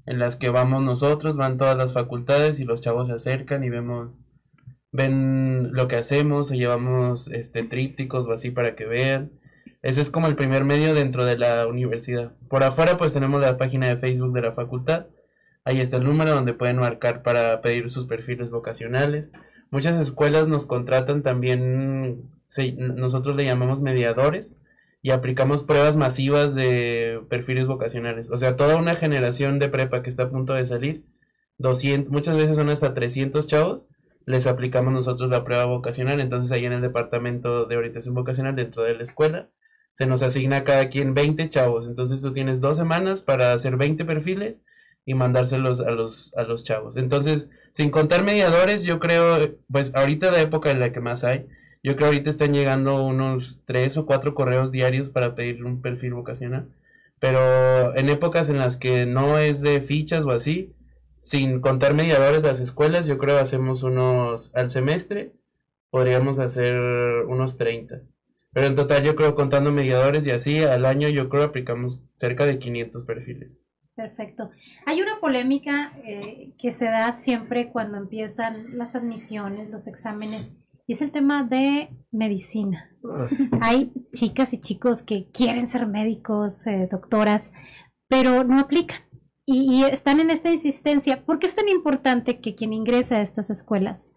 en 0.08 0.20
las 0.20 0.38
que 0.38 0.50
vamos 0.50 0.84
nosotros, 0.84 1.36
van 1.36 1.58
todas 1.58 1.78
las 1.78 1.94
facultades 1.94 2.60
y 2.60 2.66
los 2.66 2.82
chavos 2.82 3.10
se 3.10 3.14
acercan 3.14 3.64
y 3.64 3.70
vemos 3.70 4.22
ven 4.94 5.74
lo 5.74 5.88
que 5.88 5.98
hacemos 5.98 6.50
o 6.50 6.54
llevamos 6.56 7.28
este 7.28 7.64
trípticos 7.64 8.26
o 8.26 8.32
así 8.32 8.50
para 8.52 8.76
que 8.76 8.86
vean. 8.86 9.32
Ese 9.82 10.02
es 10.02 10.10
como 10.10 10.28
el 10.28 10.36
primer 10.36 10.64
medio 10.64 10.94
dentro 10.94 11.26
de 11.26 11.38
la 11.38 11.68
universidad. 11.68 12.32
Por 12.50 12.64
afuera 12.64 12.98
pues 12.98 13.14
tenemos 13.14 13.42
la 13.42 13.58
página 13.58 13.90
de 13.90 13.98
Facebook 13.98 14.34
de 14.34 14.42
la 14.42 14.54
facultad. 14.54 15.08
Ahí 15.66 15.82
está 15.82 15.98
el 15.98 16.06
número 16.06 16.34
donde 16.34 16.54
pueden 16.54 16.78
marcar 16.78 17.22
para 17.22 17.62
pedir 17.62 17.90
sus 17.90 18.08
perfiles 18.08 18.50
vocacionales. 18.50 19.32
Muchas 19.72 20.00
escuelas 20.00 20.48
nos 20.48 20.66
contratan 20.66 21.24
también, 21.24 22.30
nosotros 22.78 23.36
le 23.36 23.46
llamamos 23.46 23.82
mediadores 23.82 24.58
y 25.02 25.12
aplicamos 25.12 25.64
pruebas 25.64 25.98
masivas 25.98 26.56
de 26.56 27.22
perfiles 27.30 27.68
vocacionales. 27.68 28.32
O 28.32 28.38
sea, 28.38 28.56
toda 28.56 28.78
una 28.78 28.96
generación 28.96 29.60
de 29.60 29.70
prepa 29.70 30.02
que 30.02 30.10
está 30.10 30.24
a 30.24 30.30
punto 30.30 30.54
de 30.54 30.66
salir, 30.66 31.04
200, 31.58 32.12
muchas 32.12 32.38
veces 32.38 32.56
son 32.56 32.70
hasta 32.70 32.94
300 32.94 33.48
chavos, 33.48 33.88
les 34.26 34.48
aplicamos 34.48 34.94
nosotros 34.94 35.30
la 35.30 35.44
prueba 35.44 35.66
vocacional. 35.66 36.20
Entonces 36.20 36.52
ahí 36.52 36.66
en 36.66 36.74
el 36.74 36.82
departamento 36.82 37.66
de 37.66 37.78
orientación 37.78 38.16
vocacional 38.16 38.56
dentro 38.56 38.84
de 38.84 38.96
la 38.96 39.04
escuela 39.04 39.50
se 39.94 40.06
nos 40.06 40.22
asigna 40.22 40.58
a 40.58 40.64
cada 40.64 40.90
quien 40.90 41.14
20 41.16 41.50
chavos. 41.50 41.88
Entonces 41.88 42.22
tú 42.22 42.32
tienes 42.34 42.62
dos 42.62 42.78
semanas 42.78 43.24
para 43.24 43.54
hacer 43.54 43.78
20 43.78 44.06
perfiles 44.06 44.62
y 45.06 45.16
mandárselos 45.16 45.80
a 45.80 45.90
los, 45.92 46.34
a 46.36 46.44
los 46.44 46.64
chavos. 46.64 46.98
Entonces, 46.98 47.50
sin 47.78 47.92
contar 47.92 48.24
mediadores, 48.24 48.86
yo 48.86 48.98
creo, 48.98 49.56
pues 49.72 49.94
ahorita 49.94 50.32
la 50.32 50.42
época 50.42 50.72
en 50.72 50.80
la 50.80 50.92
que 50.92 51.00
más 51.00 51.24
hay, 51.24 51.46
yo 51.84 51.96
creo 51.96 52.08
ahorita 52.08 52.28
están 52.28 52.52
llegando 52.52 53.06
unos 53.06 53.60
tres 53.66 53.98
o 53.98 54.08
cuatro 54.08 54.34
correos 54.34 54.72
diarios 54.72 55.10
para 55.12 55.36
pedir 55.36 55.64
un 55.64 55.84
perfil 55.84 56.16
vocacional. 56.16 56.70
Pero 57.20 57.96
en 57.96 58.10
épocas 58.10 58.50
en 58.50 58.58
las 58.58 58.78
que 58.78 59.06
no 59.06 59.38
es 59.38 59.62
de 59.62 59.80
fichas 59.82 60.26
o 60.26 60.32
así, 60.32 60.74
sin 61.20 61.62
contar 61.62 61.94
mediadores 61.94 62.42
las 62.42 62.62
escuelas, 62.62 63.06
yo 63.06 63.20
creo 63.20 63.38
hacemos 63.38 63.84
unos 63.84 64.56
al 64.56 64.72
semestre, 64.72 65.34
podríamos 65.92 66.40
hacer 66.40 66.76
unos 67.28 67.58
30. 67.58 68.02
Pero 68.54 68.66
en 68.66 68.76
total 68.76 69.04
yo 69.04 69.16
creo 69.16 69.36
contando 69.36 69.72
mediadores 69.72 70.26
y 70.26 70.32
así 70.32 70.64
al 70.64 70.84
año 70.84 71.10
yo 71.10 71.30
creo 71.30 71.44
aplicamos 71.44 72.00
cerca 72.16 72.44
de 72.48 72.58
500 72.58 73.04
perfiles. 73.06 73.60
Perfecto. 73.98 74.52
Hay 74.86 75.02
una 75.02 75.20
polémica 75.20 75.92
eh, 76.06 76.54
que 76.60 76.72
se 76.72 76.86
da 76.86 77.14
siempre 77.14 77.72
cuando 77.72 77.98
empiezan 77.98 78.78
las 78.78 78.96
admisiones, 78.96 79.72
los 79.72 79.88
exámenes, 79.88 80.54
y 80.86 80.94
es 80.94 81.02
el 81.02 81.10
tema 81.10 81.44
de 81.44 81.90
medicina. 82.12 82.92
Ah. 83.04 83.28
Hay 83.60 83.92
chicas 84.14 84.54
y 84.54 84.60
chicos 84.60 85.02
que 85.02 85.32
quieren 85.32 85.68
ser 85.68 85.88
médicos, 85.88 86.68
eh, 86.68 86.88
doctoras, 86.92 87.54
pero 88.08 88.44
no 88.44 88.60
aplican 88.60 89.00
y, 89.48 89.84
están 89.86 90.20
en 90.20 90.30
esta 90.30 90.52
insistencia. 90.52 91.26
¿Por 91.26 91.40
qué 91.40 91.48
es 91.48 91.56
tan 91.56 91.68
importante 91.68 92.40
que 92.40 92.54
quien 92.54 92.74
ingresa 92.74 93.16
a 93.16 93.22
estas 93.22 93.50
escuelas 93.50 94.14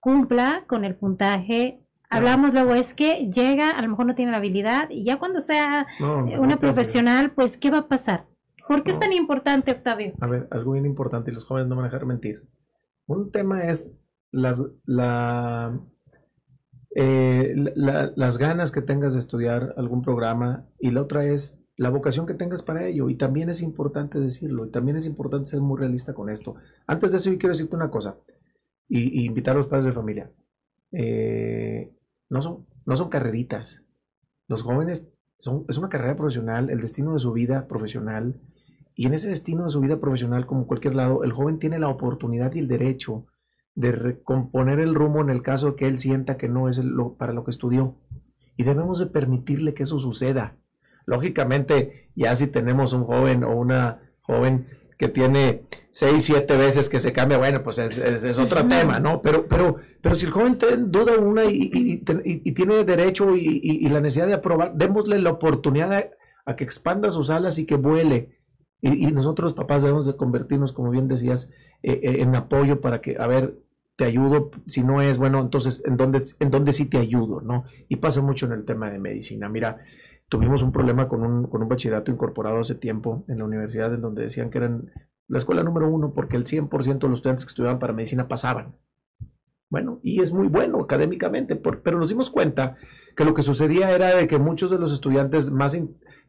cumpla 0.00 0.64
con 0.66 0.84
el 0.84 0.96
puntaje? 0.96 1.84
Hablamos 2.10 2.52
luego, 2.52 2.74
es 2.74 2.94
que 2.94 3.30
llega, 3.30 3.70
a 3.70 3.80
lo 3.80 3.90
mejor 3.90 4.06
no 4.06 4.16
tiene 4.16 4.32
la 4.32 4.38
habilidad 4.38 4.90
y 4.90 5.04
ya 5.04 5.20
cuando 5.20 5.38
sea 5.38 5.86
una 6.00 6.58
profesional, 6.58 7.30
pues, 7.30 7.56
¿qué 7.56 7.70
va 7.70 7.78
a 7.78 7.88
pasar? 7.88 8.26
¿Por 8.68 8.82
qué 8.82 8.90
es 8.90 9.00
tan 9.00 9.12
importante, 9.12 9.72
Octavio? 9.72 10.12
A 10.20 10.26
ver, 10.26 10.46
algo 10.50 10.72
bien 10.72 10.84
importante 10.84 11.30
y 11.30 11.34
los 11.34 11.44
jóvenes 11.44 11.68
no 11.68 11.76
van 11.76 11.86
a 11.86 11.88
dejar 11.88 12.06
mentir. 12.06 12.46
Un 13.06 13.32
tema 13.32 13.64
es 13.64 13.98
las, 14.30 14.64
la, 14.84 15.80
eh, 16.94 17.54
las 17.74 18.38
ganas 18.38 18.70
que 18.70 18.82
tengas 18.82 19.14
de 19.14 19.20
estudiar 19.20 19.74
algún 19.78 20.02
programa 20.02 20.66
y 20.78 20.90
la 20.90 21.00
otra 21.00 21.24
es 21.24 21.58
la 21.76 21.90
vocación 21.90 22.26
que 22.26 22.34
tengas 22.34 22.62
para 22.62 22.86
ello. 22.86 23.08
Y 23.08 23.14
también 23.14 23.48
es 23.48 23.62
importante 23.62 24.20
decirlo, 24.20 24.66
y 24.66 24.70
también 24.70 24.96
es 24.96 25.06
importante 25.06 25.46
ser 25.46 25.60
muy 25.60 25.78
realista 25.78 26.12
con 26.12 26.28
esto. 26.28 26.56
Antes 26.86 27.12
de 27.12 27.16
eso, 27.16 27.30
yo 27.30 27.38
quiero 27.38 27.54
decirte 27.54 27.76
una 27.76 27.90
cosa, 27.90 28.18
y, 28.88 29.24
invitar 29.24 29.54
a 29.54 29.58
los 29.58 29.66
padres 29.66 29.86
de 29.86 29.92
familia. 29.92 30.30
Eh, 30.92 31.94
no, 32.28 32.42
son, 32.42 32.66
no 32.84 32.96
son 32.96 33.08
carreritas. 33.08 33.84
Los 34.48 34.62
jóvenes 34.62 35.08
son, 35.38 35.64
es 35.68 35.78
una 35.78 35.88
carrera 35.88 36.16
profesional, 36.16 36.68
el 36.68 36.80
destino 36.80 37.14
de 37.14 37.20
su 37.20 37.32
vida 37.32 37.68
profesional. 37.68 38.40
Y 38.98 39.06
en 39.06 39.14
ese 39.14 39.28
destino 39.28 39.62
de 39.62 39.70
su 39.70 39.80
vida 39.80 40.00
profesional, 40.00 40.44
como 40.44 40.66
cualquier 40.66 40.96
lado, 40.96 41.22
el 41.22 41.30
joven 41.30 41.60
tiene 41.60 41.78
la 41.78 41.88
oportunidad 41.88 42.52
y 42.54 42.58
el 42.58 42.66
derecho 42.66 43.26
de 43.76 43.92
recomponer 43.92 44.80
el 44.80 44.92
rumbo 44.92 45.20
en 45.20 45.30
el 45.30 45.40
caso 45.40 45.76
que 45.76 45.86
él 45.86 46.00
sienta 46.00 46.36
que 46.36 46.48
no 46.48 46.68
es 46.68 46.78
lo, 46.78 47.14
para 47.14 47.32
lo 47.32 47.44
que 47.44 47.52
estudió. 47.52 47.94
Y 48.56 48.64
debemos 48.64 48.98
de 48.98 49.06
permitirle 49.06 49.72
que 49.72 49.84
eso 49.84 50.00
suceda. 50.00 50.56
Lógicamente, 51.06 52.10
ya 52.16 52.34
si 52.34 52.48
tenemos 52.48 52.92
un 52.92 53.04
joven 53.04 53.44
o 53.44 53.54
una 53.54 54.02
joven 54.22 54.66
que 54.98 55.06
tiene 55.06 55.62
seis, 55.92 56.24
siete 56.24 56.56
veces 56.56 56.88
que 56.88 56.98
se 56.98 57.12
cambia, 57.12 57.38
bueno, 57.38 57.62
pues 57.62 57.78
es, 57.78 58.36
otro 58.40 58.66
tema, 58.66 58.98
¿no? 58.98 59.22
Pero, 59.22 59.46
pero, 59.46 59.76
pero 60.02 60.16
si 60.16 60.26
el 60.26 60.32
joven 60.32 60.58
duda 60.90 61.16
una 61.18 61.44
y, 61.44 61.98
tiene 62.52 62.82
derecho 62.82 63.36
y, 63.36 63.88
la 63.90 64.00
necesidad 64.00 64.26
de 64.26 64.34
aprobar, 64.34 64.74
démosle 64.74 65.20
la 65.20 65.30
oportunidad 65.30 66.10
a, 66.44 66.56
que 66.56 66.64
expanda 66.64 67.10
sus 67.10 67.30
alas 67.30 67.60
y 67.60 67.64
que 67.64 67.76
vuele. 67.76 68.37
Y, 68.80 69.06
nosotros, 69.12 69.54
papás, 69.54 69.82
debemos 69.82 70.06
de 70.06 70.16
convertirnos, 70.16 70.72
como 70.72 70.90
bien 70.90 71.08
decías, 71.08 71.50
eh, 71.82 72.00
eh, 72.02 72.22
en 72.22 72.34
apoyo 72.36 72.80
para 72.80 73.00
que, 73.00 73.16
a 73.18 73.26
ver, 73.26 73.58
te 73.96 74.04
ayudo, 74.04 74.52
si 74.66 74.84
no 74.84 75.02
es, 75.02 75.18
bueno, 75.18 75.40
entonces, 75.40 75.82
¿en 75.84 75.96
dónde, 75.96 76.22
¿en 76.38 76.50
dónde 76.50 76.72
sí 76.72 76.86
te 76.86 76.98
ayudo, 76.98 77.40
no? 77.40 77.64
Y 77.88 77.96
pasa 77.96 78.22
mucho 78.22 78.46
en 78.46 78.52
el 78.52 78.64
tema 78.64 78.88
de 78.90 79.00
medicina. 79.00 79.48
Mira, 79.48 79.78
tuvimos 80.28 80.62
un 80.62 80.70
problema 80.70 81.08
con 81.08 81.24
un, 81.24 81.48
con 81.48 81.62
un 81.62 81.68
bachillerato 81.68 82.12
incorporado 82.12 82.60
hace 82.60 82.76
tiempo 82.76 83.24
en 83.26 83.38
la 83.38 83.44
universidad 83.44 83.92
en 83.92 84.00
donde 84.00 84.22
decían 84.22 84.50
que 84.50 84.58
eran 84.58 84.92
la 85.26 85.38
escuela 85.38 85.64
número 85.64 85.88
uno 85.88 86.12
porque 86.14 86.36
el 86.36 86.44
100% 86.44 86.98
de 86.98 87.08
los 87.08 87.18
estudiantes 87.18 87.44
que 87.44 87.50
estudiaban 87.50 87.80
para 87.80 87.92
medicina 87.92 88.28
pasaban. 88.28 88.76
Bueno, 89.70 90.00
y 90.02 90.22
es 90.22 90.32
muy 90.32 90.48
bueno 90.48 90.80
académicamente, 90.80 91.56
pero 91.56 91.98
nos 91.98 92.08
dimos 92.08 92.30
cuenta 92.30 92.76
que 93.18 93.24
lo 93.24 93.34
que 93.34 93.42
sucedía 93.42 93.90
era 93.90 94.14
de 94.14 94.28
que 94.28 94.38
muchos 94.38 94.70
de 94.70 94.78
los 94.78 94.92
estudiantes 94.92 95.50
más 95.50 95.76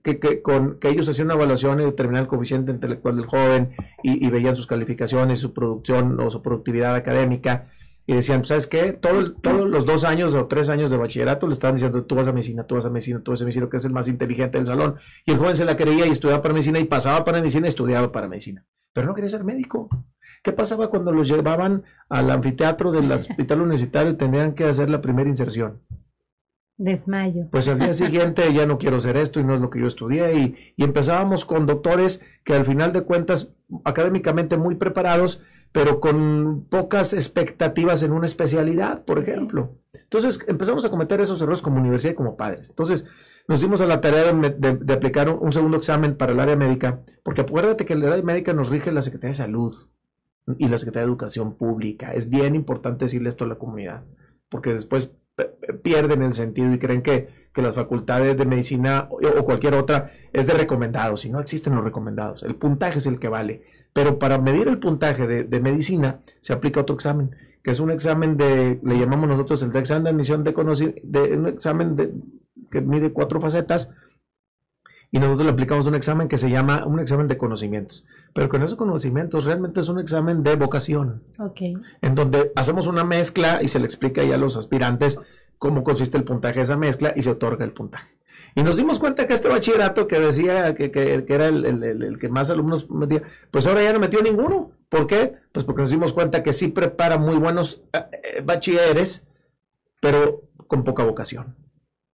que, 0.01 0.17
que, 0.17 0.41
con, 0.41 0.79
que 0.79 0.89
ellos 0.89 1.07
hacían 1.07 1.27
una 1.27 1.35
evaluación 1.35 1.79
y 1.81 1.83
determinaban 1.83 2.23
el 2.23 2.27
coeficiente 2.27 2.71
intelectual 2.71 3.15
del 3.15 3.27
joven 3.27 3.75
y, 4.01 4.25
y, 4.25 4.29
veían 4.31 4.55
sus 4.55 4.65
calificaciones, 4.65 5.37
su 5.37 5.53
producción 5.53 6.19
o 6.19 6.31
su 6.31 6.41
productividad 6.41 6.95
académica, 6.95 7.67
y 8.07 8.15
decían, 8.15 8.43
¿sabes 8.43 8.65
qué? 8.65 8.93
Todo, 8.93 9.33
todos 9.33 9.69
los 9.69 9.85
dos 9.85 10.03
años 10.03 10.33
o 10.33 10.47
tres 10.47 10.67
años 10.69 10.89
de 10.89 10.97
bachillerato 10.97 11.45
le 11.45 11.53
estaban 11.53 11.75
diciendo, 11.75 12.05
tú 12.05 12.15
vas 12.15 12.27
a 12.27 12.33
medicina, 12.33 12.63
tú 12.63 12.73
vas 12.73 12.87
a 12.87 12.89
medicina, 12.89 13.21
tú 13.23 13.29
vas 13.29 13.41
a 13.43 13.45
medicina, 13.45 13.69
que 13.69 13.77
es 13.77 13.85
el 13.85 13.93
más 13.93 14.07
inteligente 14.07 14.57
del 14.57 14.65
salón. 14.65 14.95
Y 15.27 15.31
el 15.33 15.37
joven 15.37 15.55
se 15.55 15.65
la 15.65 15.77
creía 15.77 16.07
y 16.07 16.09
estudiaba 16.09 16.41
para 16.41 16.55
medicina 16.55 16.79
y 16.79 16.85
pasaba 16.85 17.23
para 17.23 17.37
medicina 17.37 17.67
y 17.67 17.69
estudiaba 17.69 18.11
para 18.11 18.27
medicina. 18.27 18.65
Pero 18.93 19.05
no 19.05 19.13
quería 19.13 19.29
ser 19.29 19.43
médico. 19.43 19.89
¿Qué 20.41 20.53
pasaba 20.53 20.89
cuando 20.89 21.11
los 21.11 21.29
llevaban 21.29 21.83
al 22.09 22.31
anfiteatro 22.31 22.91
del 22.91 23.11
hospital 23.11 23.61
universitario 23.61 24.13
y 24.13 24.17
tenían 24.17 24.55
que 24.55 24.63
hacer 24.63 24.89
la 24.89 25.01
primera 25.01 25.29
inserción? 25.29 25.83
Desmayo. 26.79 27.49
Pues 27.51 27.67
al 27.67 27.77
día 27.77 27.93
siguiente 27.93 28.51
ya 28.53 28.65
no 28.65 28.79
quiero 28.79 28.97
hacer 28.97 29.17
esto 29.17 29.39
y 29.39 29.43
no 29.43 29.53
es 29.53 29.61
lo 29.61 29.69
que 29.69 29.79
yo 29.79 29.85
estudié 29.85 30.33
y, 30.39 30.73
y 30.77 30.83
empezábamos 30.83 31.45
con 31.45 31.67
doctores 31.67 32.25
que 32.43 32.53
al 32.53 32.65
final 32.65 32.93
de 32.93 33.01
cuentas 33.01 33.53
académicamente 33.83 34.57
muy 34.57 34.75
preparados, 34.75 35.43
pero 35.71 35.99
con 35.99 36.65
pocas 36.69 37.13
expectativas 37.13 38.01
en 38.01 38.13
una 38.13 38.25
especialidad, 38.25 39.03
por 39.03 39.19
ejemplo. 39.19 39.75
Entonces 39.93 40.39
empezamos 40.47 40.85
a 40.85 40.89
cometer 40.89 41.21
esos 41.21 41.41
errores 41.41 41.61
como 41.61 41.79
universidad 41.79 42.13
y 42.13 42.15
como 42.15 42.37
padres. 42.37 42.69
Entonces 42.69 43.07
nos 43.49 43.61
dimos 43.61 43.81
a 43.81 43.85
la 43.85 43.99
tarea 43.99 44.31
de, 44.31 44.93
aplicar 44.93 45.27
un, 45.29 45.51
segundo 45.51 45.77
examen 45.77 46.15
para 46.15 46.31
el 46.31 46.39
área 46.39 46.55
médica, 46.55 47.01
porque 47.23 47.41
acuérdate 47.41 47.85
que 47.85 47.93
el 47.93 48.05
área 48.05 48.23
médica 48.23 48.53
nos 48.53 48.69
rige 48.69 48.91
la 48.91 49.01
Secretaría 49.01 49.31
de 49.31 49.33
Salud 49.33 49.73
y 50.57 50.67
la 50.69 50.77
Secretaría 50.77 51.05
de 51.05 51.11
Educación 51.11 51.55
Pública. 51.55 52.13
Es 52.13 52.29
bien 52.29 52.55
importante 52.55 53.05
decirle 53.05 53.27
esto 53.27 53.43
a 53.43 53.47
la 53.47 53.57
comunidad, 53.57 54.05
porque 54.49 54.71
después 54.71 55.17
pierden 55.83 56.21
el 56.21 56.33
sentido 56.33 56.73
y 56.73 56.79
creen 56.79 57.01
que, 57.01 57.27
que 57.53 57.61
las 57.61 57.75
facultades 57.75 58.37
de 58.37 58.45
medicina 58.45 59.07
o, 59.09 59.43
cualquier 59.43 59.73
otra 59.73 60.11
es 60.33 60.47
de 60.47 60.53
recomendados 60.53 61.25
y 61.25 61.29
no 61.29 61.39
existen 61.39 61.75
los 61.75 61.83
recomendados. 61.83 62.43
El 62.43 62.55
puntaje 62.55 62.99
es 62.99 63.05
el 63.07 63.19
que 63.19 63.27
vale. 63.27 63.63
Pero 63.93 64.19
para 64.19 64.37
medir 64.37 64.67
el 64.67 64.79
puntaje 64.79 65.27
de, 65.27 65.43
de 65.43 65.59
medicina 65.59 66.21
se 66.41 66.53
aplica 66.53 66.81
otro 66.81 66.95
examen, 66.95 67.35
que 67.63 67.71
es 67.71 67.79
un 67.79 67.91
examen 67.91 68.37
de, 68.37 68.79
le 68.83 68.99
llamamos 68.99 69.29
nosotros 69.29 69.63
el 69.63 69.75
examen 69.75 70.03
de 70.03 70.09
admisión 70.11 70.43
de 70.43 70.53
conocimiento, 70.53 71.01
de 71.03 71.37
un 71.37 71.47
examen 71.47 71.95
de, 71.95 72.13
que 72.71 72.81
mide 72.81 73.11
cuatro 73.11 73.41
facetas 73.41 73.93
y 75.11 75.19
nosotros 75.19 75.45
le 75.45 75.51
aplicamos 75.51 75.87
un 75.87 75.95
examen 75.95 76.27
que 76.27 76.37
se 76.37 76.49
llama 76.49 76.85
un 76.85 76.99
examen 76.99 77.27
de 77.27 77.37
conocimientos. 77.37 78.05
Pero 78.33 78.47
con 78.49 78.61
esos 78.63 78.77
conocimientos 78.77 79.45
realmente 79.45 79.79
es 79.79 79.89
un 79.89 79.99
examen 79.99 80.43
de 80.43 80.55
vocación, 80.55 81.23
Ok. 81.39 81.61
en 82.01 82.15
donde 82.15 82.51
hacemos 82.55 82.85
una 82.87 83.03
mezcla 83.03 83.61
y 83.63 83.67
se 83.67 83.79
le 83.79 83.85
explica 83.85 84.21
ahí 84.21 84.31
a 84.31 84.37
los 84.37 84.55
aspirantes 84.57 85.19
cómo 85.57 85.83
consiste 85.83 86.17
el 86.17 86.23
puntaje 86.23 86.55
de 86.57 86.61
esa 86.61 86.77
mezcla 86.77 87.13
y 87.15 87.21
se 87.23 87.31
otorga 87.31 87.65
el 87.65 87.73
puntaje. 87.73 88.07
Y 88.55 88.63
nos 88.63 88.77
dimos 88.77 88.99
cuenta 88.99 89.27
que 89.27 89.33
este 89.33 89.49
bachillerato 89.49 90.07
que 90.07 90.19
decía 90.19 90.73
que, 90.73 90.89
que- 90.91 91.25
que 91.25 91.33
era 91.33 91.47
el, 91.47 91.65
el- 91.65 91.83
el- 91.83 92.03
el 92.03 92.19
que 92.19 92.29
más 92.29 92.49
alumnos 92.49 92.89
metía, 92.89 93.21
pues 93.51 93.67
ahora 93.67 93.83
ya 93.83 93.91
no 93.93 93.99
metió 93.99 94.21
ninguno. 94.21 94.71
¿Por 94.87 95.05
qué? 95.07 95.33
Pues 95.51 95.65
porque 95.65 95.81
nos 95.81 95.91
dimos 95.91 96.13
cuenta 96.13 96.41
que 96.41 96.53
sí 96.53 96.69
prepara 96.69 97.17
muy 97.17 97.35
buenos 97.35 97.83
eh, 97.93 97.99
eh, 98.37 98.41
bachilleres, 98.45 99.27
pero 100.01 100.43
con 100.67 100.83
poca 100.83 101.03
vocación. 101.03 101.55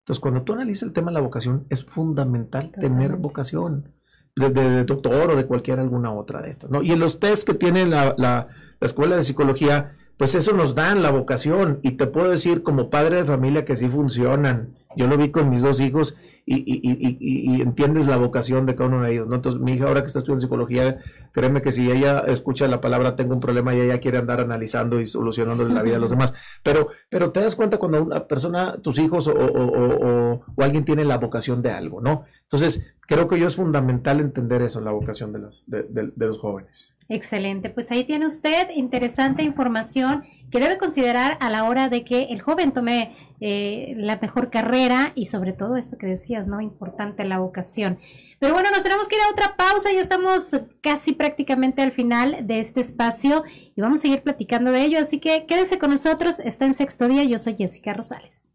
Entonces, 0.06 0.22
cuando 0.22 0.44
tú 0.44 0.54
analizas 0.54 0.84
el 0.88 0.94
tema 0.94 1.10
de 1.10 1.16
la 1.16 1.22
vocación, 1.22 1.66
es 1.72 1.84
fundamental 1.84 2.72
tener 2.72 3.16
vocación, 3.16 3.90
de, 4.36 4.50
de- 4.52 4.70
de 4.70 4.84
doctor 4.84 5.32
o 5.32 5.36
de 5.36 5.46
cualquier 5.48 5.80
alguna 5.80 6.14
otra 6.14 6.42
de 6.44 6.52
estas. 6.52 6.70
¿no? 6.70 6.84
Y 6.84 6.92
en 6.92 7.00
los 7.00 7.20
test 7.20 7.48
que 7.48 7.56
tiene 7.56 7.88
la, 7.88 8.14
la- 8.18 8.48
la 8.80 8.86
escuela 8.86 9.16
de 9.16 9.24
psicología, 9.24 9.94
pues 10.18 10.36
eso 10.36 10.54
nos 10.54 10.76
dan 10.76 11.02
la 11.02 11.10
vocación. 11.10 11.80
Y 11.82 11.92
te 11.94 12.06
puedo 12.06 12.30
decir, 12.30 12.62
como 12.62 12.90
padre 12.92 13.18
de 13.18 13.26
familia, 13.26 13.66
que 13.66 13.76
sí 13.76 13.90
funcionan. 13.90 14.76
Yo 14.96 15.08
lo 15.08 15.18
vi 15.18 15.32
con 15.32 15.50
mis 15.50 15.62
dos 15.64 15.80
hijos 15.82 16.16
y, 16.48 16.58
y- 16.58 16.80
y- 16.84 17.56
y- 17.56 17.62
entiendes 17.62 18.06
la 18.08 18.18
vocación 18.18 18.66
de 18.66 18.76
cada 18.76 18.90
uno 18.90 19.02
de 19.02 19.14
ellos. 19.14 19.28
¿no? 19.28 19.36
Entonces, 19.36 19.60
mi 19.60 19.74
hija, 19.74 19.88
ahora 19.88 20.02
que 20.02 20.08
está 20.08 20.20
estudiando 20.20 20.42
psicología, 20.42 20.98
créeme 21.32 21.62
que 21.62 21.72
si 21.72 21.90
ella 21.90 22.20
escucha 22.28 22.68
la 22.68 22.82
palabra 22.82 23.16
tengo 23.16 23.34
un 23.34 23.40
problema 23.40 23.74
y 23.74 23.80
ella 23.82 24.00
quiere 24.00 24.20
andar 24.20 24.40
analizando 24.42 25.02
y 25.02 25.08
solucionando 25.08 25.64
la 25.68 25.82
vida 25.82 25.96
de 25.96 26.02
los 26.02 26.12
demás. 26.12 26.34
Pero, 26.62 26.90
pero 27.10 27.32
te 27.32 27.42
das 27.42 27.56
cuenta 27.56 27.78
cuando 27.78 28.04
una 28.04 28.28
persona, 28.28 28.78
tus 28.82 29.00
hijos 29.00 29.28
o, 29.28 29.34
o- 29.34 29.46
o- 29.46 30.34
o- 30.34 30.42
o 30.56 30.64
alguien 30.64 30.86
tiene 30.86 31.04
la 31.04 31.18
vocación 31.18 31.62
de 31.62 31.72
algo, 31.72 32.00
¿no? 32.02 32.26
Entonces, 32.44 32.95
creo 33.08 33.28
que 33.28 33.40
yo 33.40 33.48
es 33.48 33.56
fundamental 33.56 34.20
entender 34.20 34.62
eso, 34.62 34.82
la 34.82 34.92
vocación 34.92 35.34
de 35.34 36.26
los 36.28 36.40
jóvenes. 36.40 36.96
Excelente, 37.08 37.70
pues 37.70 37.92
ahí 37.92 38.04
tiene 38.04 38.26
usted 38.26 38.70
interesante 38.76 39.44
información 39.44 40.24
que 40.50 40.60
debe 40.60 40.78
considerar 40.78 41.38
a 41.40 41.52
la 41.52 41.66
hora 41.66 41.88
de 41.88 42.04
que 42.04 42.24
el 42.26 42.42
joven 42.42 42.72
tome 42.72 43.16
eh, 43.42 43.94
la 43.98 44.18
mejor 44.18 44.50
carrera 44.50 45.12
y 45.14 45.26
sobre 45.26 45.54
todo 45.54 45.76
esto 45.76 45.98
que 45.98 46.08
decías, 46.08 46.48
¿no? 46.48 46.62
Importante 46.62 47.24
la 47.24 47.38
vocación. 47.38 48.00
Pero 48.40 48.54
bueno, 48.54 48.72
nos 48.72 48.82
tenemos 48.82 49.08
que 49.08 49.16
ir 49.16 49.22
a 49.22 49.32
otra 49.32 49.56
pausa, 49.56 49.92
ya 49.94 50.02
estamos 50.02 50.60
casi 50.82 51.14
prácticamente 51.14 51.84
al 51.84 51.92
final 51.92 52.48
de 52.48 52.60
este 52.60 52.82
espacio 52.82 53.44
y 53.76 53.82
vamos 53.82 54.00
a 54.00 54.02
seguir 54.04 54.24
platicando 54.24 54.72
de 54.72 54.84
ello, 54.84 55.00
así 55.00 55.20
que 55.20 55.46
quédese 55.46 55.78
con 55.78 55.92
nosotros, 55.92 56.40
está 56.40 56.66
en 56.66 56.74
sexto 56.74 57.08
día, 57.08 57.24
yo 57.24 57.38
soy 57.38 57.56
Jessica 57.56 57.94
Rosales. 57.94 58.54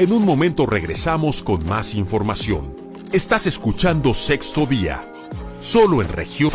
En 0.00 0.14
un 0.14 0.24
momento 0.24 0.64
regresamos 0.64 1.42
con 1.42 1.66
más 1.66 1.94
información. 1.94 2.74
Estás 3.12 3.46
escuchando 3.46 4.14
Sexto 4.14 4.64
Día, 4.64 5.04
solo 5.60 6.00
en 6.00 6.08
región. 6.08 6.52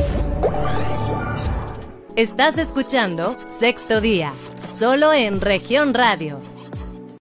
Estás 2.15 2.57
escuchando 2.57 3.37
Sexto 3.45 4.01
Día, 4.01 4.33
solo 4.73 5.13
en 5.13 5.41
región 5.41 5.93
radio. 5.93 6.39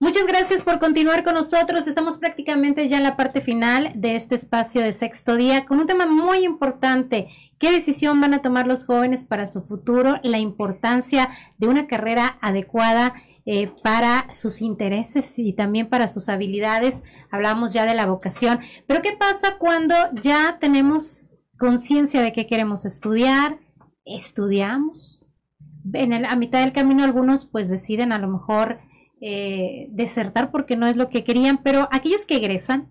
Muchas 0.01 0.27
gracias 0.27 0.63
por 0.63 0.79
continuar 0.79 1.25
con 1.25 1.35
nosotros. 1.35 1.87
Estamos 1.87 2.17
prácticamente 2.17 2.89
ya 2.89 2.97
en 2.97 3.03
la 3.03 3.17
parte 3.17 3.43
final 3.43 3.93
de 3.95 4.17
este 4.17 4.35
espacio 4.35 4.81
de 4.81 4.95
sexto 4.95 5.37
día 5.37 5.67
con 5.67 5.79
un 5.79 5.87
tema 5.87 6.07
muy 6.07 6.43
importante. 6.43 7.29
¿Qué 7.59 7.71
decisión 7.71 8.19
van 8.23 8.33
a 8.33 8.41
tomar 8.41 8.67
los 8.67 8.87
jóvenes 8.87 9.25
para 9.25 9.47
su 9.47 9.61
futuro? 9.61 10.21
La 10.23 10.39
importancia 10.39 11.29
de 11.59 11.69
una 11.69 11.87
carrera 11.87 12.39
adecuada 12.41 13.13
eh, 13.47 13.71
para 13.83 14.33
sus 14.33 14.63
intereses 14.63 15.39
y 15.39 15.53
también 15.53 15.89
para 15.89 16.07
sus 16.07 16.29
habilidades. 16.29 17.05
Hablamos 17.31 17.73
ya 17.73 17.85
de 17.85 17.95
la 17.95 18.07
vocación. 18.07 18.61
Pero 18.87 19.03
¿qué 19.03 19.13
pasa 19.19 19.57
cuando 19.59 19.95
ya 20.23 20.59
tenemos 20.61 21.31
conciencia 21.59 22.23
de 22.23 22.33
que 22.33 22.47
queremos 22.47 22.85
estudiar? 22.85 23.59
Estudiamos. 24.05 25.29
En 25.93 26.13
el- 26.13 26.25
a 26.25 26.37
mitad 26.37 26.61
del 26.61 26.73
camino 26.73 27.05
algunos 27.05 27.45
pues 27.45 27.69
deciden 27.69 28.13
a 28.13 28.19
lo 28.19 28.29
mejor 28.29 28.79
eh, 29.21 29.87
desertar 29.91 30.51
porque 30.51 30.77
no 30.77 30.87
es 30.87 30.97
lo 30.97 31.09
que 31.09 31.25
querían, 31.25 31.63
pero 31.63 31.89
aquellos 31.93 32.27
que 32.27 32.37
egresan, 32.37 32.89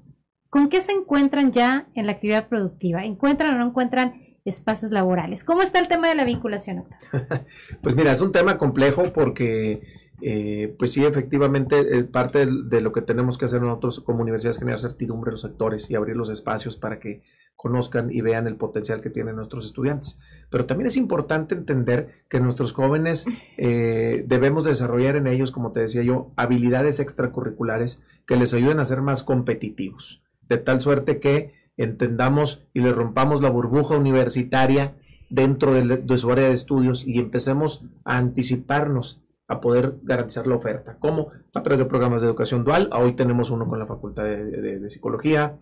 ¿con 0.49 0.69
qué 0.69 0.81
se 0.81 0.91
encuentran 0.91 1.51
ya 1.51 1.87
en 1.95 2.05
la 2.07 2.13
actividad 2.13 2.47
productiva? 2.47 3.03
¿Encuentran 3.03 3.53
o 3.55 3.57
no 3.59 3.67
encuentran 3.67 4.21
espacios 4.45 4.91
laborales? 4.91 5.43
¿Cómo 5.43 5.61
está 5.61 5.79
el 5.79 5.87
tema 5.87 6.07
de 6.07 6.15
la 6.15 6.23
vinculación? 6.23 6.85
Pues 7.81 7.95
mira, 7.95 8.11
es 8.11 8.21
un 8.21 8.31
tema 8.31 8.57
complejo 8.57 9.03
porque, 9.13 9.81
eh, 10.25 10.73
pues 10.79 10.93
sí, 10.93 11.03
efectivamente, 11.03 11.81
eh, 11.81 12.05
parte 12.05 12.45
de, 12.45 12.79
lo 12.79 12.93
que 12.93 13.01
tenemos 13.01 13.37
que 13.37 13.43
hacer 13.43 13.61
nosotros 13.61 13.99
como 13.99 14.21
universidad 14.21 14.51
es 14.51 14.57
generar 14.57 14.79
certidumbre 14.79 15.29
en 15.29 15.33
los 15.33 15.41
sectores 15.41 15.91
y 15.91 15.95
abrir 15.95 16.15
los 16.15 16.29
espacios 16.29 16.77
para 16.77 16.97
que 16.97 17.23
conozcan 17.57 18.09
y 18.09 18.21
vean 18.21 18.47
el 18.47 18.55
potencial 18.55 19.01
que 19.01 19.09
tienen 19.09 19.35
nuestros 19.35 19.65
estudiantes. 19.65 20.21
Pero 20.49 20.65
también 20.65 20.87
es 20.87 20.95
importante 20.95 21.55
entender 21.55 22.23
que 22.29 22.39
nuestros 22.39 22.71
jóvenes 22.71 23.25
eh, 23.57 24.23
debemos 24.25 24.63
desarrollar 24.63 25.17
en 25.17 25.27
ellos, 25.27 25.51
como 25.51 25.73
te 25.73 25.81
decía 25.81 26.03
yo, 26.03 26.31
habilidades 26.37 27.01
extracurriculares 27.01 28.01
que 28.25 28.37
les 28.37 28.53
ayuden 28.53 28.79
a 28.79 28.85
ser 28.85 29.01
más 29.01 29.23
competitivos, 29.23 30.23
de 30.47 30.57
tal 30.57 30.79
suerte 30.79 31.19
que 31.19 31.51
entendamos 31.75 32.63
y 32.73 32.79
le 32.79 32.93
rompamos 32.93 33.41
la 33.41 33.49
burbuja 33.49 33.97
universitaria 33.97 34.95
dentro 35.29 35.73
de, 35.73 35.97
de 35.97 36.17
su 36.17 36.31
área 36.31 36.47
de 36.47 36.53
estudios 36.53 37.05
y 37.05 37.19
empecemos 37.19 37.83
a 38.05 38.17
anticiparnos 38.17 39.22
a 39.47 39.59
poder 39.59 39.95
garantizar 40.03 40.47
la 40.47 40.55
oferta. 40.55 40.97
¿Cómo? 40.99 41.31
A 41.53 41.61
través 41.61 41.79
de 41.79 41.85
programas 41.85 42.21
de 42.21 42.27
educación 42.27 42.63
dual. 42.63 42.89
Hoy 42.93 43.15
tenemos 43.15 43.49
uno 43.49 43.67
con 43.67 43.79
la 43.79 43.85
Facultad 43.85 44.23
de, 44.23 44.89
Psicología, 44.89 45.57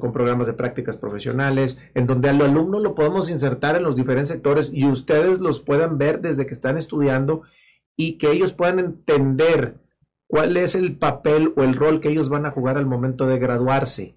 con 0.00 0.12
programas 0.12 0.46
de 0.46 0.54
prácticas 0.54 0.96
profesionales, 0.96 1.80
en 1.94 2.06
donde 2.06 2.30
al 2.30 2.40
alumno 2.40 2.80
lo 2.80 2.94
podemos 2.94 3.30
insertar 3.30 3.76
en 3.76 3.82
los 3.82 3.96
diferentes 3.96 4.28
sectores 4.28 4.70
y 4.72 4.86
ustedes 4.86 5.40
los 5.40 5.60
puedan 5.60 5.98
ver 5.98 6.20
desde 6.20 6.46
que 6.46 6.54
están 6.54 6.78
estudiando 6.78 7.42
y 7.96 8.18
que 8.18 8.30
ellos 8.30 8.52
puedan 8.52 8.78
entender 8.78 9.76
cuál 10.26 10.56
es 10.56 10.74
el 10.74 10.96
papel 10.96 11.52
o 11.56 11.62
el 11.62 11.74
rol 11.74 12.00
que 12.00 12.10
ellos 12.10 12.28
van 12.28 12.46
a 12.46 12.50
jugar 12.50 12.76
al 12.78 12.86
momento 12.86 13.26
de 13.26 13.38
graduarse. 13.38 14.14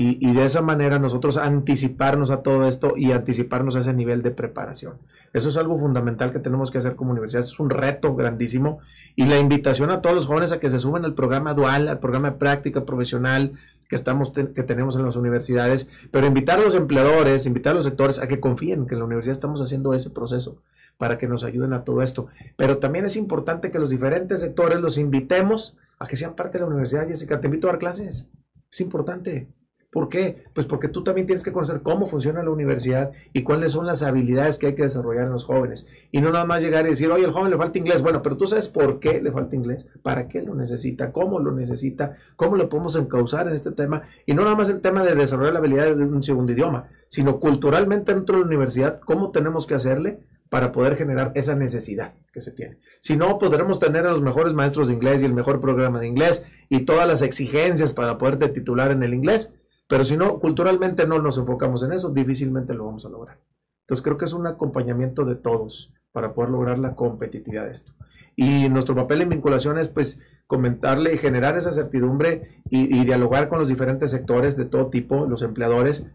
Y, 0.00 0.24
y 0.24 0.32
de 0.32 0.44
esa 0.44 0.62
manera 0.62 1.00
nosotros 1.00 1.38
anticiparnos 1.38 2.30
a 2.30 2.42
todo 2.42 2.68
esto 2.68 2.94
y 2.96 3.10
anticiparnos 3.10 3.74
a 3.74 3.80
ese 3.80 3.92
nivel 3.92 4.22
de 4.22 4.30
preparación. 4.30 4.94
Eso 5.32 5.48
es 5.48 5.56
algo 5.56 5.76
fundamental 5.76 6.30
que 6.32 6.38
tenemos 6.38 6.70
que 6.70 6.78
hacer 6.78 6.94
como 6.94 7.10
universidad. 7.10 7.40
Es 7.40 7.58
un 7.58 7.68
reto 7.68 8.14
grandísimo. 8.14 8.78
Y 9.16 9.24
la 9.24 9.40
invitación 9.40 9.90
a 9.90 10.00
todos 10.00 10.14
los 10.14 10.28
jóvenes 10.28 10.52
a 10.52 10.60
que 10.60 10.68
se 10.68 10.78
suban 10.78 11.04
al 11.04 11.14
programa 11.14 11.52
dual, 11.52 11.88
al 11.88 11.98
programa 11.98 12.30
de 12.30 12.36
práctica 12.36 12.84
profesional 12.84 13.54
que, 13.88 13.96
estamos 13.96 14.30
que 14.30 14.62
tenemos 14.62 14.94
en 14.94 15.04
las 15.04 15.16
universidades. 15.16 15.90
Pero 16.12 16.28
invitar 16.28 16.60
a 16.60 16.62
los 16.62 16.76
empleadores, 16.76 17.44
invitar 17.46 17.72
a 17.72 17.74
los 17.74 17.84
sectores 17.84 18.20
a 18.20 18.28
que 18.28 18.38
confíen 18.38 18.86
que 18.86 18.94
en 18.94 19.00
la 19.00 19.06
universidad 19.06 19.32
estamos 19.32 19.60
haciendo 19.60 19.94
ese 19.94 20.10
proceso 20.10 20.62
para 20.96 21.18
que 21.18 21.26
nos 21.26 21.42
ayuden 21.42 21.72
a 21.72 21.82
todo 21.82 22.02
esto. 22.02 22.28
Pero 22.56 22.78
también 22.78 23.04
es 23.04 23.16
importante 23.16 23.72
que 23.72 23.80
los 23.80 23.90
diferentes 23.90 24.40
sectores 24.42 24.78
los 24.80 24.96
invitemos 24.96 25.76
a 25.98 26.06
que 26.06 26.14
sean 26.14 26.36
parte 26.36 26.58
de 26.58 26.60
la 26.62 26.70
universidad. 26.70 27.08
Jessica, 27.08 27.40
te 27.40 27.48
invito 27.48 27.66
a 27.66 27.72
dar 27.72 27.80
clases. 27.80 28.28
Es 28.70 28.80
importante. 28.80 29.48
¿Por 29.90 30.10
qué? 30.10 30.44
Pues 30.52 30.66
porque 30.66 30.88
tú 30.88 31.02
también 31.02 31.26
tienes 31.26 31.42
que 31.42 31.50
conocer 31.50 31.80
cómo 31.82 32.08
funciona 32.08 32.42
la 32.42 32.50
universidad 32.50 33.10
y 33.32 33.42
cuáles 33.42 33.72
son 33.72 33.86
las 33.86 34.02
habilidades 34.02 34.58
que 34.58 34.66
hay 34.66 34.74
que 34.74 34.82
desarrollar 34.82 35.24
en 35.24 35.32
los 35.32 35.46
jóvenes. 35.46 35.88
Y 36.12 36.20
no 36.20 36.30
nada 36.30 36.44
más 36.44 36.62
llegar 36.62 36.84
y 36.84 36.90
decir, 36.90 37.10
oye, 37.10 37.24
al 37.24 37.32
joven 37.32 37.50
le 37.50 37.56
falta 37.56 37.78
inglés. 37.78 38.02
Bueno, 38.02 38.20
pero 38.20 38.36
tú 38.36 38.46
sabes 38.46 38.68
por 38.68 39.00
qué 39.00 39.22
le 39.22 39.32
falta 39.32 39.56
inglés, 39.56 39.88
para 40.02 40.28
qué 40.28 40.42
lo 40.42 40.54
necesita, 40.54 41.10
cómo 41.10 41.38
lo 41.40 41.52
necesita, 41.52 42.16
cómo 42.36 42.56
lo 42.56 42.68
podemos 42.68 42.96
encauzar 42.96 43.48
en 43.48 43.54
este 43.54 43.70
tema. 43.70 44.02
Y 44.26 44.34
no 44.34 44.42
nada 44.44 44.56
más 44.56 44.68
el 44.68 44.82
tema 44.82 45.02
de 45.02 45.14
desarrollar 45.14 45.54
la 45.54 45.60
habilidad 45.60 45.96
de 45.96 46.04
un 46.04 46.22
segundo 46.22 46.52
idioma, 46.52 46.88
sino 47.06 47.40
culturalmente 47.40 48.14
dentro 48.14 48.36
de 48.36 48.42
la 48.42 48.46
universidad, 48.46 49.00
cómo 49.00 49.30
tenemos 49.30 49.66
que 49.66 49.74
hacerle 49.74 50.18
para 50.50 50.70
poder 50.72 50.96
generar 50.96 51.32
esa 51.34 51.54
necesidad 51.54 52.14
que 52.32 52.40
se 52.40 52.52
tiene. 52.52 52.78
Si 53.00 53.16
no, 53.16 53.38
podremos 53.38 53.78
tener 53.78 54.06
a 54.06 54.12
los 54.12 54.22
mejores 54.22 54.54
maestros 54.54 54.88
de 54.88 54.94
inglés 54.94 55.22
y 55.22 55.26
el 55.26 55.34
mejor 55.34 55.60
programa 55.60 56.00
de 56.00 56.08
inglés 56.08 56.46
y 56.68 56.80
todas 56.80 57.06
las 57.06 57.22
exigencias 57.22 57.92
para 57.92 58.18
poderte 58.18 58.48
titular 58.48 58.90
en 58.90 59.02
el 59.02 59.14
inglés, 59.14 59.54
pero 59.88 60.04
si 60.04 60.16
no, 60.16 60.38
culturalmente 60.38 61.06
no 61.06 61.18
nos 61.18 61.38
enfocamos 61.38 61.82
en 61.82 61.92
eso, 61.92 62.10
difícilmente 62.10 62.74
lo 62.74 62.86
vamos 62.86 63.04
a 63.06 63.08
lograr. 63.08 63.38
Entonces 63.82 64.04
creo 64.04 64.18
que 64.18 64.26
es 64.26 64.34
un 64.34 64.46
acompañamiento 64.46 65.24
de 65.24 65.34
todos 65.34 65.92
para 66.12 66.34
poder 66.34 66.50
lograr 66.50 66.78
la 66.78 66.94
competitividad 66.94 67.64
de 67.64 67.72
esto. 67.72 67.92
Y 68.36 68.68
nuestro 68.68 68.94
papel 68.94 69.22
en 69.22 69.30
vinculación 69.30 69.78
es 69.78 69.88
pues 69.88 70.20
comentarle 70.46 71.14
y 71.14 71.18
generar 71.18 71.56
esa 71.56 71.72
certidumbre 71.72 72.62
y, 72.70 72.94
y 72.94 73.04
dialogar 73.04 73.48
con 73.48 73.58
los 73.58 73.68
diferentes 73.68 74.10
sectores 74.10 74.56
de 74.56 74.66
todo 74.66 74.88
tipo, 74.88 75.26
los 75.26 75.42
empleadores, 75.42 76.06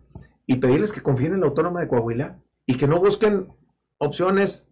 y 0.45 0.57
pedirles 0.57 0.91
que 0.91 1.01
confíen 1.01 1.33
en 1.33 1.41
la 1.41 1.47
Autónoma 1.47 1.81
de 1.81 1.87
Coahuila 1.87 2.37
y 2.65 2.77
que 2.77 2.87
no 2.87 2.99
busquen 2.99 3.47
opciones 3.97 4.69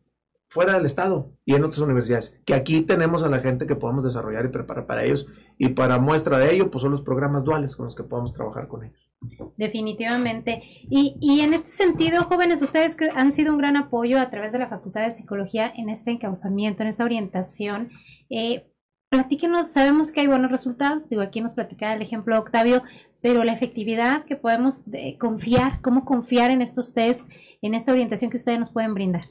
fuera 0.52 0.74
del 0.74 0.84
estado 0.84 1.32
y 1.46 1.56
en 1.56 1.64
otras 1.64 1.80
universidades, 1.80 2.38
que 2.46 2.54
aquí 2.54 2.82
tenemos 2.82 3.24
a 3.24 3.30
la 3.30 3.40
gente 3.40 3.66
que 3.66 3.76
podamos 3.76 4.04
desarrollar 4.04 4.44
y 4.44 4.50
preparar 4.50 4.86
para 4.86 5.06
ellos 5.06 5.28
y 5.58 5.70
para 5.70 5.98
muestra 5.98 6.38
de 6.40 6.54
ello, 6.54 6.70
pues 6.70 6.82
son 6.82 6.92
los 6.92 7.02
programas 7.02 7.46
duales 7.46 7.74
con 7.78 7.86
los 7.86 7.96
que 7.96 8.04
podamos 8.04 8.34
trabajar 8.34 8.68
con 8.68 8.84
ellos. 8.84 9.10
Definitivamente. 9.56 10.62
Y, 10.90 11.16
y 11.22 11.40
en 11.40 11.54
este 11.54 11.70
sentido, 11.70 12.24
jóvenes, 12.24 12.62
ustedes 12.62 12.98
que 12.98 13.10
han 13.16 13.32
sido 13.32 13.54
un 13.54 13.60
gran 13.60 13.78
apoyo 13.78 14.20
a 14.20 14.30
través 14.30 14.52
de 14.52 14.60
la 14.60 14.68
Facultad 14.68 15.04
de 15.04 15.12
Psicología 15.12 15.72
en 15.74 15.90
este 15.90 16.12
encauzamiento, 16.12 16.84
en 16.84 16.90
esta 16.90 17.06
orientación, 17.06 17.90
eh, 18.30 18.68
platíquenos, 19.08 19.72
sabemos 19.72 20.12
que 20.12 20.20
hay 20.20 20.28
buenos 20.28 20.52
resultados, 20.52 21.08
digo, 21.08 21.22
aquí 21.22 21.40
nos 21.40 21.54
platicaba 21.54 21.94
el 21.94 22.02
ejemplo 22.02 22.38
Octavio, 22.38 22.84
pero 23.22 23.46
la 23.46 23.54
efectividad 23.54 24.26
que 24.26 24.36
podemos 24.36 24.84
de, 24.86 25.18
confiar, 25.18 25.80
cómo 25.82 26.04
confiar 26.04 26.52
en 26.52 26.62
estos 26.62 26.94
test, 26.94 27.26
en 27.62 27.74
esta 27.74 27.94
orientación 27.94 28.32
que 28.32 28.38
ustedes 28.38 28.60
nos 28.60 28.70
pueden 28.70 28.94
brindar. 28.94 29.30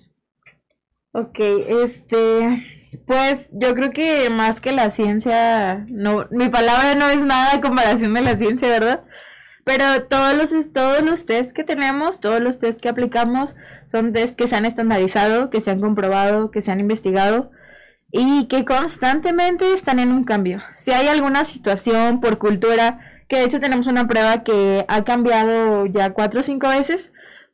Ok, 1.13 1.41
este, 1.41 2.63
pues 3.07 3.49
yo 3.51 3.75
creo 3.75 3.91
que 3.91 4.31
más 4.31 4.61
que 4.61 4.71
la 4.71 4.91
ciencia, 4.91 5.85
no, 5.89 6.29
mi 6.31 6.49
palabra 6.49 6.95
no 6.95 7.09
es 7.09 7.21
nada 7.25 7.55
a 7.55 7.61
comparación 7.61 8.15
de 8.15 8.21
la 8.21 8.39
ciencia, 8.39 8.69
¿verdad? 8.69 9.05
Pero 9.65 10.05
todos 10.09 10.35
los, 10.37 10.73
todos 10.73 11.03
los 11.03 11.27
test 11.27 11.53
que 11.53 11.65
tenemos, 11.65 12.21
todos 12.21 12.41
los 12.41 12.61
test 12.61 12.81
que 12.81 12.89
aplicamos, 12.89 13.57
son 13.91 14.13
test 14.13 14.37
que 14.37 14.47
se 14.47 14.55
han 14.55 14.67
estandarizado, 14.67 15.51
que 15.51 15.61
se 15.61 15.73
han 15.73 15.81
comprobado, 15.81 16.53
que 16.53 16.63
se 16.63 16.71
han 16.71 16.79
investigado 16.81 17.51
y 18.13 18.47
que 18.47 18.65
constantemente 18.65 19.73
están 19.73 19.99
en 19.99 20.13
un 20.13 20.25
cambio. 20.25 20.63
Si 20.77 20.93
hay 20.93 21.09
alguna 21.09 21.45
situación 21.45 22.21
por 22.21 22.39
cultura, 22.39 23.01
que 23.29 23.39
de 23.39 23.45
hecho 23.45 23.61
tenemos 23.61 23.89
una 23.89 24.07
prueba 24.07 24.45
que 24.45 24.85
ha 24.89 25.05
cambiado 25.05 25.87
ya 25.87 26.11
cuatro 26.13 26.41
o 26.41 26.43
cinco 26.45 26.69
veces, 26.69 27.11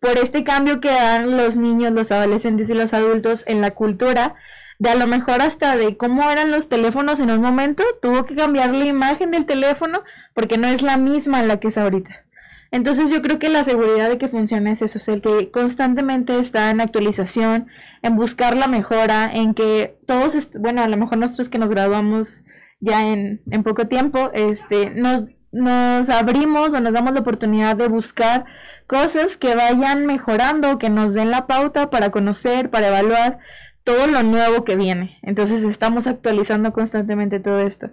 por 0.07 0.19
este 0.19 0.45
cambio 0.45 0.81
que 0.81 0.91
dan 0.91 1.37
los 1.37 1.57
niños, 1.57 1.93
los 1.93 2.13
adolescentes 2.13 2.71
y 2.71 2.75
los 2.75 2.95
adultos 2.95 3.43
en 3.49 3.61
la 3.61 3.73
cultura, 3.73 4.37
de 4.79 4.91
a 4.91 4.95
lo 4.95 5.09
mejor 5.09 5.43
hasta 5.43 5.77
de 5.77 5.97
cómo 5.97 6.31
eran 6.31 6.53
los 6.53 6.69
teléfonos 6.69 7.19
en 7.19 7.31
un 7.31 7.41
momento, 7.41 7.83
tuvo 8.01 8.25
que 8.25 8.37
cambiar 8.37 8.73
la 8.73 8.85
imagen 8.85 9.33
del 9.33 9.47
teléfono 9.47 10.05
porque 10.33 10.59
no 10.59 10.69
es 10.69 10.83
la 10.83 10.97
misma 10.97 11.43
la 11.43 11.59
que 11.59 11.69
es 11.69 11.79
ahorita. 11.79 12.25
Entonces 12.71 13.11
yo 13.11 13.21
creo 13.21 13.41
que 13.41 13.49
la 13.49 13.65
seguridad 13.65 14.09
de 14.09 14.19
que 14.19 14.29
funcione 14.29 14.73
es 14.73 14.83
eso, 14.83 14.99
es 14.99 15.09
el 15.09 15.23
que 15.23 15.51
constantemente 15.51 16.39
está 16.39 16.71
en 16.71 16.81
actualización, 16.81 17.67
en 18.03 18.15
buscar 18.15 18.57
la 18.57 18.69
mejora, 18.69 19.29
en 19.33 19.55
que 19.55 19.97
todos, 20.07 20.51
bueno, 20.53 20.85
a 20.85 20.89
lo 20.89 20.97
mejor 20.97 21.19
nosotros 21.19 21.49
que 21.49 21.59
nos 21.59 21.71
graduamos 21.71 22.43
ya 22.79 23.09
en, 23.09 23.41
en 23.51 23.65
poco 23.65 23.89
tiempo, 23.89 24.31
este, 24.35 24.91
nos, 24.91 25.25
nos 25.57 26.11
abrimos 26.11 26.75
o 26.75 26.81
nos 26.81 26.93
damos 26.93 27.15
la 27.15 27.21
oportunidad 27.21 27.77
de 27.77 27.89
buscar 27.89 28.45
cosas 28.87 29.37
que 29.37 29.55
vayan 29.55 30.07
mejorando, 30.07 30.79
que 30.79 30.91
nos 30.91 31.15
den 31.15 31.31
la 31.31 31.47
pauta 31.47 31.91
para 31.91 32.11
conocer, 32.11 32.71
para 32.71 32.89
evaluar 32.89 33.39
todo 33.83 34.07
lo 34.07 34.23
nuevo 34.23 34.65
que 34.65 34.77
viene. 34.77 35.19
Entonces 35.23 35.65
estamos 35.65 36.07
actualizando 36.07 36.73
constantemente 36.73 37.41
todo 37.41 37.61
esto. 37.61 37.91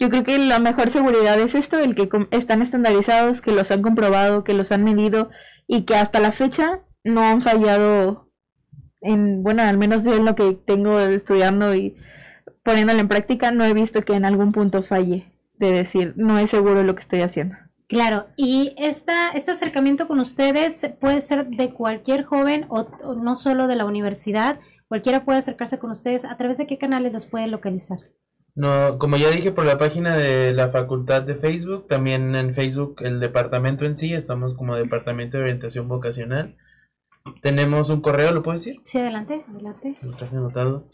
Yo 0.00 0.10
creo 0.10 0.24
que 0.24 0.38
la 0.38 0.58
mejor 0.58 0.90
seguridad 0.90 1.38
es 1.38 1.54
esto, 1.54 1.78
el 1.78 1.94
que 1.94 2.08
están 2.32 2.62
estandarizados, 2.62 3.40
que 3.40 3.52
los 3.52 3.70
han 3.70 3.82
comprobado, 3.82 4.42
que 4.42 4.52
los 4.52 4.72
han 4.72 4.82
medido 4.82 5.30
y 5.68 5.82
que 5.82 5.94
hasta 5.94 6.18
la 6.18 6.32
fecha 6.32 6.80
no 7.04 7.22
han 7.22 7.42
fallado 7.42 8.28
en, 9.00 9.44
bueno, 9.44 9.62
al 9.62 9.78
menos 9.78 10.02
yo 10.04 10.14
en 10.14 10.24
lo 10.24 10.34
que 10.34 10.58
tengo 10.66 10.98
estudiando 10.98 11.74
y 11.76 11.96
poniéndolo 12.64 12.98
en 12.98 13.08
práctica, 13.08 13.52
no 13.52 13.64
he 13.64 13.72
visto 13.72 14.02
que 14.02 14.14
en 14.14 14.24
algún 14.24 14.50
punto 14.50 14.82
falle 14.82 15.33
de 15.58 15.72
decir, 15.72 16.14
no 16.16 16.38
es 16.38 16.50
seguro 16.50 16.82
lo 16.82 16.94
que 16.94 17.00
estoy 17.00 17.20
haciendo. 17.22 17.56
Claro, 17.86 18.26
y 18.36 18.74
esta, 18.78 19.30
este 19.30 19.50
acercamiento 19.50 20.08
con 20.08 20.18
ustedes 20.18 20.90
puede 21.00 21.20
ser 21.20 21.46
de 21.48 21.72
cualquier 21.72 22.24
joven 22.24 22.66
o, 22.68 22.86
o, 23.02 23.14
no 23.14 23.36
solo 23.36 23.66
de 23.66 23.76
la 23.76 23.84
universidad, 23.84 24.58
cualquiera 24.88 25.24
puede 25.24 25.38
acercarse 25.38 25.78
con 25.78 25.90
ustedes. 25.90 26.24
¿A 26.24 26.36
través 26.36 26.56
de 26.58 26.66
qué 26.66 26.78
canales 26.78 27.12
los 27.12 27.26
puede 27.26 27.46
localizar? 27.46 27.98
No, 28.54 28.98
como 28.98 29.16
ya 29.16 29.30
dije, 29.30 29.50
por 29.50 29.64
la 29.64 29.78
página 29.78 30.16
de 30.16 30.52
la 30.52 30.68
facultad 30.68 31.22
de 31.22 31.34
Facebook, 31.34 31.88
también 31.88 32.36
en 32.36 32.54
Facebook 32.54 32.96
el 33.00 33.18
departamento 33.18 33.84
en 33.84 33.96
sí, 33.96 34.14
estamos 34.14 34.54
como 34.54 34.76
Departamento 34.76 35.36
de 35.36 35.42
Orientación 35.42 35.88
Vocacional. 35.88 36.56
Tenemos 37.42 37.90
un 37.90 38.00
correo, 38.00 38.32
¿lo 38.32 38.42
puedo 38.42 38.56
decir? 38.56 38.80
Sí, 38.84 38.98
adelante, 38.98 39.44
adelante. 39.48 39.98
Lo 40.02 40.12
traje 40.12 40.36
anotado. 40.36 40.88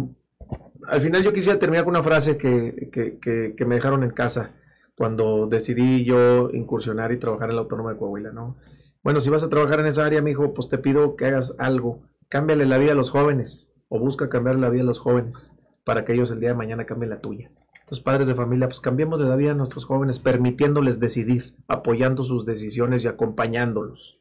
al 0.87 1.01
final 1.01 1.23
yo 1.23 1.33
quisiera 1.33 1.59
terminar 1.59 1.83
con 1.83 1.95
una 1.95 2.03
frase 2.03 2.37
que, 2.37 2.89
que, 2.91 3.17
que, 3.19 3.55
que, 3.55 3.65
me 3.65 3.75
dejaron 3.75 4.03
en 4.03 4.11
casa 4.11 4.51
cuando 4.95 5.47
decidí 5.47 6.05
yo 6.05 6.49
incursionar 6.51 7.11
y 7.11 7.17
trabajar 7.17 7.49
en 7.49 7.55
la 7.55 7.63
Autónoma 7.63 7.93
de 7.93 7.97
Coahuila, 7.97 8.31
¿no? 8.31 8.57
Bueno, 9.03 9.19
si 9.19 9.31
vas 9.31 9.43
a 9.43 9.49
trabajar 9.49 9.79
en 9.79 9.87
esa 9.87 10.05
área, 10.05 10.21
mi 10.21 10.31
hijo, 10.31 10.53
pues 10.53 10.69
te 10.69 10.77
pido 10.77 11.15
que 11.15 11.25
hagas 11.25 11.55
algo. 11.57 12.01
Cámbiale 12.29 12.65
la 12.65 12.77
vida 12.77 12.91
a 12.91 12.95
los 12.95 13.09
jóvenes 13.09 13.71
o 13.89 13.99
busca 13.99 14.29
cambiar 14.29 14.57
la 14.57 14.69
vida 14.69 14.83
a 14.83 14.85
los 14.85 14.99
jóvenes 14.99 15.53
para 15.83 16.05
que 16.05 16.13
ellos 16.13 16.29
el 16.31 16.39
día 16.39 16.49
de 16.49 16.55
mañana 16.55 16.85
cambien 16.85 17.09
la 17.09 17.19
tuya. 17.19 17.49
Los 17.89 17.99
padres 17.99 18.27
de 18.27 18.35
familia, 18.35 18.67
pues 18.67 18.79
cambiemos 18.79 19.19
la 19.19 19.35
vida 19.35 19.51
a 19.51 19.55
nuestros 19.55 19.85
jóvenes, 19.85 20.19
permitiéndoles 20.19 20.99
decidir, 20.99 21.55
apoyando 21.67 22.23
sus 22.23 22.45
decisiones 22.45 23.03
y 23.03 23.09
acompañándolos, 23.09 24.19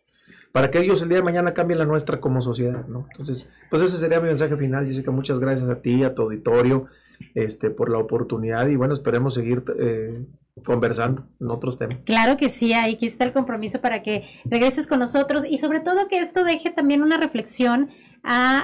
para 0.51 0.73
que 0.73 0.81
ellos 0.81 1.03
el 1.03 1.09
día 1.11 1.19
de 1.19 1.25
mañana 1.25 1.55
cambien 1.55 1.79
la 1.79 1.85
nuestra 1.85 2.21
como 2.21 2.41
sociedad, 2.41 2.87
¿no? 2.89 3.07
Entonces, 3.13 3.49
pues 3.69 3.83
ese 3.83 3.99
sería 3.99 4.19
mi 4.19 4.27
mensaje 4.27 4.57
final, 4.57 4.87
Jessica, 4.87 5.13
muchas 5.13 5.39
gracias 5.39 5.69
a 5.69 5.83
ti, 5.83 6.03
a 6.03 6.15
tu 6.15 6.23
auditorio, 6.23 6.87
este, 7.35 7.71
por 7.71 7.91
la 7.91 7.99
oportunidad 7.99 8.67
y 8.67 8.75
bueno, 8.75 8.93
esperemos 8.93 9.35
seguir 9.35 9.63
eh, 9.79 10.25
conversando 10.65 11.27
en 11.41 11.51
otros 11.51 11.79
temas. 11.79 12.05
Claro 12.05 12.37
que 12.37 12.49
sí, 12.49 12.73
ahí 12.73 12.95
aquí 12.95 13.07
está 13.07 13.25
el 13.25 13.33
compromiso 13.33 13.81
para 13.81 14.03
que 14.03 14.25
regreses 14.45 14.87
con 14.87 14.99
nosotros 14.99 15.45
y 15.49 15.59
sobre 15.59 15.81
todo 15.81 16.09
que 16.09 16.19
esto 16.19 16.45
deje 16.45 16.71
también 16.71 17.03
una 17.03 17.17
reflexión 17.17 17.91
a, 18.23 18.59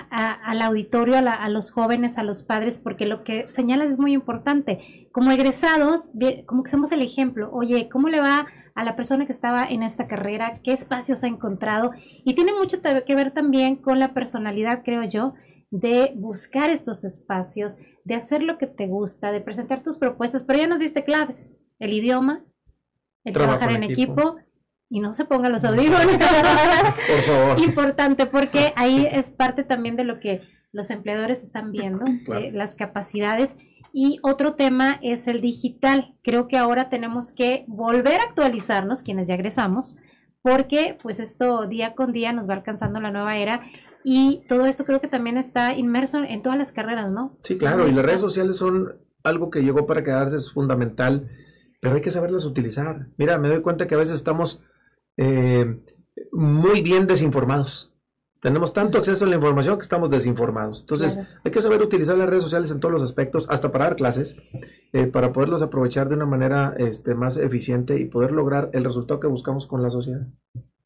al 0.45 0.61
auditorio, 0.63 1.17
a, 1.17 1.23
la, 1.23 1.35
a, 1.35 1.49
los 1.49 1.71
jóvenes, 1.71 2.19
a 2.19 2.23
los 2.23 2.43
padres, 2.43 2.79
porque 2.79 3.07
lo 3.07 3.25
que 3.25 3.47
señalas 3.51 3.91
es 3.91 3.99
muy 3.99 4.13
importante. 4.13 5.09
Como 5.13 5.31
egresados, 5.31 6.13
como 6.47 6.63
que 6.63 6.71
somos 6.71 6.93
el 6.93 7.03
ejemplo. 7.03 7.51
Oye, 7.53 7.89
¿cómo 7.91 8.09
le 8.09 8.21
va 8.21 8.47
a 8.75 8.85
la 8.85 8.97
persona 8.97 9.25
que 9.25 9.33
estaba 9.33 9.65
en 9.65 9.83
esta 9.83 10.07
carrera? 10.07 10.61
¿Qué 10.63 10.73
espacios 10.73 11.25
ha 11.25 11.29
encontrado? 11.29 11.93
Y 12.25 12.35
tiene 12.35 12.53
mucho 12.53 12.79
que 12.83 13.15
ver 13.15 13.33
también 13.33 13.77
con 13.77 13.99
la 13.99 14.13
personalidad, 14.13 14.83
creo 14.85 15.05
yo, 15.05 15.35
de 15.71 16.13
buscar 16.17 16.71
estos 16.71 17.05
espacios, 17.05 17.77
de 18.05 18.15
hacer 18.15 18.43
lo 18.43 18.59
que 18.59 18.67
te 18.67 18.87
gusta, 18.87 19.33
de 19.33 19.41
presentar 19.41 19.83
tus 19.83 19.99
propuestas, 19.99 20.45
pero 20.45 20.61
ya 20.61 20.67
nos 20.67 20.79
diste 20.79 21.05
claves, 21.05 21.53
el 21.79 21.93
idioma, 21.93 22.45
el 23.25 23.33
trabajar 23.33 23.73
en 23.73 23.83
equipo, 23.83 24.13
equipo 24.13 24.37
y 24.89 25.01
no 25.01 25.13
se 25.13 25.25
pongan 25.25 25.53
los 25.53 25.65
audífonos. 25.65 26.07
Por 27.09 27.21
favor. 27.23 27.61
Importante, 27.61 28.27
porque 28.27 28.73
ahí 28.77 29.07
es 29.11 29.31
parte 29.31 29.65
también 29.65 29.97
de 29.97 30.05
lo 30.05 30.21
que 30.21 30.43
los 30.73 30.91
empleadores 30.91 31.43
están 31.43 31.73
viendo, 31.73 32.05
claro. 32.25 32.41
eh, 32.41 32.53
las 32.53 32.75
capacidades. 32.75 33.57
Y 33.93 34.19
otro 34.23 34.55
tema 34.55 34.99
es 35.03 35.27
el 35.27 35.41
digital. 35.41 36.17
Creo 36.23 36.49
que 36.49 36.59
ahora 36.59 36.91
tenemos 36.91 37.33
que 37.33 37.65
volver 37.67 38.21
a 38.21 38.25
actualizarnos, 38.25 39.03
quienes 39.03 39.27
ya 39.27 39.35
egresamos, 39.35 39.97
porque 40.43 40.99
pues 41.03 41.19
esto 41.19 41.67
día 41.67 41.95
con 41.95 42.13
día 42.13 42.33
nos 42.33 42.49
va 42.49 42.55
alcanzando 42.55 43.01
la 43.01 43.11
nueva 43.11 43.37
era 43.37 43.63
y 44.09 44.43
todo 44.47 44.67
esto 44.67 44.85
creo 44.85 45.01
que 45.01 45.09
también 45.09 45.37
está 45.37 45.75
inmerso 45.75 46.23
en 46.23 46.41
todas 46.41 46.57
las 46.57 46.71
carreras, 46.71 47.11
¿no? 47.11 47.37
Sí, 47.43 47.59
claro, 47.59 47.89
y 47.89 47.93
las 47.93 48.05
redes 48.05 48.21
sociales 48.21 48.57
son 48.57 48.93
algo 49.25 49.51
que 49.51 49.65
llegó 49.65 49.85
para 49.85 50.05
quedarse, 50.05 50.37
es 50.37 50.53
fundamental, 50.53 51.29
pero 51.87 51.95
hay 51.95 52.03
que 52.03 52.11
saberlas 52.11 52.45
utilizar. 52.47 53.07
Mira, 53.17 53.39
me 53.39 53.49
doy 53.49 53.63
cuenta 53.63 53.87
que 53.87 53.95
a 53.95 53.99
veces 53.99 54.17
estamos 54.17 54.61
eh, 55.17 55.79
muy 56.33 56.81
bien 56.83 57.07
desinformados. 57.07 57.95
Tenemos 58.41 58.73
tanto 58.73 58.99
acceso 58.99 59.25
a 59.25 59.29
la 59.29 59.37
información 59.37 59.77
que 59.77 59.83
estamos 59.83 60.11
desinformados. 60.11 60.81
Entonces, 60.81 61.15
claro. 61.15 61.31
hay 61.45 61.53
que 61.53 61.63
saber 61.63 61.83
utilizar 61.83 62.19
las 62.19 62.29
redes 62.29 62.43
sociales 62.43 62.73
en 62.73 62.81
todos 62.81 62.91
los 62.91 63.05
aspectos, 63.05 63.47
hasta 63.49 63.71
para 63.71 63.85
dar 63.85 63.95
clases, 63.95 64.37
eh, 64.93 65.07
para 65.07 65.33
poderlos 65.33 65.63
aprovechar 65.63 66.09
de 66.09 66.17
una 66.17 66.27
manera 66.27 66.75
este, 66.77 67.15
más 67.15 67.37
eficiente 67.37 68.01
y 68.01 68.07
poder 68.07 68.33
lograr 68.33 68.69
el 68.73 68.83
resultado 68.83 69.21
que 69.21 69.29
buscamos 69.29 69.69
con 69.69 69.81
la 69.81 69.91
sociedad. 69.91 70.27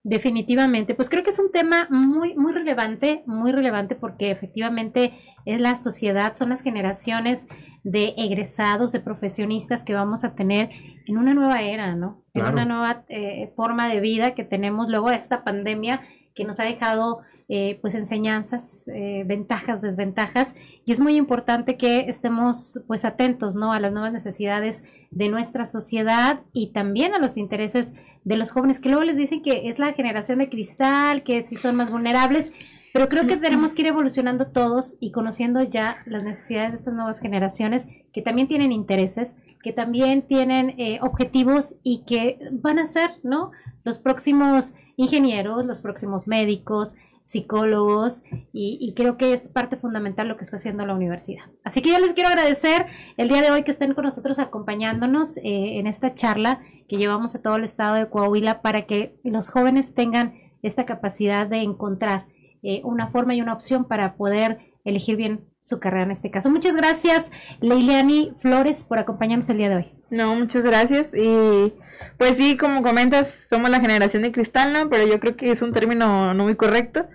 Definitivamente, 0.03 0.94
pues 0.94 1.11
creo 1.11 1.22
que 1.22 1.28
es 1.28 1.38
un 1.38 1.53
tema 1.53 1.86
muy, 1.90 2.34
muy 2.34 2.55
relevante, 2.55 3.22
muy 3.26 3.53
relevante 3.53 3.94
porque 3.94 4.30
efectivamente 4.30 5.12
es 5.44 5.61
la 5.61 5.76
sociedad, 5.76 6.34
son 6.36 6.48
las 6.48 6.62
generaciones 6.62 7.48
de 7.84 8.14
egresados, 8.16 8.92
de 8.92 9.01
profesionistas 9.01 9.84
que 9.84 9.92
vamos 9.92 10.24
a 10.24 10.34
tener 10.34 10.70
en 11.07 11.18
una 11.18 11.34
nueva 11.34 11.61
era, 11.61 11.94
¿no? 11.96 12.24
En 12.32 12.46
una 12.46 12.64
nueva 12.64 13.05
eh, 13.09 13.53
forma 13.57 13.88
de 13.88 14.01
vida 14.01 14.34
que 14.34 14.44
tenemos 14.44 14.88
luego 14.88 15.11
de 15.11 15.16
esta 15.16 15.44
pandemia 15.44 16.01
que 16.34 16.44
nos 16.44 16.59
ha 16.61 16.64
dejado 16.64 17.20
eh, 17.53 17.80
pues 17.80 17.96
enseñanzas, 17.96 18.86
eh, 18.94 19.24
ventajas, 19.26 19.82
desventajas, 19.82 20.55
y 20.84 20.92
es 20.92 21.01
muy 21.01 21.16
importante 21.16 21.76
que 21.76 22.03
estemos 22.03 22.80
pues 22.86 23.05
atentos, 23.05 23.57
¿no? 23.57 23.72
A 23.72 23.80
las 23.80 23.90
nuevas 23.90 24.12
necesidades 24.12 24.84
de 25.11 25.28
nuestra 25.28 25.64
sociedad 25.64 26.42
y 26.53 26.68
también 26.68 27.12
a 27.12 27.18
los 27.18 27.36
intereses 27.36 27.94
de 28.22 28.36
los 28.36 28.53
jóvenes, 28.53 28.78
que 28.78 28.88
luego 28.88 29.03
les 29.03 29.16
dicen 29.16 29.42
que 29.42 29.68
es 29.68 29.80
la 29.80 29.94
generación 29.94 30.38
de 30.38 30.48
cristal, 30.48 31.24
que 31.24 31.42
si 31.42 31.57
son 31.57 31.74
más 31.74 31.90
vulnerables, 31.90 32.53
pero 32.92 33.09
creo 33.09 33.26
que 33.26 33.36
tenemos 33.36 33.74
que 33.74 33.82
ir 33.82 33.88
evolucionando 33.88 34.46
todos 34.46 34.96
y 35.01 35.11
conociendo 35.11 35.61
ya 35.64 36.05
las 36.07 36.22
necesidades 36.22 36.70
de 36.70 36.76
estas 36.76 36.94
nuevas 36.94 37.20
generaciones 37.20 37.88
que 38.12 38.22
también 38.22 38.46
tienen 38.46 38.70
intereses, 38.70 39.36
que 39.61 39.72
también 39.72 40.22
tienen 40.22 40.74
eh, 40.78 41.01
objetivos 41.03 41.74
y 41.82 42.05
que 42.05 42.38
van 42.53 42.78
a 42.78 42.86
ser, 42.86 43.11
¿no? 43.24 43.51
Los 43.82 43.98
próximos 43.98 44.74
ingenieros, 44.96 45.64
los 45.64 45.80
próximos 45.80 46.28
médicos, 46.28 46.96
psicólogos 47.31 48.24
y, 48.53 48.93
creo 48.97 49.16
que 49.16 49.33
es 49.33 49.49
parte 49.49 49.76
fundamental 49.76 50.26
lo 50.26 50.37
que 50.37 50.43
está 50.43 50.57
haciendo 50.57 50.85
la 50.85 50.97
universidad. 50.97 51.45
Así 51.62 51.81
que 51.81 51.91
yo 51.91 52.01
les 52.01 52.12
quiero 52.12 52.28
agradecer 52.28 52.87
el 53.16 53.28
día 53.28 53.41
de 53.41 53.53
hoy 53.53 53.62
que 53.62 53.70
estén 53.70 53.95
con 53.95 54.05
nosotros 54.05 54.41
acompañándonos 54.41 55.37
eh, 55.37 55.78
en 55.78 55.87
esta 55.87 56.12
charla 56.12 56.61
que 56.89 56.97
llevamos 56.97 57.37
a 57.37 57.41
todo 57.41 57.55
el 57.55 57.62
estado 57.62 57.95
de 57.95 58.09
Coahuila 58.09 58.62
para 58.62 58.83
que 58.83 59.14
los 59.22 59.51
jóvenes 59.51 59.95
tengan 59.95 60.35
esta 60.62 60.87
capacidad 60.87 61.47
de 61.47 61.59
encontrar 61.59 62.26
eh, 62.64 62.81
una 62.83 63.07
forma 63.07 63.33
y 63.37 63.43
una 63.43 63.53
opción 63.53 63.85
para 63.85 64.16
poder 64.16 64.59
elegir 64.85 65.14
bien 65.14 65.45
su 65.61 65.78
carrera 65.78 66.03
en 66.03 66.11
este 66.11 66.33
caso. 66.33 66.51
Muchas 66.51 66.74
gracias, 66.74 67.31
Leiliani 67.61 68.33
Flores, 68.41 68.83
por 68.83 68.99
acompañarnos 68.99 69.49
el 69.51 69.59
día 69.59 69.68
de 69.68 69.76
hoy. 69.76 69.93
No, 70.11 70.35
muchas 70.35 70.64
gracias 70.64 71.14
y 71.14 71.72
pues 72.18 72.36
sí, 72.36 72.57
como 72.57 72.82
comentas, 72.82 73.46
somos 73.48 73.70
la 73.70 73.80
generación 73.80 74.22
de 74.22 74.32
cristal, 74.32 74.72
¿no? 74.72 74.88
Pero 74.88 75.07
yo 75.07 75.20
creo 75.20 75.36
que 75.36 75.51
es 75.51 75.62
un 75.62 75.72
término 75.72 76.34
no 76.34 76.44
muy 76.44 76.57
correcto, 76.57 77.07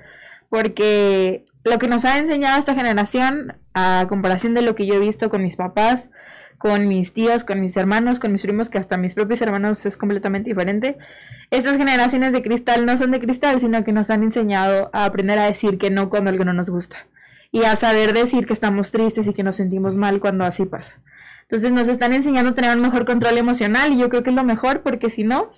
porque 0.50 1.46
lo 1.64 1.80
que 1.80 1.88
nos 1.88 2.06
ha 2.06 2.18
enseñado 2.18 2.60
esta 2.60 2.76
generación, 2.76 3.58
a 3.74 4.06
comparación 4.08 4.54
de 4.54 4.62
lo 4.62 4.76
que 4.76 4.86
yo 4.86 4.96
he 4.96 5.00
visto 5.00 5.30
con 5.30 5.44
mis 5.44 5.56
papás, 5.56 6.10
con 6.58 6.88
mis 6.88 7.14
tíos, 7.14 7.44
con 7.44 7.60
mis 7.60 7.76
hermanos, 7.78 8.20
con 8.20 8.32
mis 8.32 8.42
primos, 8.42 8.70
que 8.70 8.78
hasta 8.78 8.98
mis 8.98 9.14
propios 9.14 9.42
hermanos 9.42 9.86
es 9.86 9.98
completamente 9.98 10.50
diferente. 10.50 10.98
Estas 11.52 11.78
generaciones 11.78 12.34
de 12.34 12.42
cristal 12.42 12.86
no 12.86 12.98
son 12.98 13.12
de 13.12 13.20
cristal, 13.20 13.60
sino 13.60 13.84
que 13.84 13.92
nos 13.92 14.10
han 14.10 14.24
enseñado 14.24 14.90
a 14.94 15.06
aprender 15.06 15.38
a 15.40 15.46
decir 15.46 15.78
que 15.78 15.90
no 15.90 16.10
cuando 16.10 16.30
algo 16.30 16.46
no 16.46 16.54
nos 16.54 16.70
gusta. 16.70 16.96
Y 17.52 17.64
a 17.66 17.76
saber 17.76 18.14
decir 18.14 18.46
que 18.46 18.54
estamos 18.54 18.92
tristes 18.92 19.28
y 19.28 19.34
que 19.34 19.44
nos 19.44 19.58
sentimos 19.58 19.96
mal 19.96 20.20
cuando 20.20 20.44
así 20.46 20.66
pasa. 20.66 20.94
Entonces 21.56 21.72
nos 21.72 21.88
están 21.88 22.12
enseñando 22.12 22.52
a 22.52 22.54
tener 22.54 22.76
un 22.76 22.82
mejor 22.82 23.06
control 23.06 23.38
emocional 23.38 23.94
y 23.94 23.98
yo 23.98 24.10
creo 24.10 24.24
que 24.24 24.30
es 24.30 24.36
lo 24.36 24.44
mejor 24.44 24.82
porque 24.82 25.10
si 25.10 25.24
no, 25.24 25.52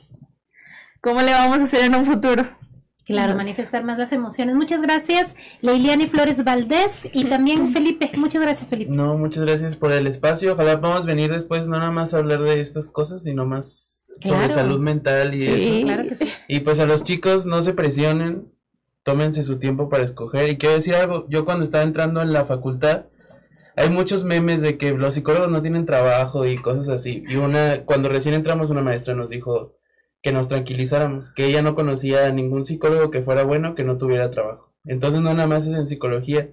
¿cómo 1.01 1.23
le 1.23 1.31
vamos 1.31 1.57
a 1.57 1.63
hacer 1.63 1.85
en 1.85 1.95
un 1.95 2.05
futuro? 2.05 2.47
Claro, 3.03 3.35
manifestar 3.35 3.83
más 3.83 3.97
las 3.97 4.11
emociones. 4.11 4.53
Muchas 4.53 4.83
gracias, 4.83 5.35
Leiliani 5.61 6.05
Flores 6.05 6.43
Valdés 6.43 7.09
y 7.13 7.25
también 7.25 7.73
Felipe. 7.73 8.11
Muchas 8.15 8.43
gracias, 8.43 8.69
Felipe. 8.69 8.91
No, 8.91 9.17
muchas 9.17 9.43
gracias 9.43 9.75
por 9.75 9.91
el 9.91 10.05
espacio. 10.05 10.53
Ojalá 10.53 10.79
podamos 10.79 11.07
venir 11.07 11.31
después, 11.31 11.67
no 11.67 11.79
nada 11.79 11.89
más 11.89 12.13
a 12.13 12.17
hablar 12.17 12.43
de 12.43 12.61
estas 12.61 12.89
cosas, 12.89 13.23
sino 13.23 13.47
más 13.47 14.07
sobre 14.21 14.49
salud 14.49 14.79
mental 14.79 15.33
y 15.33 15.47
eso. 15.47 15.81
Claro 15.81 16.07
que 16.07 16.15
sí. 16.15 16.29
Y 16.47 16.59
pues 16.59 16.79
a 16.79 16.85
los 16.85 17.05
chicos 17.05 17.47
no 17.47 17.63
se 17.63 17.73
presionen, 17.73 18.51
tómense 19.01 19.41
su 19.41 19.57
tiempo 19.57 19.89
para 19.89 20.03
escoger. 20.03 20.47
Y 20.47 20.57
quiero 20.57 20.75
decir 20.75 20.93
algo, 20.93 21.25
yo 21.27 21.43
cuando 21.43 21.63
estaba 21.63 21.83
entrando 21.83 22.21
en 22.21 22.33
la 22.33 22.45
facultad, 22.45 23.05
hay 23.78 23.91
muchos 23.91 24.23
memes 24.23 24.63
de 24.63 24.78
que 24.78 24.91
los 24.91 25.13
psicólogos 25.13 25.51
no 25.51 25.61
tienen 25.61 25.86
trabajo 25.86 26.47
y 26.47 26.57
cosas 26.57 26.89
así. 26.89 27.23
Y 27.28 27.36
una, 27.36 27.86
cuando 27.86 28.09
recién 28.09 28.34
entramos, 28.34 28.71
una 28.71 28.82
maestra 28.82 29.13
nos 29.13 29.30
dijo 29.30 29.75
que 30.23 30.32
nos 30.32 30.47
tranquilizáramos, 30.47 31.32
que 31.32 31.45
ella 31.45 31.61
no 31.61 31.75
conocía 31.75 32.25
a 32.25 32.32
ningún 32.32 32.65
psicólogo 32.65 33.11
que 33.11 33.21
fuera 33.21 33.43
bueno 33.43 33.75
que 33.75 33.84
no 33.84 33.99
tuviera 33.99 34.32
trabajo. 34.32 34.73
Entonces 34.84 35.21
no 35.21 35.32
nada 35.36 35.47
más 35.47 35.67
es 35.67 35.73
en 35.75 35.88
psicología. 35.88 36.49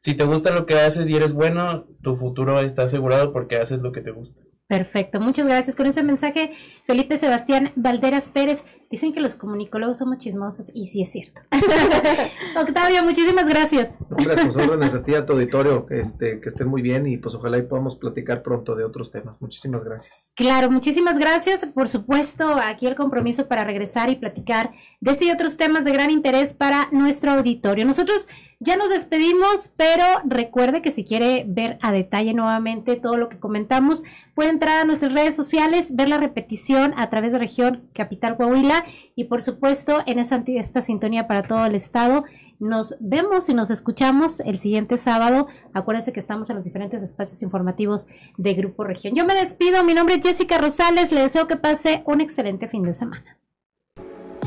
Si 0.00 0.14
te 0.14 0.24
gusta 0.24 0.54
lo 0.54 0.66
que 0.66 0.74
haces 0.74 1.08
y 1.08 1.16
eres 1.16 1.32
bueno, 1.32 1.86
tu 2.02 2.14
futuro 2.14 2.60
está 2.60 2.82
asegurado 2.82 3.32
porque 3.32 3.56
haces 3.56 3.80
lo 3.80 3.90
que 3.92 4.02
te 4.02 4.10
gusta. 4.10 4.42
Perfecto, 4.68 5.18
muchas 5.18 5.46
gracias. 5.46 5.76
Con 5.76 5.86
ese 5.86 6.02
mensaje, 6.02 6.52
Felipe 6.86 7.16
Sebastián 7.16 7.72
Valderas 7.76 8.28
Pérez, 8.28 8.64
dicen 8.90 9.12
que 9.12 9.20
los 9.20 9.34
comunicólogos 9.34 9.98
somos 9.98 10.18
chismosos 10.18 10.70
y 10.74 10.86
sí 10.86 11.02
es 11.02 11.10
cierto. 11.10 11.40
Octavio, 12.60 13.02
muchísimas 13.02 13.48
gracias. 13.48 13.98
Hombre, 14.10 14.36
pues 14.42 14.56
órdenes 14.56 14.94
a 14.94 15.02
ti, 15.02 15.14
a 15.14 15.24
tu 15.24 15.32
auditorio, 15.32 15.86
que, 15.86 16.00
este, 16.00 16.40
que 16.40 16.48
estén 16.48 16.68
muy 16.68 16.82
bien 16.82 17.06
y 17.06 17.16
pues 17.16 17.34
ojalá 17.34 17.58
y 17.58 17.62
podamos 17.62 17.96
platicar 17.96 18.42
pronto 18.42 18.74
de 18.74 18.84
otros 18.84 19.10
temas. 19.10 19.40
Muchísimas 19.40 19.84
gracias. 19.84 20.32
Claro, 20.36 20.70
muchísimas 20.70 21.18
gracias. 21.18 21.66
Por 21.66 21.88
supuesto, 21.88 22.48
aquí 22.62 22.86
el 22.86 22.94
compromiso 22.94 23.48
para 23.48 23.64
regresar 23.64 24.10
y 24.10 24.16
platicar 24.16 24.72
de 25.00 25.10
este 25.10 25.26
y 25.26 25.30
otros 25.30 25.56
temas 25.56 25.84
de 25.84 25.92
gran 25.92 26.10
interés 26.10 26.54
para 26.54 26.88
nuestro 26.92 27.32
auditorio. 27.32 27.84
Nosotros 27.84 28.28
ya 28.58 28.76
nos 28.76 28.88
despedimos, 28.88 29.72
pero 29.76 30.04
recuerde 30.24 30.80
que 30.80 30.90
si 30.90 31.04
quiere 31.04 31.44
ver 31.46 31.78
a 31.82 31.92
detalle 31.92 32.32
nuevamente 32.32 32.96
todo 32.96 33.18
lo 33.18 33.28
que 33.28 33.38
comentamos, 33.38 34.04
puede 34.34 34.48
entrar 34.48 34.78
a 34.78 34.84
nuestras 34.84 35.12
redes 35.12 35.36
sociales, 35.36 35.94
ver 35.94 36.08
la 36.08 36.16
repetición 36.16 36.94
a 36.96 37.10
través 37.10 37.32
de 37.32 37.38
región 37.38 37.90
Capital 37.92 38.36
Coahuila 38.36 38.75
y 39.14 39.24
por 39.24 39.42
supuesto 39.42 40.02
en 40.06 40.18
esta 40.18 40.80
sintonía 40.80 41.26
para 41.26 41.46
todo 41.46 41.64
el 41.66 41.74
estado. 41.74 42.24
Nos 42.58 42.96
vemos 43.00 43.48
y 43.48 43.54
nos 43.54 43.70
escuchamos 43.70 44.40
el 44.40 44.58
siguiente 44.58 44.96
sábado. 44.96 45.46
Acuérdense 45.74 46.12
que 46.12 46.20
estamos 46.20 46.48
en 46.50 46.56
los 46.56 46.64
diferentes 46.64 47.02
espacios 47.02 47.42
informativos 47.42 48.06
de 48.36 48.54
Grupo 48.54 48.84
Región. 48.84 49.14
Yo 49.14 49.24
me 49.24 49.34
despido, 49.34 49.84
mi 49.84 49.94
nombre 49.94 50.16
es 50.16 50.22
Jessica 50.22 50.58
Rosales, 50.58 51.12
le 51.12 51.22
deseo 51.22 51.46
que 51.46 51.56
pase 51.56 52.02
un 52.06 52.20
excelente 52.20 52.68
fin 52.68 52.82
de 52.82 52.94
semana. 52.94 53.38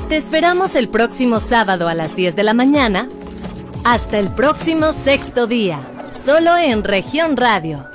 Te 0.08 0.18
esperamos 0.18 0.76
el 0.76 0.90
próximo 0.90 1.40
sábado 1.40 1.88
a 1.88 1.94
las 1.94 2.16
10 2.16 2.36
de 2.36 2.44
la 2.44 2.54
mañana 2.54 3.08
hasta 3.86 4.18
el 4.20 4.30
próximo 4.30 4.92
sexto 4.92 5.48
día, 5.48 5.80
solo 6.26 6.58
en 6.58 6.84
región 6.84 7.38
radio 7.38 7.89